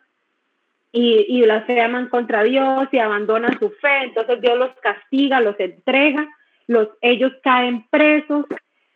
[0.91, 6.27] y, y blasfeman contra Dios y abandonan su fe, entonces Dios los castiga, los entrega,
[6.67, 8.45] los, ellos caen presos,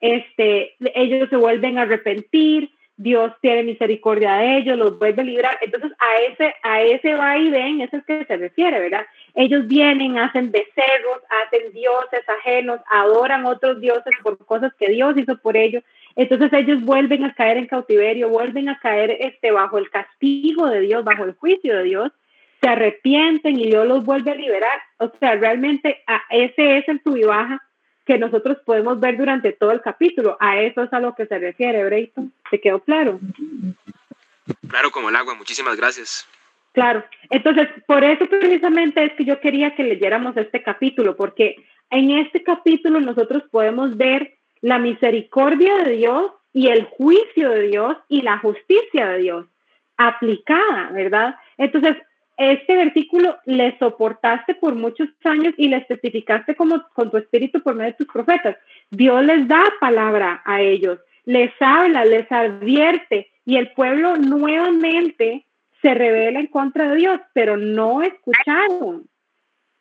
[0.02, 5.58] este, ellos se vuelven a arrepentir, Dios tiene misericordia de ellos, los vuelve a librar.
[5.62, 9.06] Entonces, a ese, a ese va y ven, es el que se refiere, ¿verdad?
[9.36, 15.38] Ellos vienen, hacen becerros, hacen dioses ajenos, adoran otros dioses por cosas que Dios hizo
[15.38, 15.84] por ellos.
[16.16, 20.82] Entonces ellos vuelven a caer en cautiverio, vuelven a caer este, bajo el castigo de
[20.82, 22.12] Dios, bajo el juicio de Dios,
[22.60, 24.80] se arrepienten y Dios los vuelve a liberar.
[24.98, 27.62] O sea, realmente a ese es el sub baja
[28.08, 30.38] que nosotros podemos ver durante todo el capítulo.
[30.40, 32.34] A eso es a lo que se refiere, Brayton.
[32.50, 33.20] ¿Te quedó claro?
[34.68, 35.36] Claro, como el agua.
[35.36, 36.28] Muchísimas gracias.
[36.74, 37.04] Claro.
[37.30, 41.56] Entonces, por eso precisamente es que yo quería que leyéramos este capítulo, porque
[41.90, 47.98] en este capítulo nosotros podemos ver la misericordia de Dios y el juicio de Dios
[48.10, 49.46] y la justicia de Dios
[49.98, 51.36] aplicada, ¿verdad?
[51.58, 51.98] Entonces,
[52.38, 57.74] este versículo le soportaste por muchos años y le especificaste como con tu espíritu por
[57.74, 58.56] medio de tus profetas.
[58.92, 65.46] Dios les da palabra a ellos, les habla, les advierte y el pueblo nuevamente
[65.82, 69.10] se revela en contra de Dios, pero no escucharon.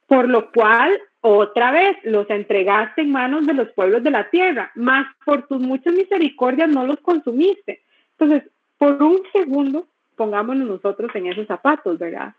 [0.08, 4.72] Por lo cual, otra vez, los entregaste en manos de los pueblos de la tierra,
[4.74, 7.80] más por tus muchas misericordias no los consumiste.
[8.18, 9.86] Entonces, por un segundo,
[10.16, 12.34] pongámonos nosotros en esos zapatos, ¿verdad?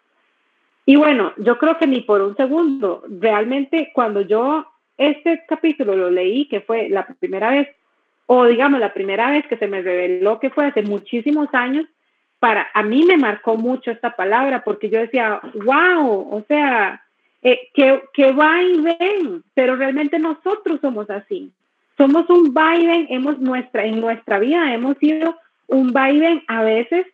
[0.85, 6.09] Y bueno, yo creo que ni por un segundo, realmente cuando yo este capítulo lo
[6.09, 7.69] leí, que fue la primera vez,
[8.27, 11.85] o digamos la primera vez que se me reveló que fue hace muchísimos años,
[12.39, 17.01] para a mí me marcó mucho esta palabra porque yo decía, wow, o sea,
[17.41, 21.51] eh, que, que va y ven, pero realmente nosotros somos así.
[21.97, 25.35] Somos un vaivén, hemos nuestra, en nuestra vida hemos sido
[25.67, 27.07] un vaivén a veces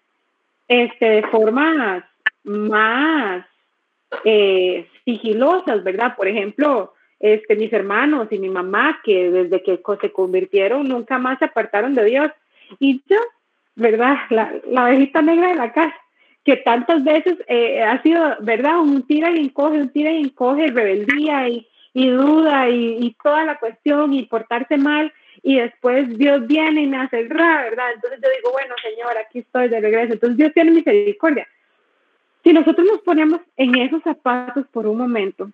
[0.67, 2.03] este, de formas
[2.43, 3.45] más
[4.25, 6.15] eh, sigilosas, ¿verdad?
[6.15, 6.93] Por ejemplo,
[7.23, 11.95] este, mis hermanos y mi mamá, que desde que se convirtieron nunca más se apartaron
[11.95, 12.31] de Dios.
[12.79, 13.15] Y yo,
[13.75, 14.17] ¿verdad?
[14.29, 15.95] La, la abejita negra de la casa,
[16.43, 18.81] que tantas veces eh, ha sido, ¿verdad?
[18.81, 23.45] Un tira y encoge, un tira y encoge, rebeldía y, y duda y, y, toda
[23.45, 25.13] la cuestión y portarse mal.
[25.41, 27.93] Y después Dios viene y me hace el ra, ¿verdad?
[27.95, 30.11] Entonces yo digo, bueno, Señor, aquí estoy de regreso.
[30.11, 31.47] Entonces Dios tiene misericordia.
[32.43, 35.49] Si nosotros nos ponemos en esos zapatos por un momento,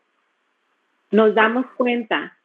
[1.12, 2.38] nos damos cuenta,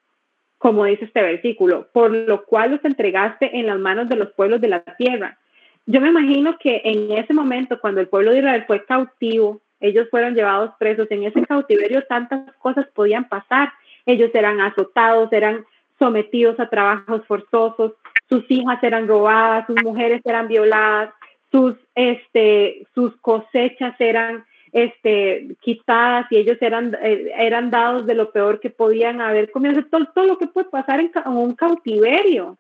[0.58, 4.60] como dice este versículo, por lo cual los entregaste en las manos de los pueblos
[4.60, 5.38] de la tierra.
[5.86, 10.08] Yo me imagino que en ese momento, cuando el pueblo de Israel fue cautivo, ellos
[10.10, 13.72] fueron llevados presos, en ese cautiverio tantas cosas podían pasar.
[14.06, 15.66] Ellos eran azotados, eran
[15.98, 17.92] sometidos a trabajos forzosos,
[18.28, 21.10] sus hijas eran robadas, sus mujeres eran violadas,
[21.50, 24.44] sus, este, sus cosechas eran
[24.74, 29.80] este, quitadas y ellos eran, eh, eran dados de lo peor que podían haber comido,
[29.84, 32.58] todo, todo lo que puede pasar en, un cautiverio.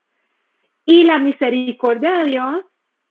[0.86, 2.62] Y la misericordia de Dios,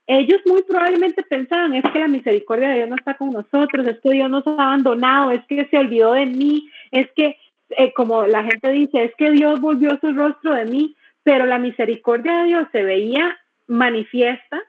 [0.06, 4.00] ellos muy probablemente pensaban, es que la misericordia de Dios no está con nosotros, es
[4.00, 7.36] que Dios nos ha abandonado, es que se olvidó de mí, es que,
[7.76, 11.58] eh, como la gente dice, es que Dios volvió su rostro de mí, pero la
[11.58, 14.62] misericordia de Dios se veía manifiesta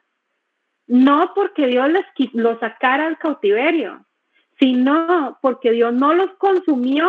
[0.88, 4.05] no porque Dios les los sacara al cautiverio,
[4.59, 7.07] sino porque Dios no los consumió,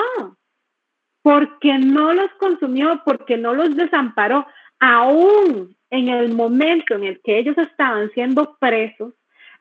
[1.23, 4.47] porque no los consumió, porque no los desamparó,
[4.79, 9.15] aún en el momento en el que ellos estaban siendo presos,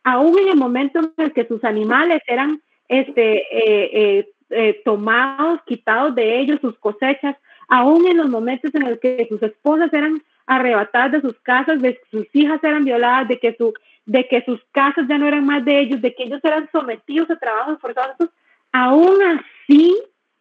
[0.04, 5.60] aún en el momento en el que sus animales eran este, eh, eh, eh, tomados,
[5.66, 7.36] quitados de ellos, sus cosechas,
[7.68, 12.00] aún en los momentos en los que sus esposas eran arrebatadas de sus casas, de
[12.12, 13.74] sus hijas eran violadas, de que su
[14.06, 17.30] de que sus casas ya no eran más de ellos, de que ellos eran sometidos
[17.30, 18.30] a trabajos forzosos,
[18.72, 19.96] aún así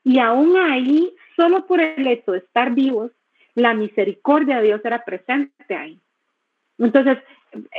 [0.05, 3.11] y aún ahí, solo por el hecho de estar vivos,
[3.55, 5.99] la misericordia de Dios era presente ahí.
[6.79, 7.19] Entonces,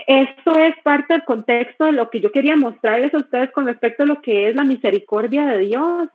[0.08, 4.04] esto es parte del contexto de lo que yo quería mostrarles a ustedes con respecto
[4.04, 6.10] a lo que es la misericordia de Dios.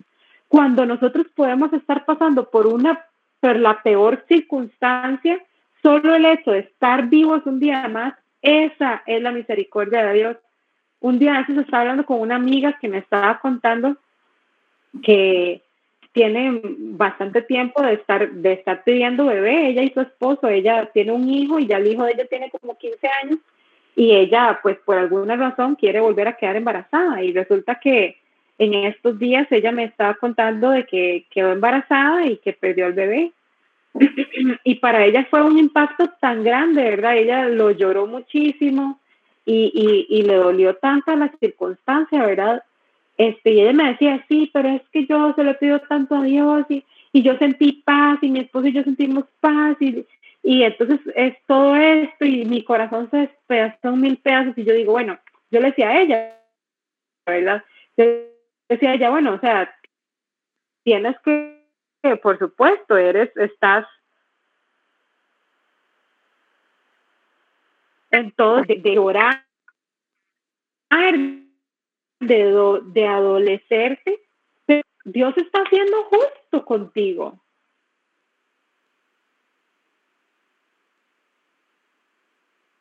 [0.48, 3.04] Cuando nosotros podemos estar pasando por una,
[3.38, 5.40] por la peor circunstancia,
[5.82, 10.36] solo el hecho de estar vivos un día más esa es la misericordia de Dios.
[11.00, 13.96] Un día antes estaba hablando con una amiga que me estaba contando
[15.02, 15.62] que
[16.12, 21.12] tiene bastante tiempo de estar, de estar pidiendo bebé, ella y su esposo, ella tiene
[21.12, 23.38] un hijo y ya el hijo de ella tiene como 15 años
[23.94, 27.22] y ella pues por alguna razón quiere volver a quedar embarazada.
[27.22, 28.16] Y resulta que
[28.58, 32.92] en estos días ella me estaba contando de que quedó embarazada y que perdió el
[32.92, 33.32] bebé
[34.64, 37.16] y para ella fue un impacto tan grande, ¿verdad?
[37.16, 39.00] Ella lo lloró muchísimo
[39.44, 42.62] y, y, le dolió tanto la circunstancia, ¿verdad?
[43.16, 46.22] Este, y ella me decía, sí, pero es que yo se lo pido tanto a
[46.22, 50.06] Dios y, y yo sentí paz y mi esposo y yo sentimos paz y,
[50.42, 54.92] y entonces es todo esto y mi corazón se despedazó mil pedazos y yo digo,
[54.92, 55.18] bueno,
[55.50, 56.36] yo le decía a ella,
[57.26, 57.64] ¿verdad?
[57.96, 59.74] Decía a ella, bueno, o sea,
[60.84, 61.59] tienes que
[62.02, 63.86] que por supuesto eres, estás
[68.10, 69.46] en todo de, orar,
[72.20, 74.20] de, de adolecerte,
[75.04, 77.40] Dios está siendo justo contigo.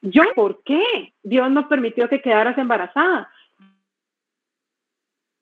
[0.01, 1.13] Yo, ¿por qué?
[1.23, 3.31] Dios no permitió que quedaras embarazada.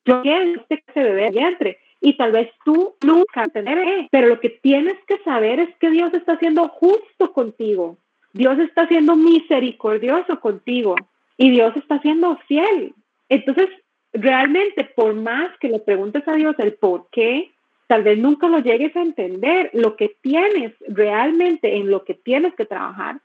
[0.05, 4.49] Yo quiero que se bebé vientre y tal vez tú nunca tener, pero lo que
[4.49, 7.97] tienes que saber es que Dios está siendo justo contigo.
[8.31, 10.95] Dios está siendo misericordioso contigo
[11.35, 12.93] y Dios está siendo fiel.
[13.27, 13.67] Entonces,
[14.13, 17.51] realmente, por más que le preguntes a Dios el por qué,
[17.87, 19.69] tal vez nunca lo llegues a entender.
[19.73, 23.19] Lo que tienes realmente en lo que tienes que trabajar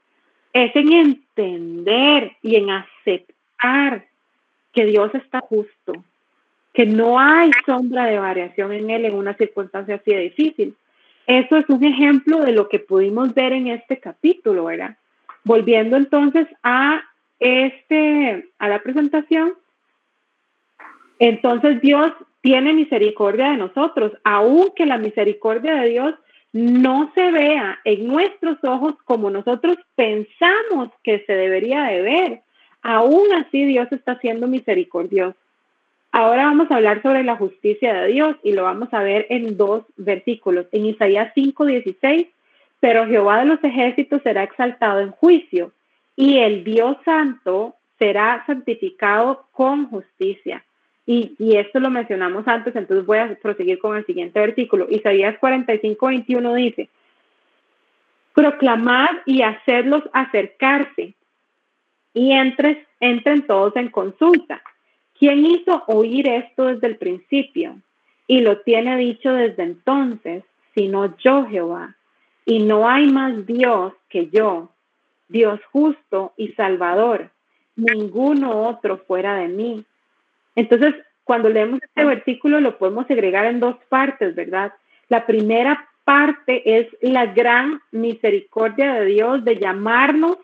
[0.51, 4.07] es en entender y en aceptar
[4.73, 6.03] que Dios está justo,
[6.73, 10.75] que no hay sombra de variación en él en una circunstancia así de difícil.
[11.27, 14.97] Eso es un ejemplo de lo que pudimos ver en este capítulo, ¿verdad?
[15.43, 17.03] Volviendo entonces a
[17.39, 19.53] este a la presentación,
[21.19, 22.11] entonces Dios
[22.41, 26.15] tiene misericordia de nosotros, aunque la misericordia de Dios
[26.51, 32.41] no se vea en nuestros ojos como nosotros pensamos que se debería de ver.
[32.81, 35.37] Aún así Dios está siendo misericordioso.
[36.15, 39.57] Ahora vamos a hablar sobre la justicia de Dios y lo vamos a ver en
[39.57, 40.67] dos versículos.
[40.71, 42.27] En Isaías 5:16,
[42.79, 45.71] pero Jehová de los ejércitos será exaltado en juicio
[46.15, 50.63] y el Dios santo será santificado con justicia.
[51.05, 54.87] y, esto lo mencionamos antes, entonces voy a proseguir con el siguiente versículo.
[54.89, 56.89] Isaías 45, 21 dice,
[58.33, 61.13] proclamad y hacedlos acercarse
[62.13, 64.61] y entres, entren todos en consulta.
[65.23, 67.77] ¿Quién hizo oír esto desde el principio?
[68.27, 70.43] Y lo tiene dicho desde entonces,
[70.75, 71.95] sino yo Jehová.
[72.45, 74.69] Y no hay más Dios que yo,
[75.29, 77.29] Dios justo y salvador,
[77.77, 79.85] ninguno otro fuera de mí.
[80.57, 80.93] Entonces,
[81.23, 84.73] cuando leemos este versículo lo podemos segregar en dos partes, ¿verdad?
[85.07, 90.35] La primera parte es la gran misericordia de Dios de llamarnos,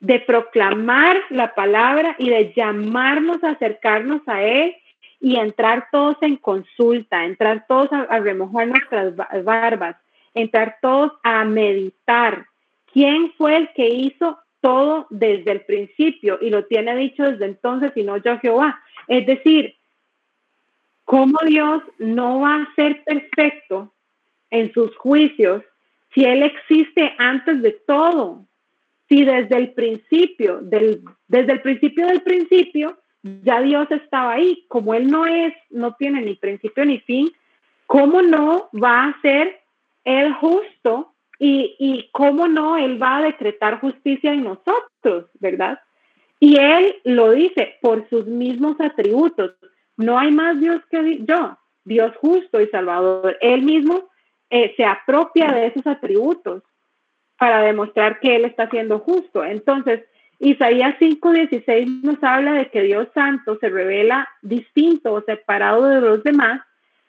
[0.00, 4.74] de proclamar la palabra y de llamarnos a acercarnos a Él
[5.20, 9.96] y entrar todos en consulta, entrar todos a, remojar nuestras barbas,
[10.32, 12.46] entrar todos a meditar.
[12.92, 17.92] ¿Quién fue el que hizo todo desde el principio y lo tiene dicho desde entonces
[17.94, 18.80] y no yo Jehová?
[19.06, 19.76] Es decir,
[21.04, 23.92] ¿cómo Dios no va a ser perfecto
[24.48, 25.62] en sus juicios
[26.14, 28.46] si Él existe antes de todo?
[29.10, 34.94] Si desde el principio, del, desde el principio del principio, ya Dios estaba ahí, como
[34.94, 37.28] Él no es, no tiene ni principio ni fin,
[37.86, 39.62] ¿cómo no va a ser
[40.04, 45.80] Él justo y, cómo no Él va a decretar justicia en nosotros, verdad?
[46.38, 49.56] Y Él lo dice por sus mismos atributos.
[49.96, 53.36] No hay más Dios que yo, Dios justo y salvador.
[53.40, 54.08] Él mismo
[54.50, 56.62] eh, se apropia de esos atributos
[57.40, 59.42] para demostrar que Él está siendo justo.
[59.42, 60.02] Entonces,
[60.40, 66.22] Isaías 5:16 nos habla de que Dios Santo se revela distinto o separado de los
[66.22, 66.60] demás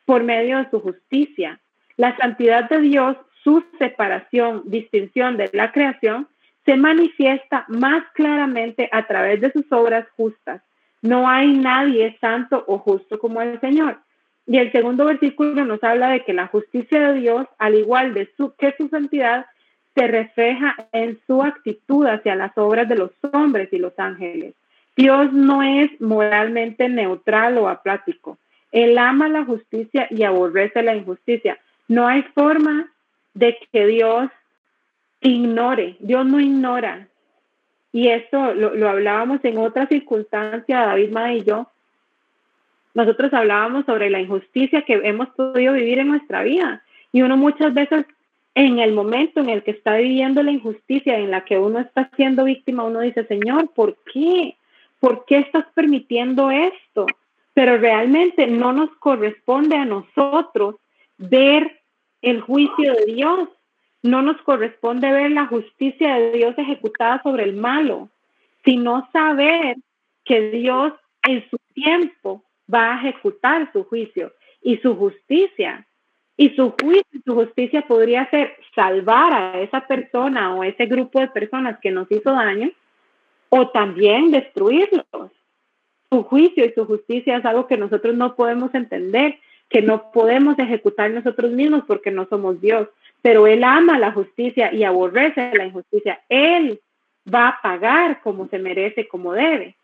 [0.05, 1.59] por medio de su justicia.
[1.97, 6.29] La santidad de Dios, su separación, distinción de la creación,
[6.63, 10.61] se manifiesta más claramente a través de sus obras justas.
[11.01, 13.99] No hay nadie santo o justo como el Señor.
[14.47, 18.75] Y el segundo versículo nos habla de que la justicia de Dios, al igual que
[18.77, 19.45] su santidad,
[19.95, 24.53] se refleja en su actitud hacia las obras de los hombres y los ángeles.
[24.95, 28.37] Dios no es moralmente neutral o aplático.
[28.71, 31.57] Él ama la justicia y aborrece la injusticia.
[31.87, 32.89] No hay forma
[33.33, 34.29] de que Dios
[35.21, 35.97] ignore.
[35.99, 37.07] Dios no ignora.
[37.91, 41.67] Y esto lo, lo hablábamos en otra circunstancia, David Ma y yo.
[42.93, 46.81] Nosotros hablábamos sobre la injusticia que hemos podido vivir en nuestra vida.
[47.11, 48.05] Y uno muchas veces
[48.55, 52.09] en el momento en el que está viviendo la injusticia, en la que uno está
[52.15, 54.57] siendo víctima, uno dice, Señor, ¿por qué?
[54.99, 57.05] ¿Por qué estás permitiendo esto?
[57.53, 60.75] Pero realmente no nos corresponde a nosotros
[61.17, 61.81] ver
[62.21, 63.49] el juicio de Dios.
[64.03, 68.09] No nos corresponde ver la justicia de Dios ejecutada sobre el malo,
[68.65, 69.77] sino saber
[70.25, 70.93] que Dios
[71.23, 72.43] en su tiempo
[72.73, 75.85] va a ejecutar su juicio y su justicia
[76.41, 81.19] y su juicio y su justicia podría ser salvar a esa persona o ese grupo
[81.19, 82.71] de personas que nos hizo daño
[83.49, 85.05] o también destruirlos.
[86.09, 89.37] Su juicio y su justicia es algo que nosotros no podemos entender,
[89.69, 92.87] que no podemos ejecutar nosotros mismos porque no somos Dios.
[93.21, 96.21] Pero Él ama la justicia y aborrece la injusticia.
[96.27, 96.79] Él
[97.31, 99.75] va a pagar como se merece, como debe.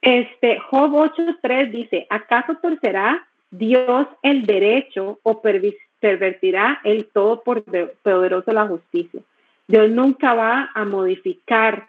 [0.00, 7.64] Este Job 8:3 dice, ¿acaso torcerá Dios el derecho o pervertirá el todo por
[8.02, 9.20] poderoso la justicia.
[9.68, 11.88] Dios nunca va a modificar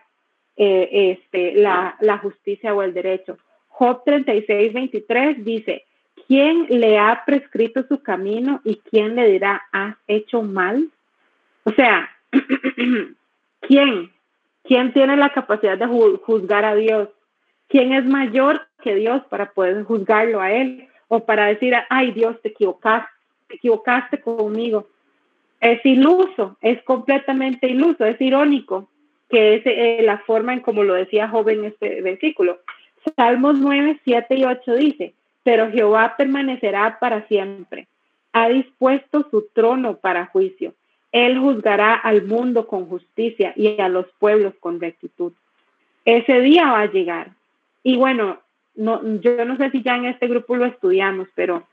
[0.55, 3.37] eh, este, la, la, justicia o el derecho.
[3.67, 5.85] Job 36, 23 dice,
[6.27, 10.89] ¿quién le ha prescrito su camino y quién le dirá, has hecho mal?
[11.63, 12.09] O sea,
[13.61, 14.11] ¿quién?
[14.63, 17.09] ¿Quién tiene la capacidad de juzgar a Dios?
[17.69, 20.87] ¿Quién es mayor que Dios para poder juzgarlo a él?
[21.07, 23.09] O para decir, ay Dios, te equivocaste,
[23.47, 24.87] te equivocaste conmigo.
[25.59, 28.89] Es iluso, es completamente iluso, es irónico,
[29.29, 32.59] que es eh, la forma en como lo decía joven este versículo.
[33.15, 35.13] Salmos 9, 7 y 8 dice,
[35.43, 37.87] pero Jehová permanecerá para siempre.
[38.33, 40.73] Ha dispuesto su trono para juicio.
[41.11, 45.33] Él juzgará al mundo con justicia y a los pueblos con rectitud.
[46.05, 47.31] Ese día va a llegar.
[47.81, 48.39] Y bueno,
[48.77, 51.67] no, yo no sé si ya en este grupo lo estudiamos, pero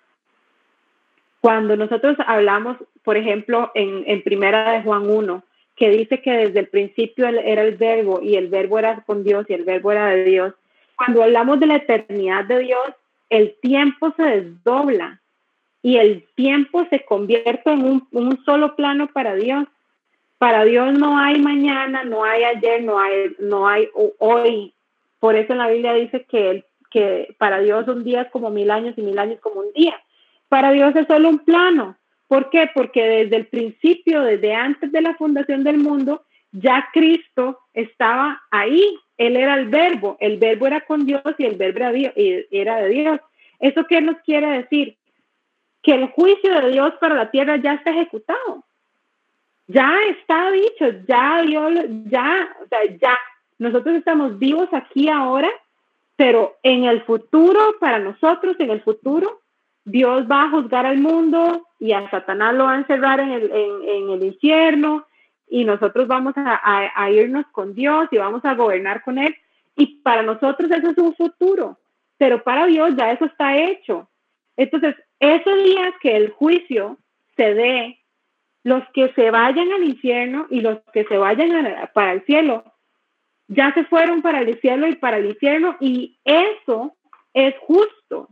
[1.41, 5.45] cuando nosotros hablamos, por ejemplo, en, en Primera de Juan 1,
[5.77, 9.45] que dice que desde el principio era el verbo y el verbo era con Dios
[9.49, 10.55] y el verbo era de Dios,
[10.97, 12.95] cuando hablamos de la eternidad de Dios,
[13.31, 15.21] el tiempo se desdobla
[15.83, 19.67] y el tiempo se convierte en un, un solo plano para Dios.
[20.39, 24.73] Para Dios no hay mañana, no hay ayer, no hay, no hay hoy.
[25.21, 26.65] Por eso en la Biblia dice que el
[26.95, 30.01] que para Dios un día es como mil años y mil años como un día.
[30.49, 31.97] Para Dios es solo un plano.
[32.29, 32.71] ¿Por qué?
[32.73, 36.23] Porque desde el principio, desde antes de la fundación del mundo,
[36.53, 38.97] ya Cristo estaba ahí.
[39.19, 40.17] Él era el verbo.
[40.21, 41.81] El verbo era con Dios y el verbo
[42.53, 43.21] era de Dios.
[43.59, 44.97] ¿Eso qué nos quiere decir?
[45.83, 48.63] Que el juicio de Dios para la tierra ya está ejecutado.
[49.67, 51.73] Ya está dicho, ya Dios,
[52.05, 52.67] ya, o
[53.01, 53.19] ya.
[53.59, 55.51] Nosotros estamos vivos aquí ahora,
[56.17, 59.41] pero en el futuro, para nosotros, en el futuro,
[59.85, 63.51] Dios va a juzgar al mundo y a Satanás lo va a encerrar en el,
[63.53, 65.07] en, el infierno
[65.49, 69.37] y nosotros vamos a, a, irnos con Dios y vamos a gobernar con Él.
[69.77, 71.79] Y para nosotros eso es un futuro,
[72.17, 74.09] pero para Dios ya eso está hecho.
[74.57, 76.97] Entonces, esos días que el juicio
[77.37, 77.99] se dé,
[78.63, 82.65] los que se vayan al infierno y los que se vayan para el cielo,
[83.49, 86.95] ya se fueron para el cielo y para el infierno y eso
[87.33, 88.29] es justo.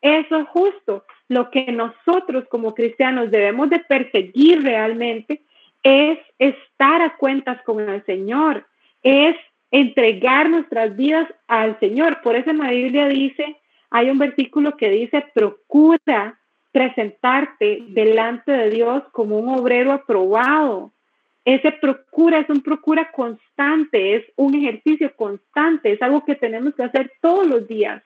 [0.00, 1.04] Eso es justo.
[1.28, 5.42] Lo que nosotros como cristianos debemos de perseguir realmente
[5.82, 8.66] es estar a cuentas con el Señor,
[9.02, 9.36] es
[9.70, 12.20] entregar nuestras vidas al Señor.
[12.22, 13.56] Por eso en la Biblia dice,
[13.90, 16.38] hay un versículo que dice, procura
[16.72, 20.92] presentarte delante de Dios como un obrero aprobado.
[21.46, 26.82] Ese procura es un procura constante, es un ejercicio constante, es algo que tenemos que
[26.82, 28.02] hacer todos los días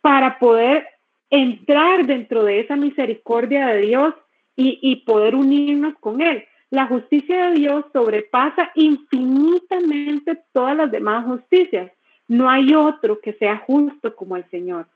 [0.00, 0.86] para poder
[1.28, 4.14] entrar dentro de esa misericordia de Dios
[4.54, 6.44] y, poder unirnos con Él.
[6.70, 11.90] La justicia de Dios sobrepasa infinitamente todas las demás justicias.
[12.28, 14.86] No hay otro que sea justo como el Señor.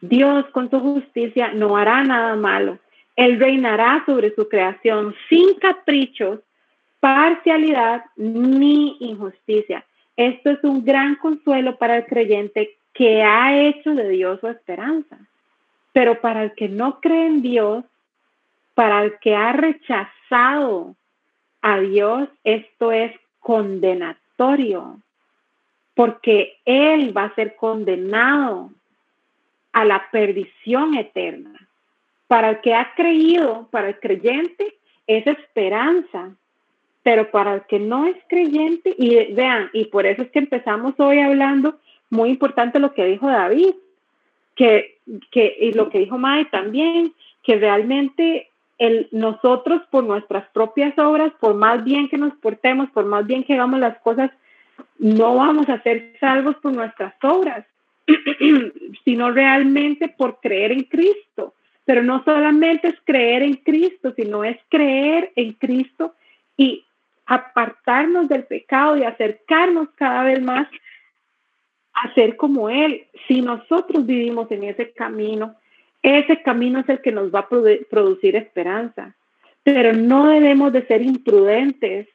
[0.00, 2.80] Dios con su justicia no hará nada malo.
[3.16, 6.40] Él reinará sobre su creación sin caprichos,
[7.00, 9.84] parcialidad ni injusticia.
[10.16, 15.18] Esto es un gran consuelo para el creyente que ha hecho de Dios su esperanza.
[15.92, 17.84] Pero para el que no cree en Dios,
[18.74, 20.96] para el que ha rechazado
[21.62, 25.00] a Dios, esto es condenatorio,
[25.94, 28.70] porque Él va a ser condenado
[29.72, 31.63] a la perdición eterna.
[32.34, 34.74] Para el que ha creído, para el creyente,
[35.06, 36.34] es esperanza,
[37.04, 40.98] pero para el que no es creyente, y vean, y por eso es que empezamos
[40.98, 41.78] hoy hablando
[42.10, 43.76] muy importante lo que dijo David,
[44.56, 44.98] que,
[45.30, 48.48] que y lo que dijo Mae también, que realmente
[48.78, 53.44] el, nosotros por nuestras propias obras, por más bien que nos portemos, por más bien
[53.44, 54.32] que hagamos las cosas,
[54.98, 57.64] no vamos a ser salvos por nuestras obras,
[59.04, 61.54] sino realmente por creer en Cristo.
[61.84, 66.14] Pero no solamente es creer en Cristo, sino es creer en Cristo
[66.56, 66.84] y
[67.26, 70.68] apartarnos del pecado y acercarnos cada vez más
[71.94, 73.06] hacer como Él.
[73.28, 75.56] Si nosotros vivimos en ese camino,
[76.02, 79.14] ese camino es el que nos va a producir esperanza.
[79.62, 82.08] Pero no debemos de ser imprudentes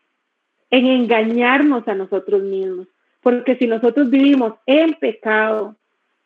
[0.69, 2.87] en engañarnos a nosotros mismos.
[3.21, 5.75] Porque si nosotros vivimos en pecado,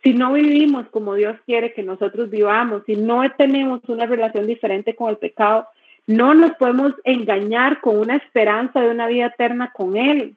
[0.02, 4.96] si no vivimos como Dios quiere que nosotros vivamos, si no tenemos una relación diferente
[4.96, 5.68] con el pecado,
[6.06, 10.34] no nos podemos engañar con una esperanza de una vida eterna con Él,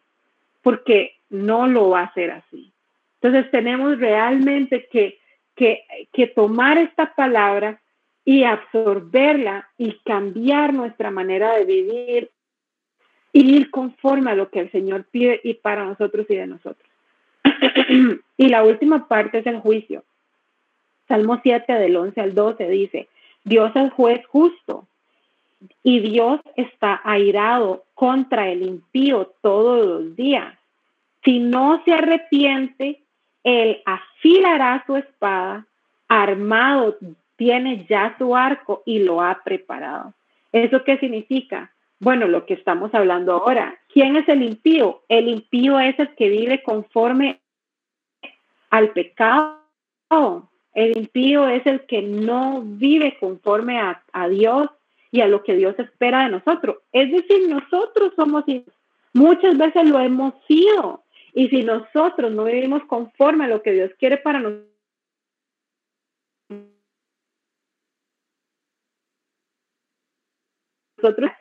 [0.61, 2.71] porque no lo va a hacer así.
[3.21, 5.17] Entonces tenemos realmente que,
[5.55, 7.81] que, tomar esta palabra
[8.23, 12.29] y absorberla y cambiar nuestra manera de vivir
[13.33, 16.84] y ir conforme a lo que el Señor pide y para nosotros y de nosotros.
[18.37, 20.03] y la última parte es el juicio.
[21.07, 23.07] Salmo 7 del 11 al 12 dice,
[23.43, 24.87] Dios es juez justo
[25.83, 30.57] y Dios está airado contra el impío todos los días.
[31.23, 33.01] Si no se arrepiente,
[33.43, 35.65] él afilará su espada,
[36.07, 36.97] armado
[37.35, 40.13] tiene ya su arco y lo ha preparado.
[40.51, 41.71] ¿Eso qué significa?
[41.99, 43.77] Bueno, lo que estamos hablando ahora.
[43.91, 45.01] ¿Quién es el impío?
[45.09, 47.39] El impío es el que vive conforme
[48.75, 50.49] al pecado.
[50.73, 54.69] El impío es el que no vive conforme a, a Dios
[55.11, 56.79] y a lo que Dios espera de nosotros.
[56.91, 58.43] Es decir, nosotros somos
[59.13, 63.91] Muchas veces lo hemos sido, y si nosotros no vivimos conforme a lo que Dios
[63.97, 64.41] quiere para
[71.01, 71.31] nosotros,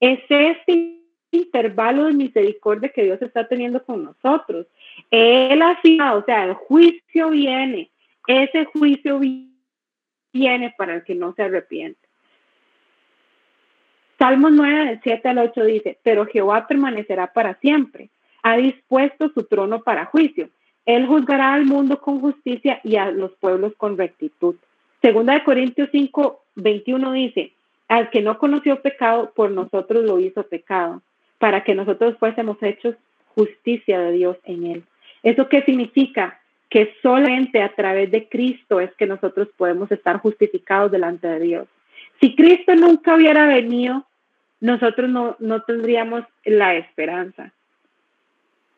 [0.00, 4.66] es este intervalo de misericordia que Dios está teniendo con nosotros.
[5.10, 7.90] Él ha sido, o sea, el juicio viene,
[8.26, 9.20] ese juicio
[10.32, 12.00] viene para el que no se arrepiente.
[14.18, 18.10] Salmos 9, del 7 al 8 dice, pero Jehová permanecerá para siempre
[18.42, 20.50] ha dispuesto su trono para juicio.
[20.84, 24.56] Él juzgará al mundo con justicia y a los pueblos con rectitud.
[25.00, 27.52] Segunda de Corintios 5, 21 dice,
[27.88, 31.02] al que no conoció pecado, por nosotros lo hizo pecado,
[31.38, 32.96] para que nosotros fuésemos hechos
[33.34, 34.82] justicia de Dios en él.
[35.22, 36.40] ¿Eso qué significa?
[36.68, 41.68] Que solamente a través de Cristo es que nosotros podemos estar justificados delante de Dios.
[42.20, 44.06] Si Cristo nunca hubiera venido,
[44.60, 47.52] nosotros no, no tendríamos la esperanza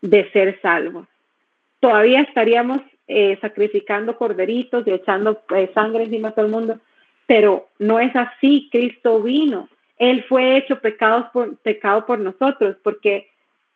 [0.00, 1.06] de ser salvos.
[1.80, 6.80] Todavía estaríamos eh, sacrificando corderitos y echando eh, sangre encima todo el mundo,
[7.26, 8.68] pero no es así.
[8.72, 9.68] Cristo vino.
[9.98, 11.30] Él fue hecho pecado
[12.06, 13.28] por nosotros, porque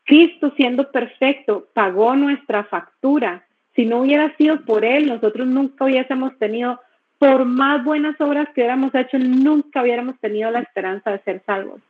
[0.09, 3.44] Cristo siendo perfecto pagó nuestra factura.
[3.76, 6.80] Si no hubiera sido por Él, nosotros nunca hubiésemos tenido,
[7.18, 11.82] por más buenas obras que hubiéramos hecho, nunca hubiéramos tenido la esperanza de ser salvos.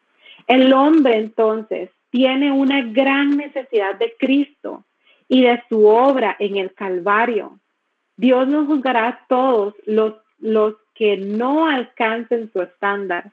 [0.48, 4.82] El hombre entonces tiene una gran necesidad de Cristo
[5.28, 7.60] y de su obra en el Calvario.
[8.16, 13.30] Dios nos juzgará a todos los, los que no alcancen su estándar.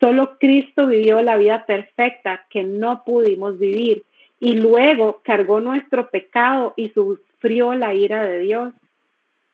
[0.00, 4.04] Solo Cristo vivió la vida perfecta que no pudimos vivir
[4.42, 8.74] y luego cargó nuestro pecado y sufrió la ira de Dios.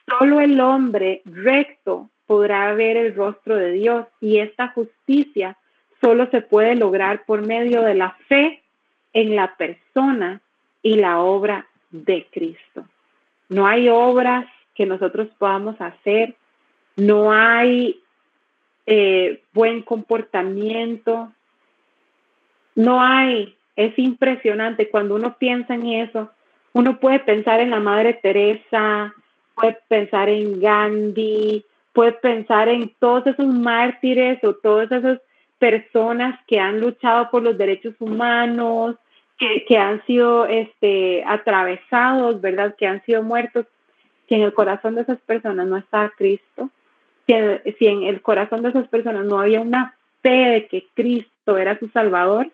[0.06, 5.59] Solo el hombre recto podrá ver el rostro de Dios y esta justicia
[6.01, 8.62] solo se puede lograr por medio de la fe
[9.12, 10.40] en la persona
[10.82, 12.86] y la obra de Cristo.
[13.51, 16.35] No hay obras que nosotros podamos hacer,
[16.97, 18.01] no hay
[18.86, 21.31] eh, buen comportamiento,
[22.74, 26.29] no hay es impresionante cuando uno piensa en eso.
[26.73, 29.15] Uno puede pensar en la Madre Teresa,
[29.55, 35.21] puede pensar en Gandhi, puede pensar en todos esos mártires o todas esas
[35.61, 38.97] personas que han luchado por los derechos humanos,
[39.39, 42.75] que, han sido este, atravesados, ¿verdad?
[42.77, 43.67] Que han sido muertos.
[44.29, 46.69] Si en el corazón de esas personas no está Cristo,
[47.29, 47.35] si
[47.79, 51.79] si en el corazón de esas personas no había una fe de que Cristo era
[51.79, 52.51] su Salvador,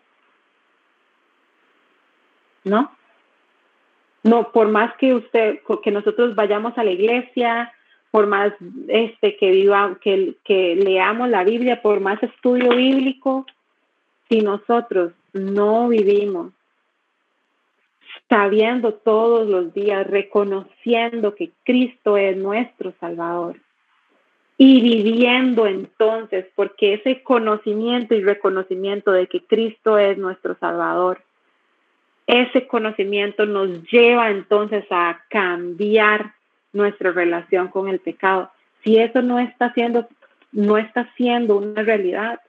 [2.65, 2.91] ¿no?
[4.23, 7.73] No, por más que usted, que nosotros vayamos a la iglesia,
[8.11, 8.53] por más
[8.89, 13.45] este que viva, que, que leamos la Biblia, por más estudio bíblico,
[14.28, 16.53] si nosotros no vivimos
[18.28, 23.57] sabiendo todos los días, reconociendo que Cristo es nuestro Salvador
[24.57, 31.20] y viviendo entonces, porque ese conocimiento y reconocimiento de que Cristo es nuestro Salvador
[32.27, 36.35] ese conocimiento nos lleva entonces a cambiar
[36.73, 38.51] nuestra relación con el pecado.
[38.83, 40.09] Si eso no está siendo,
[40.53, 42.41] no está siendo una realidad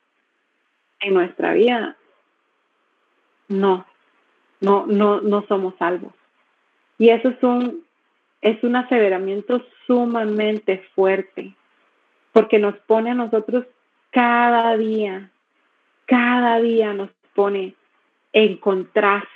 [1.02, 1.97] en nuestra vida,
[3.47, 3.85] no,
[4.61, 6.14] no, no, no somos salvos.
[6.97, 7.84] Y eso es un,
[8.41, 11.53] es un aseveramiento sumamente fuerte,
[12.31, 13.65] porque nos pone a nosotros
[14.11, 15.30] cada día,
[16.06, 17.76] cada día nos pone
[18.31, 19.34] en contraste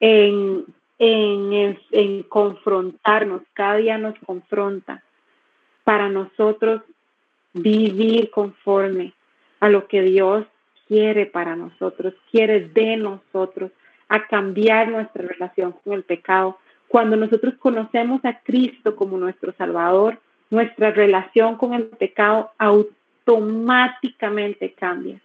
[0.00, 0.64] en,
[0.98, 5.02] en, confrontarnos, cada día nos confronta
[5.84, 6.82] para nosotros
[7.52, 9.12] vivir conforme
[9.60, 10.46] a lo que Dios
[10.88, 13.70] quiere para nosotros, quiere de nosotros,
[14.08, 16.58] a cambiar nuestra relación con el pecado.
[16.88, 20.20] Cuando nosotros conocemos a Cristo como nuestro Salvador,
[20.50, 25.20] nuestra relación con el pecado automáticamente cambia.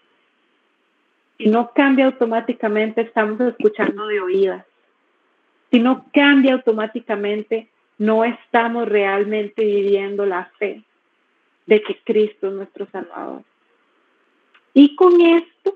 [1.39, 4.65] Si no cambia automáticamente, estamos escuchando de oídas.
[5.71, 10.83] Si no cambia automáticamente, no estamos realmente viviendo la fe
[11.65, 13.43] de que Cristo es nuestro Salvador.
[14.73, 15.75] Y con esto,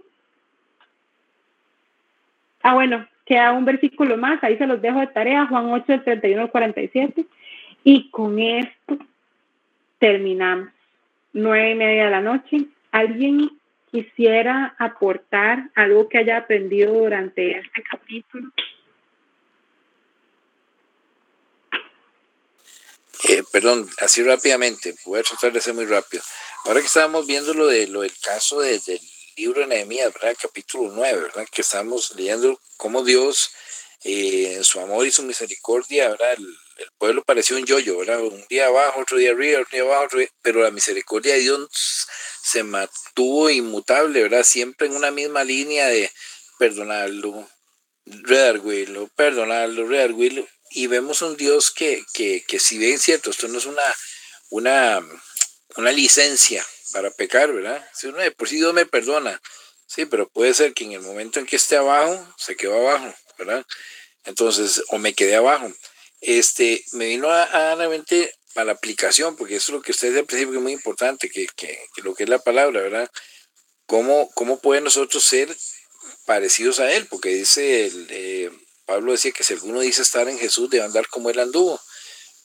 [2.61, 6.03] ah, bueno, queda un versículo más, ahí se los dejo de tarea, Juan 8, del
[6.03, 7.26] 31 al 47.
[7.85, 8.98] Y con esto
[9.98, 10.69] terminamos.
[11.31, 12.65] Nueve y media de la noche.
[12.91, 13.49] ¿Alguien
[13.94, 18.52] quisiera aportar algo que haya aprendido durante este capítulo?
[23.30, 26.24] Eh, perdón, así rápidamente, voy a tratar de ser muy rápido.
[26.65, 28.82] Ahora que estábamos viendo lo, de, lo del caso del
[29.38, 30.36] libro de Nehemías, ¿verdad?
[30.41, 31.45] Capítulo 9, ¿verdad?
[31.52, 33.52] Que estamos leyendo cómo Dios,
[34.03, 36.38] eh, su amor y su misericordia, ¿verdad?
[36.84, 38.22] El, pueblo pareció un yoyo, ¿verdad?
[38.22, 41.41] Un día abajo, otro día arriba, otro día abajo, otro día, pero la misericordia de
[41.41, 41.69] Dios
[42.43, 44.43] se mantuvo inmutable, ¿verdad?
[44.43, 46.11] Siempre en una misma línea de
[46.60, 47.49] perdonarlo,
[48.05, 50.47] redarguirlo, perdonarlo, redarguirlo.
[50.72, 53.84] Y vemos un Dios que, que, que si bien cierto, esto no es una,
[54.49, 55.01] una,
[55.76, 57.85] una licencia para pecar, ¿verdad?
[57.93, 59.41] Si uno de por sí Dios me perdona,
[59.88, 63.14] sí, pero puede ser que en el momento en que esté abajo, se quedó abajo,
[63.38, 63.65] ¿verdad?
[64.26, 65.72] Entonces, o me quedé abajo.
[66.26, 69.91] Este, me vino a, a la mente para la aplicación, porque eso es lo que
[69.91, 73.10] usted al principio que es muy importante, que, que, lo que es la palabra, ¿verdad?
[73.88, 75.56] ¿Cómo, cómo puede nosotros ser
[76.26, 77.08] parecidos a Él?
[77.08, 78.52] Porque dice, el, eh,
[78.86, 81.82] Pablo decía que si alguno dice estar en Jesús, debe andar como Él anduvo,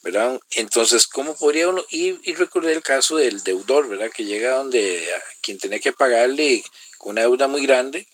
[0.02, 0.40] ¿verdad?
[0.52, 1.84] Entonces, ¿cómo podría uno?
[1.90, 4.10] Y, y el caso del deudor, ¿verdad?
[4.10, 6.64] Que llega donde a quien tenía que pagarle
[6.98, 8.08] con una deuda muy grande,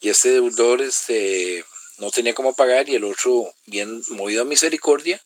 [0.00, 1.64] y este deudor este,
[1.98, 5.22] no tenía cómo pagar, y el otro, bien movido a misericordia,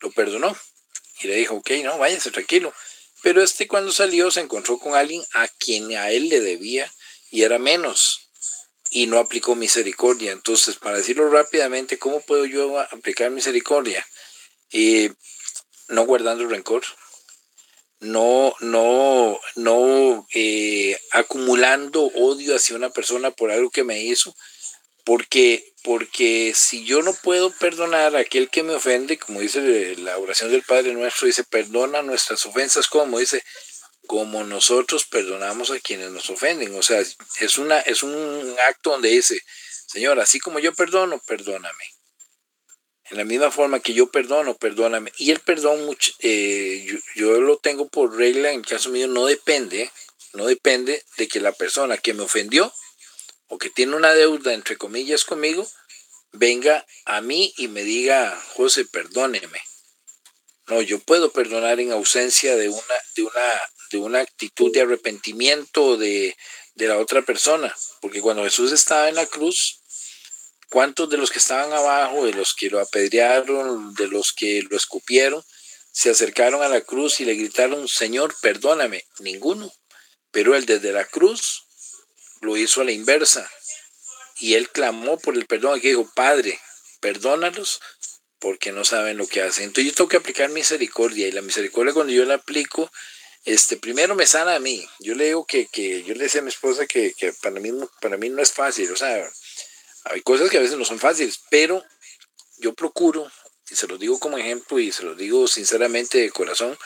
[0.00, 0.56] lo perdonó.
[1.22, 2.74] Y le dijo, ok, no, váyase tranquilo.
[3.22, 6.92] Pero este cuando salió se encontró con alguien a quien a él le debía
[7.30, 8.28] y era menos
[8.90, 10.32] y no aplicó misericordia.
[10.32, 14.06] Entonces, para decirlo rápidamente, ¿cómo puedo yo aplicar misericordia?
[14.72, 15.12] Eh,
[15.88, 16.84] no guardando rencor,
[18.00, 24.36] no, no, no eh, acumulando odio hacia una persona por algo que me hizo,
[25.04, 30.18] porque, porque si yo no puedo perdonar a aquel que me ofende, como dice la
[30.18, 33.44] oración del Padre Nuestro, dice, perdona nuestras ofensas, como dice,
[34.06, 36.74] como nosotros perdonamos a quienes nos ofenden.
[36.74, 39.38] O sea, es, una, es un acto donde dice,
[39.86, 41.84] Señor, así como yo perdono, perdóname.
[43.10, 45.12] En la misma forma que yo perdono, perdóname.
[45.18, 49.26] Y el perdón, eh, yo, yo, lo tengo por regla, en el caso mío, no
[49.26, 49.90] depende,
[50.32, 52.72] no depende de que la persona que me ofendió
[53.58, 55.68] que tiene una deuda, entre comillas, conmigo,
[56.32, 59.60] venga a mí y me diga, José, perdóneme.
[60.66, 65.96] No, yo puedo perdonar en ausencia de una, de una, de una actitud de arrepentimiento
[65.96, 66.36] de,
[66.74, 67.74] de la otra persona.
[68.00, 69.80] Porque cuando Jesús estaba en la cruz,
[70.70, 74.76] ¿cuántos de los que estaban abajo, de los que lo apedrearon, de los que lo
[74.76, 75.44] escupieron,
[75.92, 79.04] se acercaron a la cruz y le gritaron, Señor, perdóname?
[79.20, 79.72] Ninguno.
[80.30, 81.63] Pero él desde la cruz
[82.44, 83.50] lo hizo a la inversa.
[84.38, 86.60] Y él clamó por el perdón, que dijo, Padre,
[87.00, 87.80] perdónalos
[88.38, 89.64] porque no saben lo que hacen.
[89.64, 92.90] Entonces yo tengo que aplicar misericordia y la misericordia cuando yo la aplico,
[93.44, 94.86] este, primero me sana a mí.
[95.00, 97.70] Yo le digo que, que yo le decía a mi esposa que, que, para, mí,
[98.00, 99.30] para mí no es fácil, o sea,
[100.04, 101.82] hay cosas que a veces no son fáciles, pero
[102.58, 103.30] yo procuro,
[103.70, 106.76] y se lo digo como ejemplo y se lo digo sinceramente de corazón,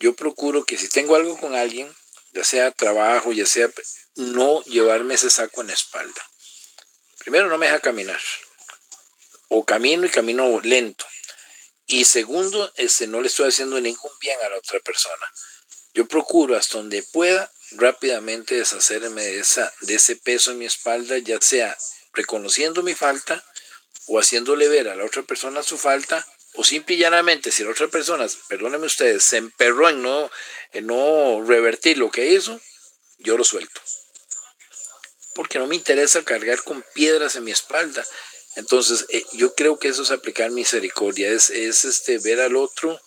[0.00, 1.94] yo procuro que si tengo algo con alguien,
[2.34, 3.70] ya sea trabajo, ya sea
[4.16, 6.20] no llevarme ese saco en la espalda.
[7.18, 8.20] Primero, no me deja caminar.
[9.48, 11.06] O camino y camino lento.
[11.86, 15.32] Y segundo, este, no le estoy haciendo ningún bien a la otra persona.
[15.94, 21.18] Yo procuro hasta donde pueda rápidamente deshacerme de, esa, de ese peso en mi espalda,
[21.18, 21.76] ya sea
[22.12, 23.44] reconociendo mi falta
[24.06, 27.70] o haciéndole ver a la otra persona su falta, o simple y llanamente, si la
[27.70, 30.30] otra persona, perdónenme ustedes, se emperró en no,
[30.72, 32.60] en no revertir lo que hizo,
[33.18, 33.80] yo lo suelto
[35.34, 38.04] porque no me interesa cargar con piedras en mi espalda.
[38.56, 43.00] Entonces, eh, yo creo que eso es aplicar misericordia, es, es este, ver al otro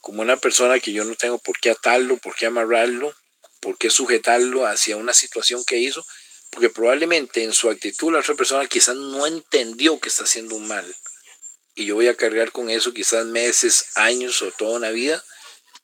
[0.00, 3.14] como una persona que yo no tengo por qué atarlo, por qué amarrarlo,
[3.60, 6.04] por qué sujetarlo hacia una situación que hizo,
[6.50, 10.66] porque probablemente en su actitud la otra persona quizás no entendió que está haciendo un
[10.66, 10.96] mal.
[11.80, 15.24] Y yo voy a cargar con eso quizás meses, años o toda una vida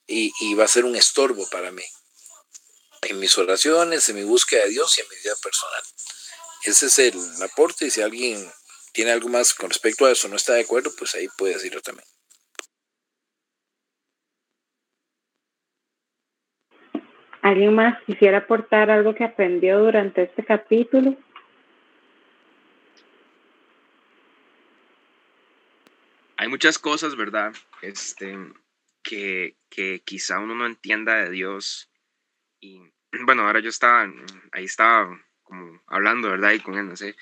[0.07, 1.85] y, y va a ser un estorbo para mí
[3.01, 5.83] en mis oraciones, en mi búsqueda de Dios y en mi vida personal.
[6.67, 8.47] Ese es el aporte y si alguien
[8.93, 11.81] tiene algo más con respecto a eso, no está de acuerdo, pues ahí puede decirlo
[11.81, 12.07] también.
[17.41, 21.17] ¿Alguien más quisiera aportar algo que aprendió durante este capítulo?
[26.47, 27.53] Hay muchas cosas, ¿verdad?
[27.83, 28.39] Este,
[29.03, 31.91] que, que quizá uno no entienda de Dios
[32.61, 32.79] y
[33.27, 34.09] bueno, ahora yo estaba,
[34.53, 36.53] ahí estaba como hablando, ¿verdad?
[36.53, 37.17] Y con él, no sé.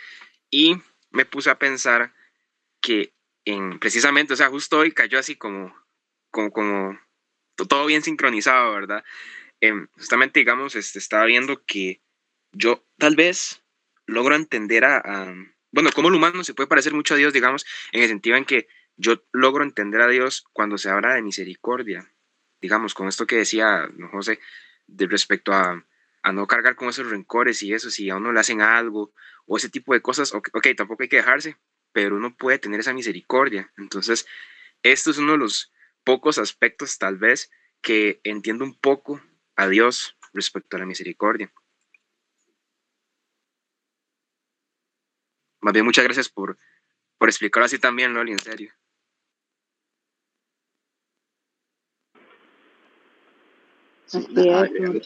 [0.50, 0.76] Y
[1.10, 2.12] me puse a pensar
[2.82, 3.14] que
[3.46, 5.74] en, precisamente, o sea, justo hoy cayó así como,
[6.30, 7.00] como, como
[7.56, 9.02] todo bien sincronizado, ¿verdad?
[9.62, 12.02] Eh, justamente, digamos, este, estaba viendo que
[12.52, 13.64] yo tal vez
[14.04, 15.34] logro entender a, a,
[15.72, 18.44] bueno, como el humano se puede parecer mucho a Dios, digamos, en el sentido en
[18.44, 22.10] que yo logro entender a Dios cuando se habla de misericordia,
[22.60, 24.40] digamos, con esto que decía ¿no, José,
[24.86, 25.84] de respecto a,
[26.22, 29.12] a, no cargar con esos rencores y eso, si a uno le hacen algo
[29.46, 31.56] o ese tipo de cosas, ok, okay tampoco hay que dejarse,
[31.92, 33.72] pero uno puede tener esa misericordia.
[33.76, 34.26] Entonces,
[34.82, 35.72] esto es uno de los
[36.04, 37.50] pocos aspectos tal vez
[37.80, 39.20] que entiendo un poco
[39.56, 41.52] a Dios respecto a la misericordia.
[45.60, 46.58] Más bien, muchas gracias por,
[47.18, 48.74] por explicarlo así también, Loli, en serio.
[54.30, 55.00] Nada, algo.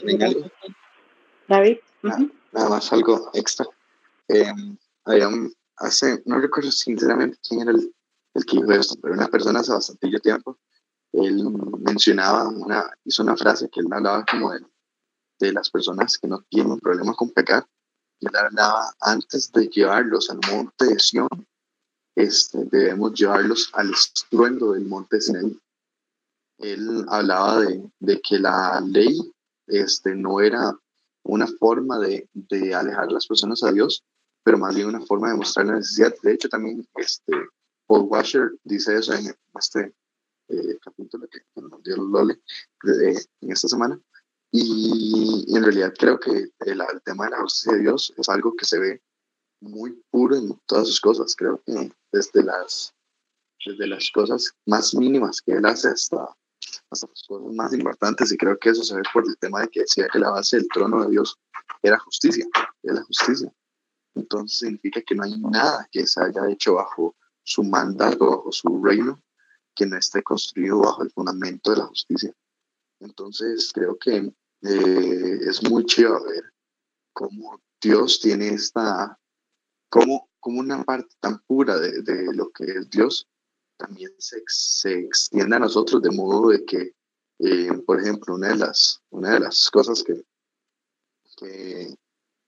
[1.49, 1.79] David.
[2.03, 3.67] Nada, nada, más algo extra.
[4.29, 4.53] Eh,
[5.05, 5.29] había
[5.79, 7.95] hace, no recuerdo sinceramente quién era el,
[8.35, 10.59] el que dijo esto, pero una persona hace bastante tiempo,
[11.13, 11.43] él
[11.81, 14.61] mencionaba, una, hizo una frase que él hablaba como de,
[15.39, 17.67] de las personas que no tienen problema con pecar,
[18.21, 21.29] y él hablaba antes de llevarlos al monte de Sion,
[22.15, 25.57] este, debemos llevarlos al estruendo del monte Sinaí.
[26.59, 29.17] Él hablaba de, de, que la ley
[29.67, 30.77] este, no era
[31.23, 34.05] una forma de, de, alejar a las personas a Dios,
[34.43, 36.15] pero más bien una forma de mostrar la necesidad.
[36.23, 37.33] De hecho, también este,
[37.87, 39.95] Paul Washer dice eso en este
[40.49, 42.41] eh, capítulo que nos dio Lole
[42.85, 44.01] en esta semana.
[44.51, 48.55] Y, en realidad creo que el, el, tema de la justicia de Dios es algo
[48.57, 49.03] que se ve
[49.61, 51.35] muy puro en todas sus cosas.
[51.37, 52.95] Creo que desde las,
[53.65, 56.35] desde las cosas más mínimas que él hace hasta
[56.91, 58.33] las cosas más importantes.
[58.33, 60.57] Y creo que eso se ve por el tema de que decía que la base
[60.57, 61.39] del trono de Dios
[61.83, 62.47] era justicia,
[62.83, 63.53] era justicia.
[64.15, 68.83] Entonces significa que no hay nada que se haya hecho bajo su mandato, bajo su
[68.83, 69.21] reino,
[69.75, 72.35] que no esté construido bajo el fundamento de la justicia.
[73.01, 74.17] Entonces creo que
[74.63, 76.53] eh, es muy chido ver
[77.13, 79.19] cómo Dios tiene esta,
[79.89, 83.29] como, como una parte tan pura de, de lo que es Dios,
[83.79, 86.95] también se, se, extiende a nosotros de modo de que,
[87.39, 90.23] eh, por ejemplo, una de las, una de las cosas que,
[91.37, 91.97] que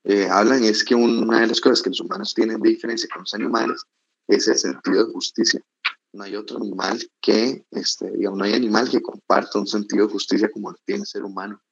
[0.04, 3.22] eh, hablan es que una de las cosas que los humanos tienen de diferencia con
[3.22, 3.82] los animales
[4.26, 5.64] es el sentido de justicia
[6.12, 10.12] no hay otro animal que, este, digamos, no hay animal que comparta un sentido de
[10.12, 11.62] justicia como lo tiene el ser humano.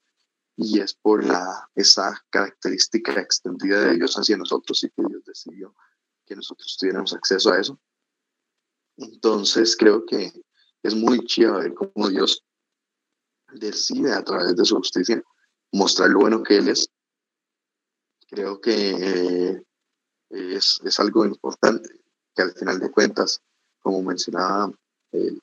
[0.56, 5.74] Y es por la, esa característica extendida de Dios hacia nosotros y que Dios decidió
[6.26, 7.78] que nosotros tuviéramos acceso a eso.
[8.98, 10.32] Entonces creo que
[10.82, 12.44] es muy chido ver cómo Dios
[13.52, 15.22] decide a través de su justicia
[15.72, 16.88] mostrar lo bueno que Él es.
[18.28, 19.62] Creo que eh,
[20.30, 21.88] es, es algo importante
[22.34, 23.40] que al final de cuentas
[23.80, 24.70] como mencionaba
[25.12, 25.40] el,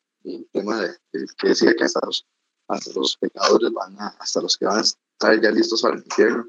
[0.52, 0.98] tema de,
[1.38, 2.26] que decía que hasta los,
[2.68, 6.03] hasta los pecadores van a, hasta los que van a estar ya listos para el
[6.03, 6.48] infierno,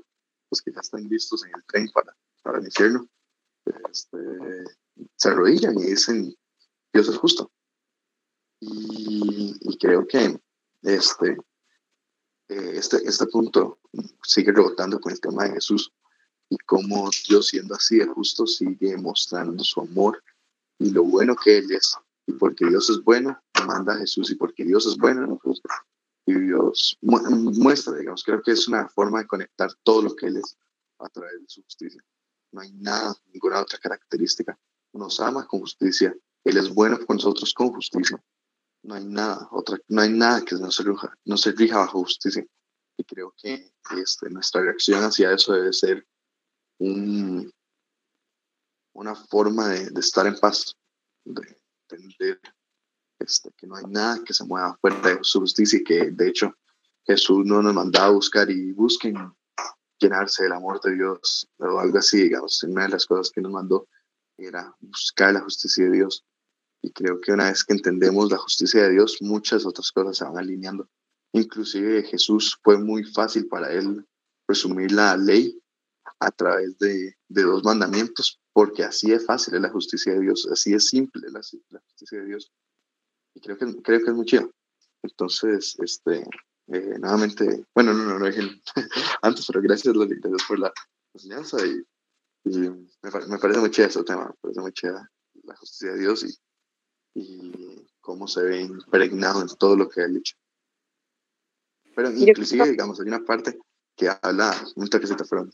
[0.51, 3.09] los que ya están listos en el tren para, para el infierno,
[3.91, 4.19] este,
[5.17, 6.35] se arrodillan y dicen,
[6.97, 7.53] Dios es justo.
[8.61, 10.41] Y, creo que
[10.83, 11.37] este,
[12.49, 13.79] eh, este, este punto
[14.23, 15.93] sigue rebotando con el tema de Jesús
[16.49, 20.23] y cómo Dios siendo así de justo sigue mostrando su amor
[20.79, 21.95] y lo bueno que Él es.
[22.27, 24.31] Y porque Dios es bueno, manda a Jesús.
[24.31, 25.39] Y porque Dios es bueno,
[26.25, 30.39] Y Dios muestra, digamos, creo que es una forma de conectar todo lo que Él
[30.39, 30.57] es
[30.99, 32.03] a través de su justicia.
[32.53, 34.59] No hay nada, ninguna otra característica.
[34.95, 36.17] Nos ama con justicia.
[36.47, 38.23] Él es bueno con nosotros con justicia.
[38.85, 42.05] No hay nada, otra, no hay nada que no se, rija, no se rija bajo
[42.05, 42.47] justicia.
[42.97, 46.07] Y creo que este, nuestra reacción hacia eso debe ser
[46.79, 47.53] un,
[48.95, 50.77] una forma de, de estar en paz,
[51.25, 52.41] de entender
[53.19, 56.29] este, que no hay nada que se mueva fuera de su justicia y que de
[56.29, 56.55] hecho
[57.05, 59.17] Jesús no nos mandaba a buscar y busquen
[59.99, 62.63] llenarse del amor de Dios o algo así, digamos.
[62.63, 63.89] Una de las cosas que nos mandó
[64.39, 66.25] era buscar la justicia de Dios.
[66.87, 70.25] Y creo que una vez que entendemos la justicia de Dios, muchas otras cosas se
[70.25, 70.89] van alineando.
[71.33, 74.07] Inclusive Jesús fue muy fácil para él
[74.47, 75.61] resumir la ley
[76.21, 80.75] a través de, de dos mandamientos, porque así es fácil la justicia de Dios, así
[80.75, 81.41] es simple la,
[81.71, 82.53] la justicia de Dios.
[83.35, 84.49] Y creo que, creo que es muy chido.
[85.03, 86.25] Entonces, este,
[86.69, 88.27] eh, nuevamente, bueno, no, no, no,
[89.23, 90.73] antes, pero gracias, Loli, gracias por la
[91.15, 91.85] enseñanza y,
[92.45, 92.71] me,
[93.03, 95.11] me, parece muy chido ese tema, me parece muy chida
[95.43, 96.33] la justicia de Dios y,
[97.17, 100.37] y cómo se ve impregnado en todo lo que ha dicho.
[101.95, 103.59] Pero inclusive, digamos, hay una parte
[103.97, 105.51] que habla, un toquecito, fueron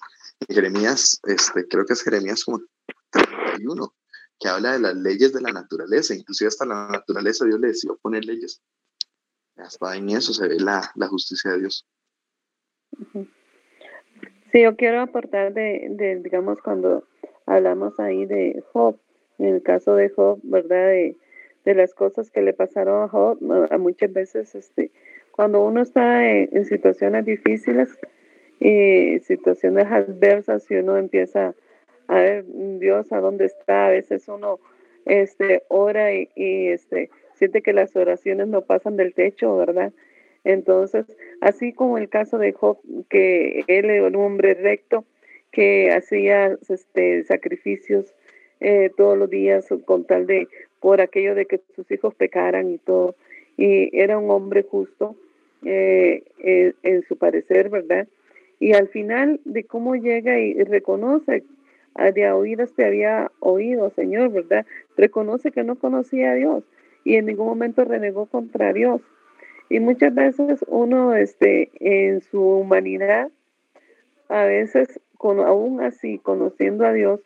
[0.49, 2.61] Jeremías, este, creo que es Jeremías como
[3.11, 3.95] 31,
[4.41, 7.97] que habla de las leyes de la naturaleza, inclusive hasta la naturaleza Dios le decidió
[7.99, 8.61] poner leyes.
[9.57, 11.87] Hasta en eso se ve la, la justicia de Dios.
[14.51, 17.07] Sí, yo quiero aportar de, de, digamos, cuando
[17.47, 18.99] hablamos ahí de Job,
[19.39, 20.89] en el caso de Job, ¿verdad?
[20.89, 21.17] De,
[21.65, 23.39] de las cosas que le pasaron a Job,
[23.79, 24.91] muchas veces, este,
[25.31, 27.99] cuando uno está en situaciones difíciles,
[28.63, 31.55] y situaciones adversas y uno empieza
[32.07, 32.45] a ver
[32.79, 34.61] Dios a dónde está, a veces uno
[35.05, 39.93] este ora y, este siente que las oraciones no pasan del techo, ¿verdad?
[40.45, 41.07] Entonces,
[41.41, 42.79] así como el caso de Job,
[43.09, 45.05] que él era un hombre recto,
[45.51, 48.15] que hacía este, sacrificios
[48.61, 50.47] eh, todos los días con tal de,
[50.83, 53.15] por aquello de que sus hijos pecaran y todo,
[53.57, 55.17] y era un hombre justo
[55.65, 56.25] eh,
[56.83, 58.07] en su parecer, ¿verdad?
[58.63, 61.43] y al final de cómo llega y reconoce
[62.15, 64.65] de oídas te había oído, Señor, ¿verdad?
[64.97, 66.63] Reconoce que no conocía a Dios
[67.03, 69.03] y en ningún momento renegó contra Dios.
[69.69, 73.33] Y muchas veces uno, este, en su humanidad,
[74.29, 77.21] a veces, con, aún así, conociendo a Dios,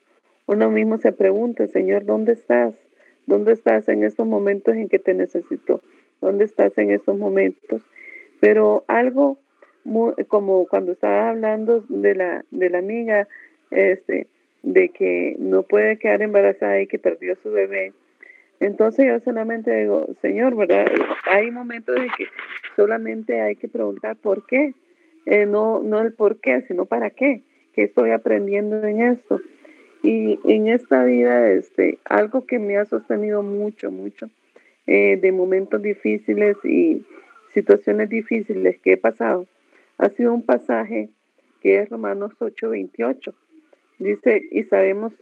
[0.46, 2.72] uno mismo se pregunta, Señor, ¿dónde estás?
[3.26, 5.82] ¿Dónde estás en estos momentos en que te necesito?
[6.20, 7.82] ¿Dónde estás en estos momentos?
[8.40, 9.38] Pero algo
[10.28, 13.28] como cuando estaba hablando de la, de la amiga,
[13.70, 14.26] este,
[14.62, 17.92] de que no puede quedar embarazada y que perdió su bebé.
[18.58, 20.86] Entonces yo solamente digo, Señor, ¿verdad?
[21.26, 22.26] Hay momentos en que
[22.74, 24.74] solamente hay que preguntar por qué.
[25.26, 27.42] Eh, no, no el por qué, sino para qué.
[27.74, 29.40] ¿Qué estoy aprendiendo en esto?
[30.02, 34.30] Y en esta vida, este, algo que me ha sostenido mucho, mucho,
[34.86, 37.04] eh, de momentos difíciles y
[37.52, 39.46] situaciones difíciles que he pasado,
[39.98, 41.08] ha sido un pasaje
[41.60, 43.34] que es Romanos 8:28.
[43.98, 45.12] Dice, y sabemos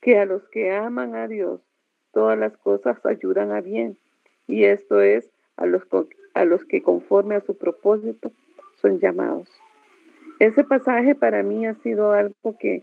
[0.00, 1.60] que a los que aman a Dios,
[2.12, 3.98] todas las cosas ayudan a bien.
[4.46, 5.82] Y esto es a los,
[6.34, 8.32] a los que conforme a su propósito
[8.80, 9.48] son llamados.
[10.38, 12.82] Ese pasaje para mí ha sido algo que,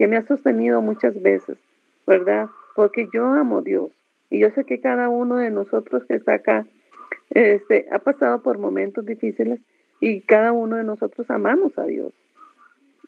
[0.00, 1.58] que me ha sostenido muchas veces,
[2.06, 2.48] ¿verdad?
[2.74, 3.90] Porque yo amo a Dios.
[4.30, 6.66] Y yo sé que cada uno de nosotros que está acá
[7.28, 9.60] este, ha pasado por momentos difíciles
[10.00, 12.14] y cada uno de nosotros amamos a Dios.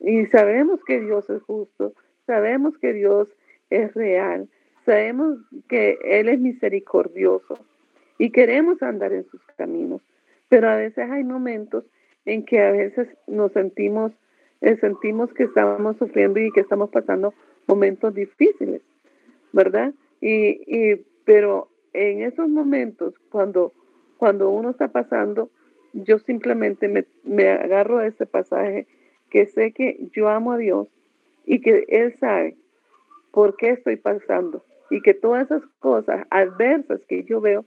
[0.01, 1.95] Y sabemos que Dios es justo,
[2.27, 3.27] sabemos que Dios
[3.71, 4.51] es real,
[4.85, 5.39] sabemos
[5.71, 7.59] que Él es misericordioso
[8.19, 10.03] y queremos andar en sus caminos.
[10.51, 11.87] Pero a veces hay momentos
[12.27, 14.13] en que a veces nos sentimos,
[14.63, 17.35] eh, sentimos que estamos sufriendo y que estamos pasando
[17.67, 18.81] momentos difíciles,
[19.53, 19.93] ¿verdad?
[20.21, 23.73] Y, y pero en esos momentos, cuando,
[24.17, 25.51] cuando uno está pasando,
[25.93, 28.87] yo simplemente me, me agarro a ese pasaje
[29.31, 30.89] que sé que yo amo a Dios
[31.45, 32.57] y que Él sabe
[33.33, 37.65] por qué estoy pasando y que todas esas cosas adversas que yo veo,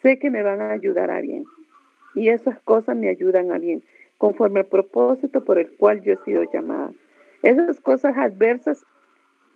[0.00, 1.44] sé que me van a ayudar a bien.
[2.14, 3.82] Y esas cosas me ayudan a bien,
[4.22, 6.92] conforme al propósito por el cual yo he sido llamada.
[7.42, 8.86] Esas cosas adversas,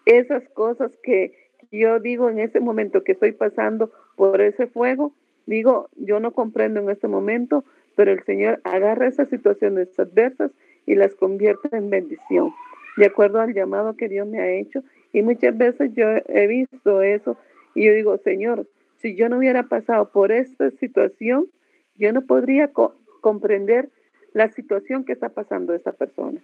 [0.06, 1.38] esas cosas que
[1.70, 5.12] yo digo en ese momento que estoy pasando por ese fuego,
[5.46, 7.64] digo, yo no comprendo en este momento,
[7.94, 10.50] pero el Señor agarra esas situaciones adversas
[10.84, 12.52] y las convierte en bendición,
[12.96, 14.82] de acuerdo al llamado que Dios me ha hecho.
[15.12, 17.36] Y muchas veces yo he visto eso
[17.76, 18.66] y yo digo, Señor,
[18.96, 21.46] si yo no hubiera pasado por esta situación,
[21.94, 22.72] yo no podría
[23.20, 23.90] comprender
[24.36, 26.40] la situación que está pasando esa persona.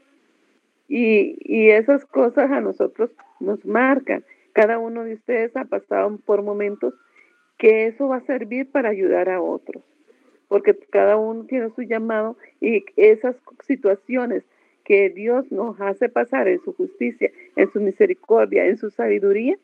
[0.88, 3.10] Y, y esas cosas a nosotros
[3.40, 4.24] nos marcan.
[4.52, 6.94] Cada uno de ustedes ha pasado por momentos
[7.58, 9.82] que eso va a servir para ayudar a otros
[10.52, 13.36] porque cada uno tiene su llamado y esas
[13.66, 14.44] situaciones
[14.84, 19.56] que Dios nos hace pasar en su justicia, en su misericordia, en su sabiduría,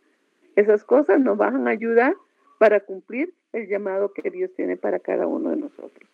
[0.57, 2.15] esas cosas nos van a ayudar
[2.59, 6.09] para cumplir el llamado que Dios tiene para cada uno de nosotros.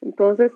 [0.00, 0.50] Entonces,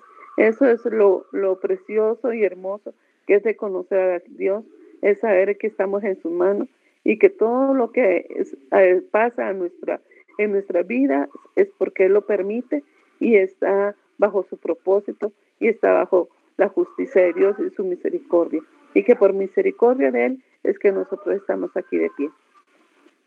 [0.47, 2.93] eso es lo, precioso y hermoso
[3.27, 4.65] que es de conocer a Dios,
[5.01, 6.67] es saber que estamos en su mano
[7.03, 8.25] y que todo lo que
[8.71, 12.83] eh, pasa en nuestra vida es porque Él lo permite
[13.19, 18.61] y está bajo su propósito y está bajo la justicia de Dios y su misericordia.
[18.93, 22.29] Y que por misericordia de Él es que nosotros estamos aquí de pie.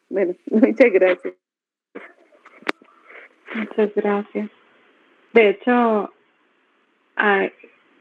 [0.09, 1.35] Bueno, muchas gracias.
[3.55, 4.51] Muchas gracias.
[5.33, 6.14] De hecho,
[7.17, 7.53] hay,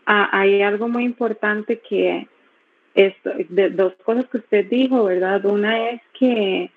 [0.05, 2.27] hay algo muy importante que
[2.95, 3.13] es
[3.49, 5.43] de dos cosas que usted dijo, ¿verdad?
[5.45, 6.71] Una es que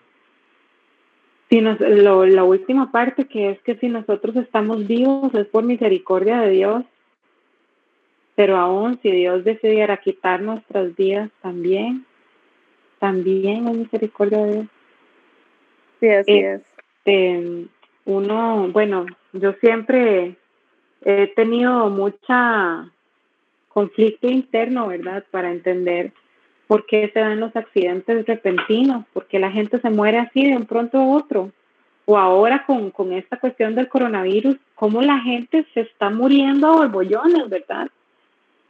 [1.49, 5.65] si nos, lo, la última parte que es que si nosotros estamos vivos es por
[5.65, 6.85] misericordia de Dios,
[8.35, 12.05] pero aún si Dios decidiera quitar nuestras vidas también,
[12.99, 14.67] también es misericordia de Dios.
[16.01, 16.61] Sí, así es.
[17.05, 17.67] Este,
[18.05, 20.37] uno, bueno, yo siempre
[21.03, 22.91] he tenido mucha
[23.69, 25.25] conflicto interno, ¿verdad?
[25.31, 26.13] Para entender
[26.67, 29.05] ¿Por qué se dan los accidentes repentinos?
[29.13, 31.53] ¿Por qué la gente se muere así de un pronto a otro?
[32.07, 36.77] O ahora con, con esta cuestión del coronavirus, cómo la gente se está muriendo a
[36.77, 37.89] borbollones, ¿verdad?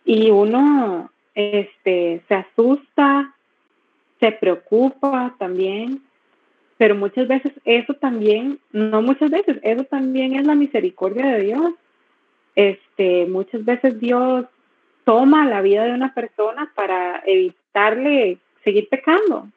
[0.04, 3.34] Y uno este, se asusta,
[4.20, 6.02] se preocupa también,
[6.78, 11.72] pero muchas veces eso también, no muchas veces, eso también es la misericordia de Dios.
[12.56, 14.46] Este, muchas veces Dios
[15.04, 19.48] toma la vida de una persona para evitarle seguir pecando,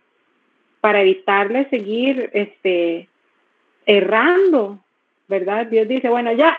[0.82, 3.10] para evitarle seguir este,
[3.86, 4.80] errando,
[5.28, 5.66] ¿verdad?
[5.66, 6.58] Dios dice, bueno, ya,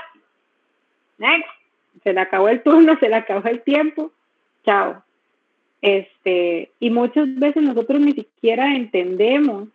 [1.18, 1.48] next,
[2.02, 4.10] se le acabó el turno, se le acabó el tiempo,
[4.64, 5.04] chao.
[5.82, 9.68] Este, y muchas veces nosotros ni siquiera entendemos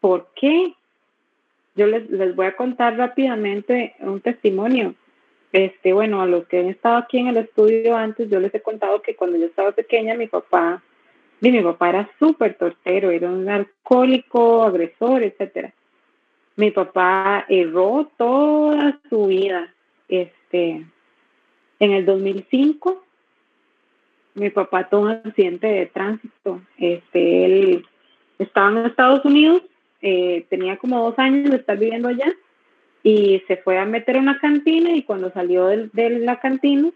[0.00, 0.74] por qué.
[1.76, 4.94] Yo les, les voy a contar rápidamente un testimonio.
[5.52, 8.60] Este, bueno, a los que han estado aquí en el estudio antes, yo les he
[8.60, 10.82] contado que cuando yo estaba pequeña, mi papá,
[11.40, 15.72] mi papá era súper tortero, era un alcohólico, agresor, etcétera.
[16.56, 19.72] Mi papá erró toda su vida.
[20.08, 20.84] Este,
[21.80, 23.02] en el 2005,
[24.34, 26.60] mi papá tuvo un accidente de tránsito.
[26.76, 27.86] Este, él
[28.38, 29.62] estaba en Estados Unidos,
[30.02, 32.34] eh, tenía como dos años de estar viviendo allá
[33.08, 36.90] y se fue a meter a una cantina y cuando salió de, la cantina,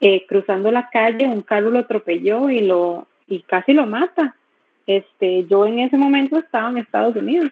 [0.00, 4.36] eh, cruzando la calle, un carro lo atropelló y lo y casi lo mata.
[4.86, 7.50] Este, yo en ese momento estaba en Estados Unidos.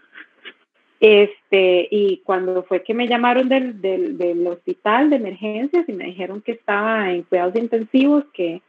[1.01, 6.05] Este, y cuando fue que me llamaron del, del, del hospital de emergencias y me
[6.05, 8.63] dijeron que estaba en cuidados intensivos, que,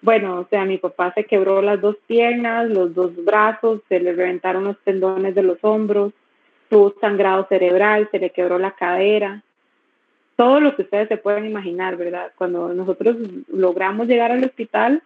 [0.00, 4.14] bueno, o sea, mi papá se quebró las dos piernas, los dos brazos, se le
[4.14, 6.14] reventaron los tendones de los hombros,
[6.70, 9.42] tuvo sangrado cerebral, se le quebró la cadera,
[10.36, 12.32] todo lo que ustedes se pueden imaginar, ¿verdad?
[12.34, 13.14] Cuando nosotros
[13.52, 15.02] logramos llegar al hospital,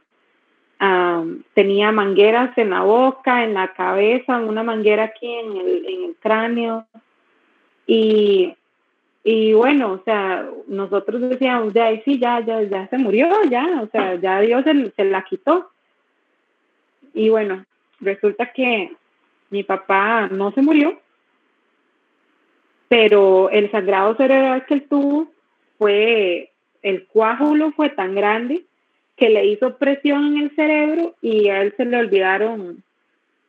[1.54, 6.16] tenía mangueras en la boca, en la cabeza, una manguera aquí en el, en el
[6.20, 6.86] cráneo.
[7.86, 8.54] Y,
[9.24, 13.80] y bueno, o sea, nosotros decíamos, de ahí sí, ya, ya, ya se murió, ya,
[13.82, 14.64] o sea, ya Dios
[14.94, 15.68] se la quitó.
[17.12, 17.64] Y bueno,
[17.98, 18.92] resulta que
[19.50, 20.96] mi papá no se murió,
[22.94, 25.26] pero el sangrado cerebral que él tuvo
[25.78, 28.62] fue, el coágulo fue tan grande
[29.16, 32.84] que le hizo presión en el cerebro y a él se le olvidaron,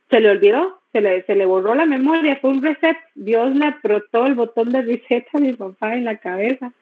[0.09, 3.67] se le olvidó, se le, se le borró la memoria, fue un reset, Dios le
[3.67, 6.73] apretó el botón de reset a mi papá en la cabeza.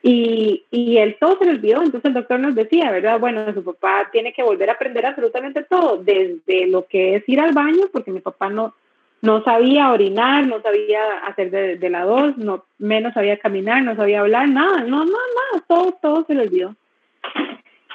[0.00, 3.18] Y, y él todo se le olvidó, entonces el doctor nos decía, ¿verdad?
[3.18, 7.40] Bueno, su papá tiene que volver a aprender absolutamente todo, desde lo que es ir
[7.40, 8.76] al baño, porque mi papá no,
[9.22, 13.94] no sabía orinar, no sabía hacer de, de la dos, no, menos sabía caminar, no
[13.94, 16.74] sabía hablar, nada, no, no, nada, todo, todo se le olvidó.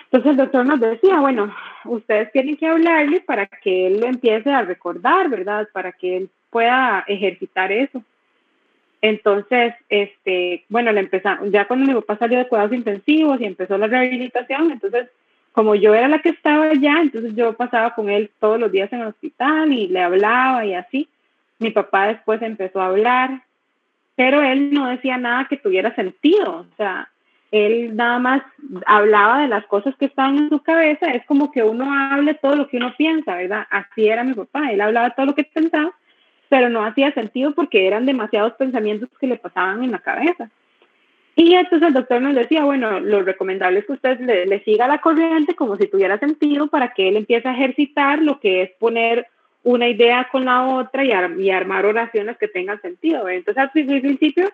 [0.06, 1.54] Entonces el doctor nos decía, bueno,
[1.86, 5.68] ustedes tienen que hablarle para que él empiece a recordar, ¿verdad?
[5.74, 8.04] Para que él pueda ejercitar eso.
[9.02, 13.78] Entonces, este, bueno, le empezamos, ya cuando mi papá salió de cuidados intensivos y empezó
[13.78, 15.10] la rehabilitación, entonces,
[15.52, 18.92] como yo era la que estaba allá, entonces yo pasaba con él todos los días
[18.94, 21.08] en el hospital y le hablaba y así.
[21.60, 23.42] Mi papá después empezó a hablar,
[24.16, 27.10] pero él no decía nada que tuviera sentido, o sea,
[27.52, 28.42] él nada más
[28.86, 32.56] hablaba de las cosas que estaban en su cabeza, es como que uno hable todo
[32.56, 33.66] lo que uno piensa, ¿verdad?
[33.70, 35.94] Así era mi papá, él hablaba todo lo que pensaba,
[36.50, 40.50] pero no hacía sentido porque eran demasiados pensamientos que le pasaban en la cabeza.
[41.36, 45.00] Y entonces el doctor nos decía, bueno, lo recomendable es que usted le, siga la
[45.00, 49.28] corriente como si tuviera sentido para que él empiece a ejercitar lo que es poner
[49.66, 53.28] una idea con la otra y, armar oraciones que tengan sentido.
[53.28, 54.52] Entonces al principio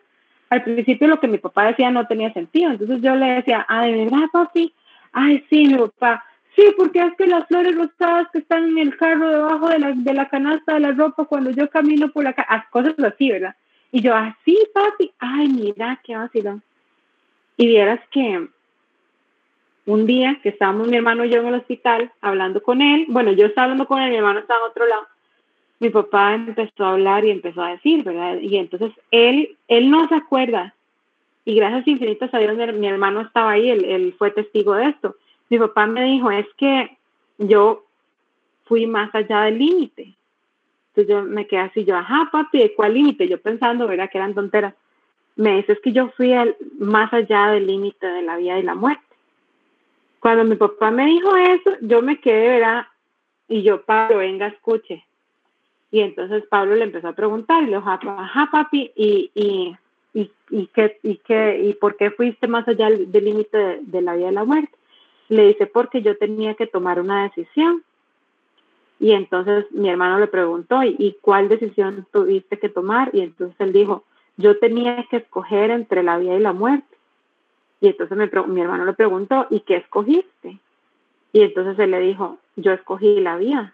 [0.49, 2.71] al principio lo que mi papá decía no tenía sentido.
[2.71, 4.73] Entonces yo le decía, ah, ¿de verdad, papi?
[5.13, 6.25] Ay, sí, mi papá.
[6.55, 9.91] Sí, porque es que las flores rosadas que están en el carro debajo de la,
[9.93, 13.55] de la canasta de la ropa cuando yo camino por la calle, cosas así, ¿verdad?
[13.93, 15.11] Y yo, así, ah, papi.
[15.19, 16.61] Ay, mira, qué vacilón.
[17.55, 18.47] Y vieras que
[19.91, 23.31] un día que estábamos mi hermano y yo en el hospital hablando con él, bueno,
[23.33, 25.03] yo estaba hablando con él, mi hermano estaba en otro lado,
[25.79, 28.39] mi papá empezó a hablar y empezó a decir, ¿verdad?
[28.39, 30.73] Y entonces él, él no se acuerda.
[31.43, 35.15] Y gracias infinitas a Dios, mi, hermano estaba ahí, él, él, fue testigo de esto.
[35.49, 36.97] Mi papá me dijo, es que
[37.39, 37.83] yo
[38.65, 40.13] fui más allá del límite.
[40.89, 43.27] Entonces yo me quedé así, yo, ajá, papi, ¿de cuál límite?
[43.27, 44.09] Yo pensando, ¿verdad?
[44.11, 44.75] Que eran tonteras.
[45.35, 46.33] Me dice, es que yo fui
[46.77, 49.10] más allá del límite de la vida y la muerte.
[50.21, 52.87] Cuando mi papá me dijo eso, yo me quedé, ¿verdad?
[53.49, 55.03] Y yo, Pablo, venga, escuche
[55.91, 59.75] y entonces Pablo le empezó a preguntar, y le ajá, papi, ¿y, y,
[60.13, 64.15] y, y, qué, y, qué, ¿y por qué fuiste más allá del límite de, la
[64.15, 64.71] vida y la muerte?
[65.27, 67.83] Le dice, porque yo tenía que tomar una decisión.
[69.01, 73.09] Y entonces mi hermano le preguntó, ¿y cuál decisión tuviste que tomar?
[73.13, 74.05] Y entonces él dijo,
[74.37, 76.97] yo tenía que escoger entre la vida y la muerte.
[77.81, 78.17] Y entonces
[78.47, 80.59] mi hermano le preguntó, ¿y qué escogiste?
[81.33, 83.73] Y entonces él le dijo, yo escogí la vida.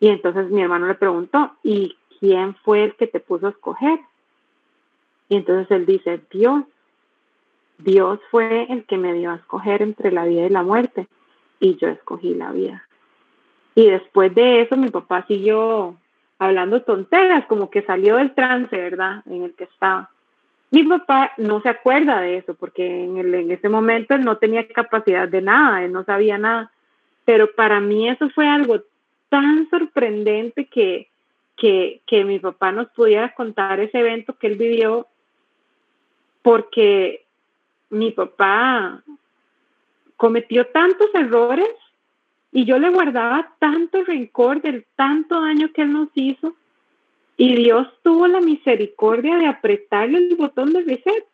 [0.00, 3.98] Y entonces mi hermano le preguntó, ¿y quién fue el que te puso a escoger?
[5.28, 6.64] Y entonces él dice, Dios.
[7.78, 11.08] Dios fue el que me dio a escoger entre la vida y la muerte.
[11.58, 12.86] Y yo escogí la vida.
[13.74, 15.96] Y después de eso mi papá siguió
[16.38, 19.22] hablando tonteras, como que salió del trance, ¿verdad?
[19.26, 20.10] En el que estaba.
[20.74, 24.38] Mi papá no se acuerda de eso, porque en, el, en ese momento él no
[24.38, 26.72] tenía capacidad de nada, él no sabía nada.
[27.24, 28.82] pero para mí eso fue algo
[29.28, 31.08] tan sorprendente que,
[31.56, 35.06] que, que mi papá nos pudiera contar ese evento que él vivió,
[36.42, 37.24] porque
[37.90, 39.00] mi papá
[40.16, 41.70] cometió tantos errores
[42.50, 46.56] y yo le guardaba tanto rencor del tanto daño que él nos hizo
[47.36, 51.26] y Dios tuvo la misericordia de apretarle el botón de reset,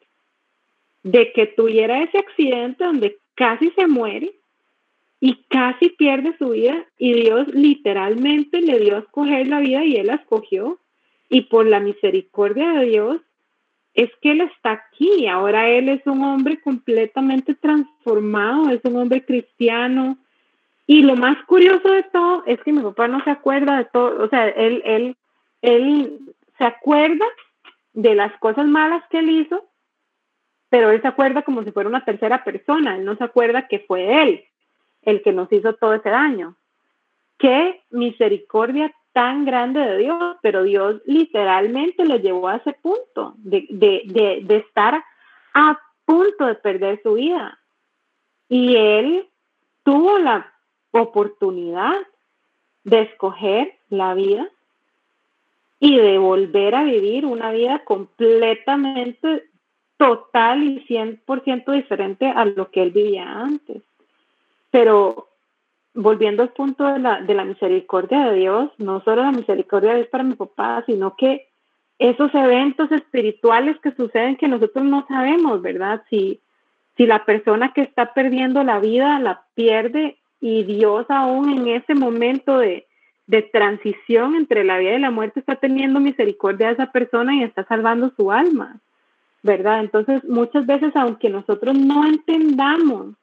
[1.02, 4.32] de que tuviera ese accidente donde casi se muere
[5.20, 9.96] y casi pierde su vida y Dios literalmente le dio a escoger la vida y
[9.96, 10.78] él la escogió
[11.28, 13.20] y por la misericordia de Dios
[13.94, 19.24] es que él está aquí, ahora él es un hombre completamente transformado, es un hombre
[19.24, 20.16] cristiano.
[20.86, 24.24] Y lo más curioso de todo es que mi papá no se acuerda de todo,
[24.24, 25.16] o sea, él, él,
[25.62, 26.18] él
[26.58, 27.26] se acuerda
[27.92, 29.64] de las cosas malas que él hizo,
[30.68, 33.80] pero él se acuerda como si fuera una tercera persona, él no se acuerda que
[33.80, 34.44] fue él
[35.02, 36.56] el que nos hizo todo ese daño.
[37.38, 43.66] Qué misericordia tan grande de Dios, pero Dios literalmente lo llevó a ese punto de,
[43.70, 45.02] de, de, estar
[45.54, 47.58] a punto de perder su vida.
[48.48, 49.28] Y él
[49.82, 50.52] tuvo la
[50.92, 51.96] oportunidad
[52.84, 54.48] de escoger la vida
[55.80, 59.44] y de volver a vivir una vida completamente
[59.96, 63.82] total y 100% diferente a lo que él vivía antes.
[64.70, 65.28] Pero
[65.94, 69.96] volviendo al punto de la, de la misericordia de Dios, no solo la misericordia de
[69.96, 71.48] Dios para mi papá, sino que
[71.98, 76.02] esos eventos espirituales que suceden que nosotros no sabemos, ¿verdad?
[76.08, 76.40] Si,
[76.96, 81.94] si la persona que está perdiendo la vida la pierde y Dios aún en ese
[81.94, 82.86] momento de,
[83.30, 87.44] de transición entre la vida y la muerte está teniendo misericordia de esa persona y
[87.44, 88.80] está salvando su alma,
[89.44, 89.78] ¿verdad?
[89.78, 93.14] Entonces, muchas veces, aunque nosotros no entendamos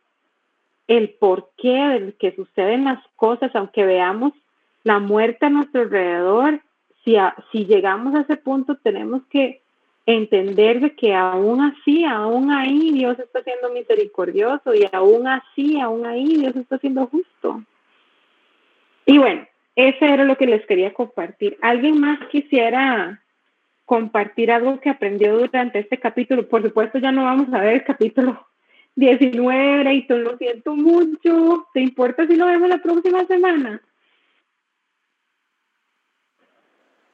[0.88, 4.32] el porqué de que suceden las cosas, aunque veamos
[4.86, 6.62] la muerte a nuestro alrededor,
[7.04, 7.18] si,
[7.52, 9.62] si llegamos a ese punto tenemos que
[10.06, 16.06] entender de que aún así, aún ahí Dios está siendo misericordioso y aún así, aún
[16.06, 17.62] ahí Dios está siendo justo.
[19.06, 19.46] Y bueno,
[19.78, 21.56] eso era lo que les quería compartir.
[21.62, 23.22] ¿Alguien más quisiera
[23.86, 26.50] compartir algo que aprendió durante este capítulo?
[26.50, 28.48] Por supuesto, ya no vamos a ver el capítulo
[28.96, 31.68] 19, Brayton, lo siento mucho.
[31.76, 33.80] ¿Te importa si lo vemos la próxima semana?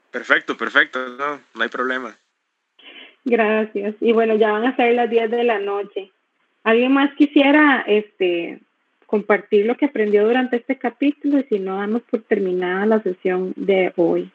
[0.09, 2.15] Perfecto, perfecto, no, no hay problema.
[3.25, 3.95] Gracias.
[3.99, 6.13] Y bueno, ya van a ser las 10 de la noche.
[6.63, 8.61] ¿Alguien más quisiera este,
[9.05, 11.39] compartir lo que aprendió durante este capítulo?
[11.39, 14.31] Y si no, damos por terminada la sesión de hoy.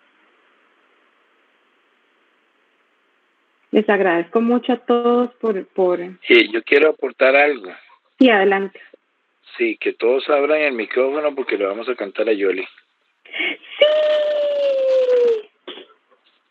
[3.71, 5.67] Les agradezco mucho a todos por...
[5.69, 5.99] por...
[6.27, 7.71] Sí, yo quiero aportar algo.
[8.19, 8.81] Sí, adelante.
[9.57, 12.67] Sí, que todos abran el micrófono porque le vamos a cantar a Yoli.
[13.25, 13.85] ¡Sí!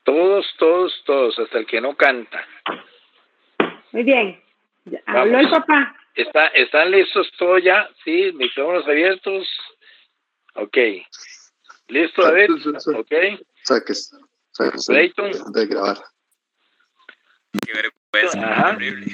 [0.04, 2.46] Todos, todos, todos, hasta el que no canta.
[3.92, 4.40] Muy bien.
[5.06, 5.98] Habló el papá.
[6.18, 7.88] ¿Está, ¿Están listos todos ya?
[8.04, 9.48] Sí, micrófonos abiertos.
[10.56, 10.78] Ok.
[11.90, 12.50] ¿Listo, David?
[12.96, 13.12] Ok.
[13.64, 14.18] Saques.
[14.50, 14.88] Saques.
[14.88, 15.98] De grabar.
[17.64, 19.06] Qué vergüenza, horrible.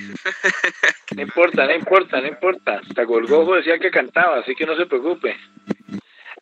[1.16, 2.82] no importa, no importa, no importa.
[2.88, 5.36] Hasta Golgojo decía que cantaba, así que no se preocupe.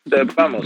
[0.05, 0.59] Entonces, vamos.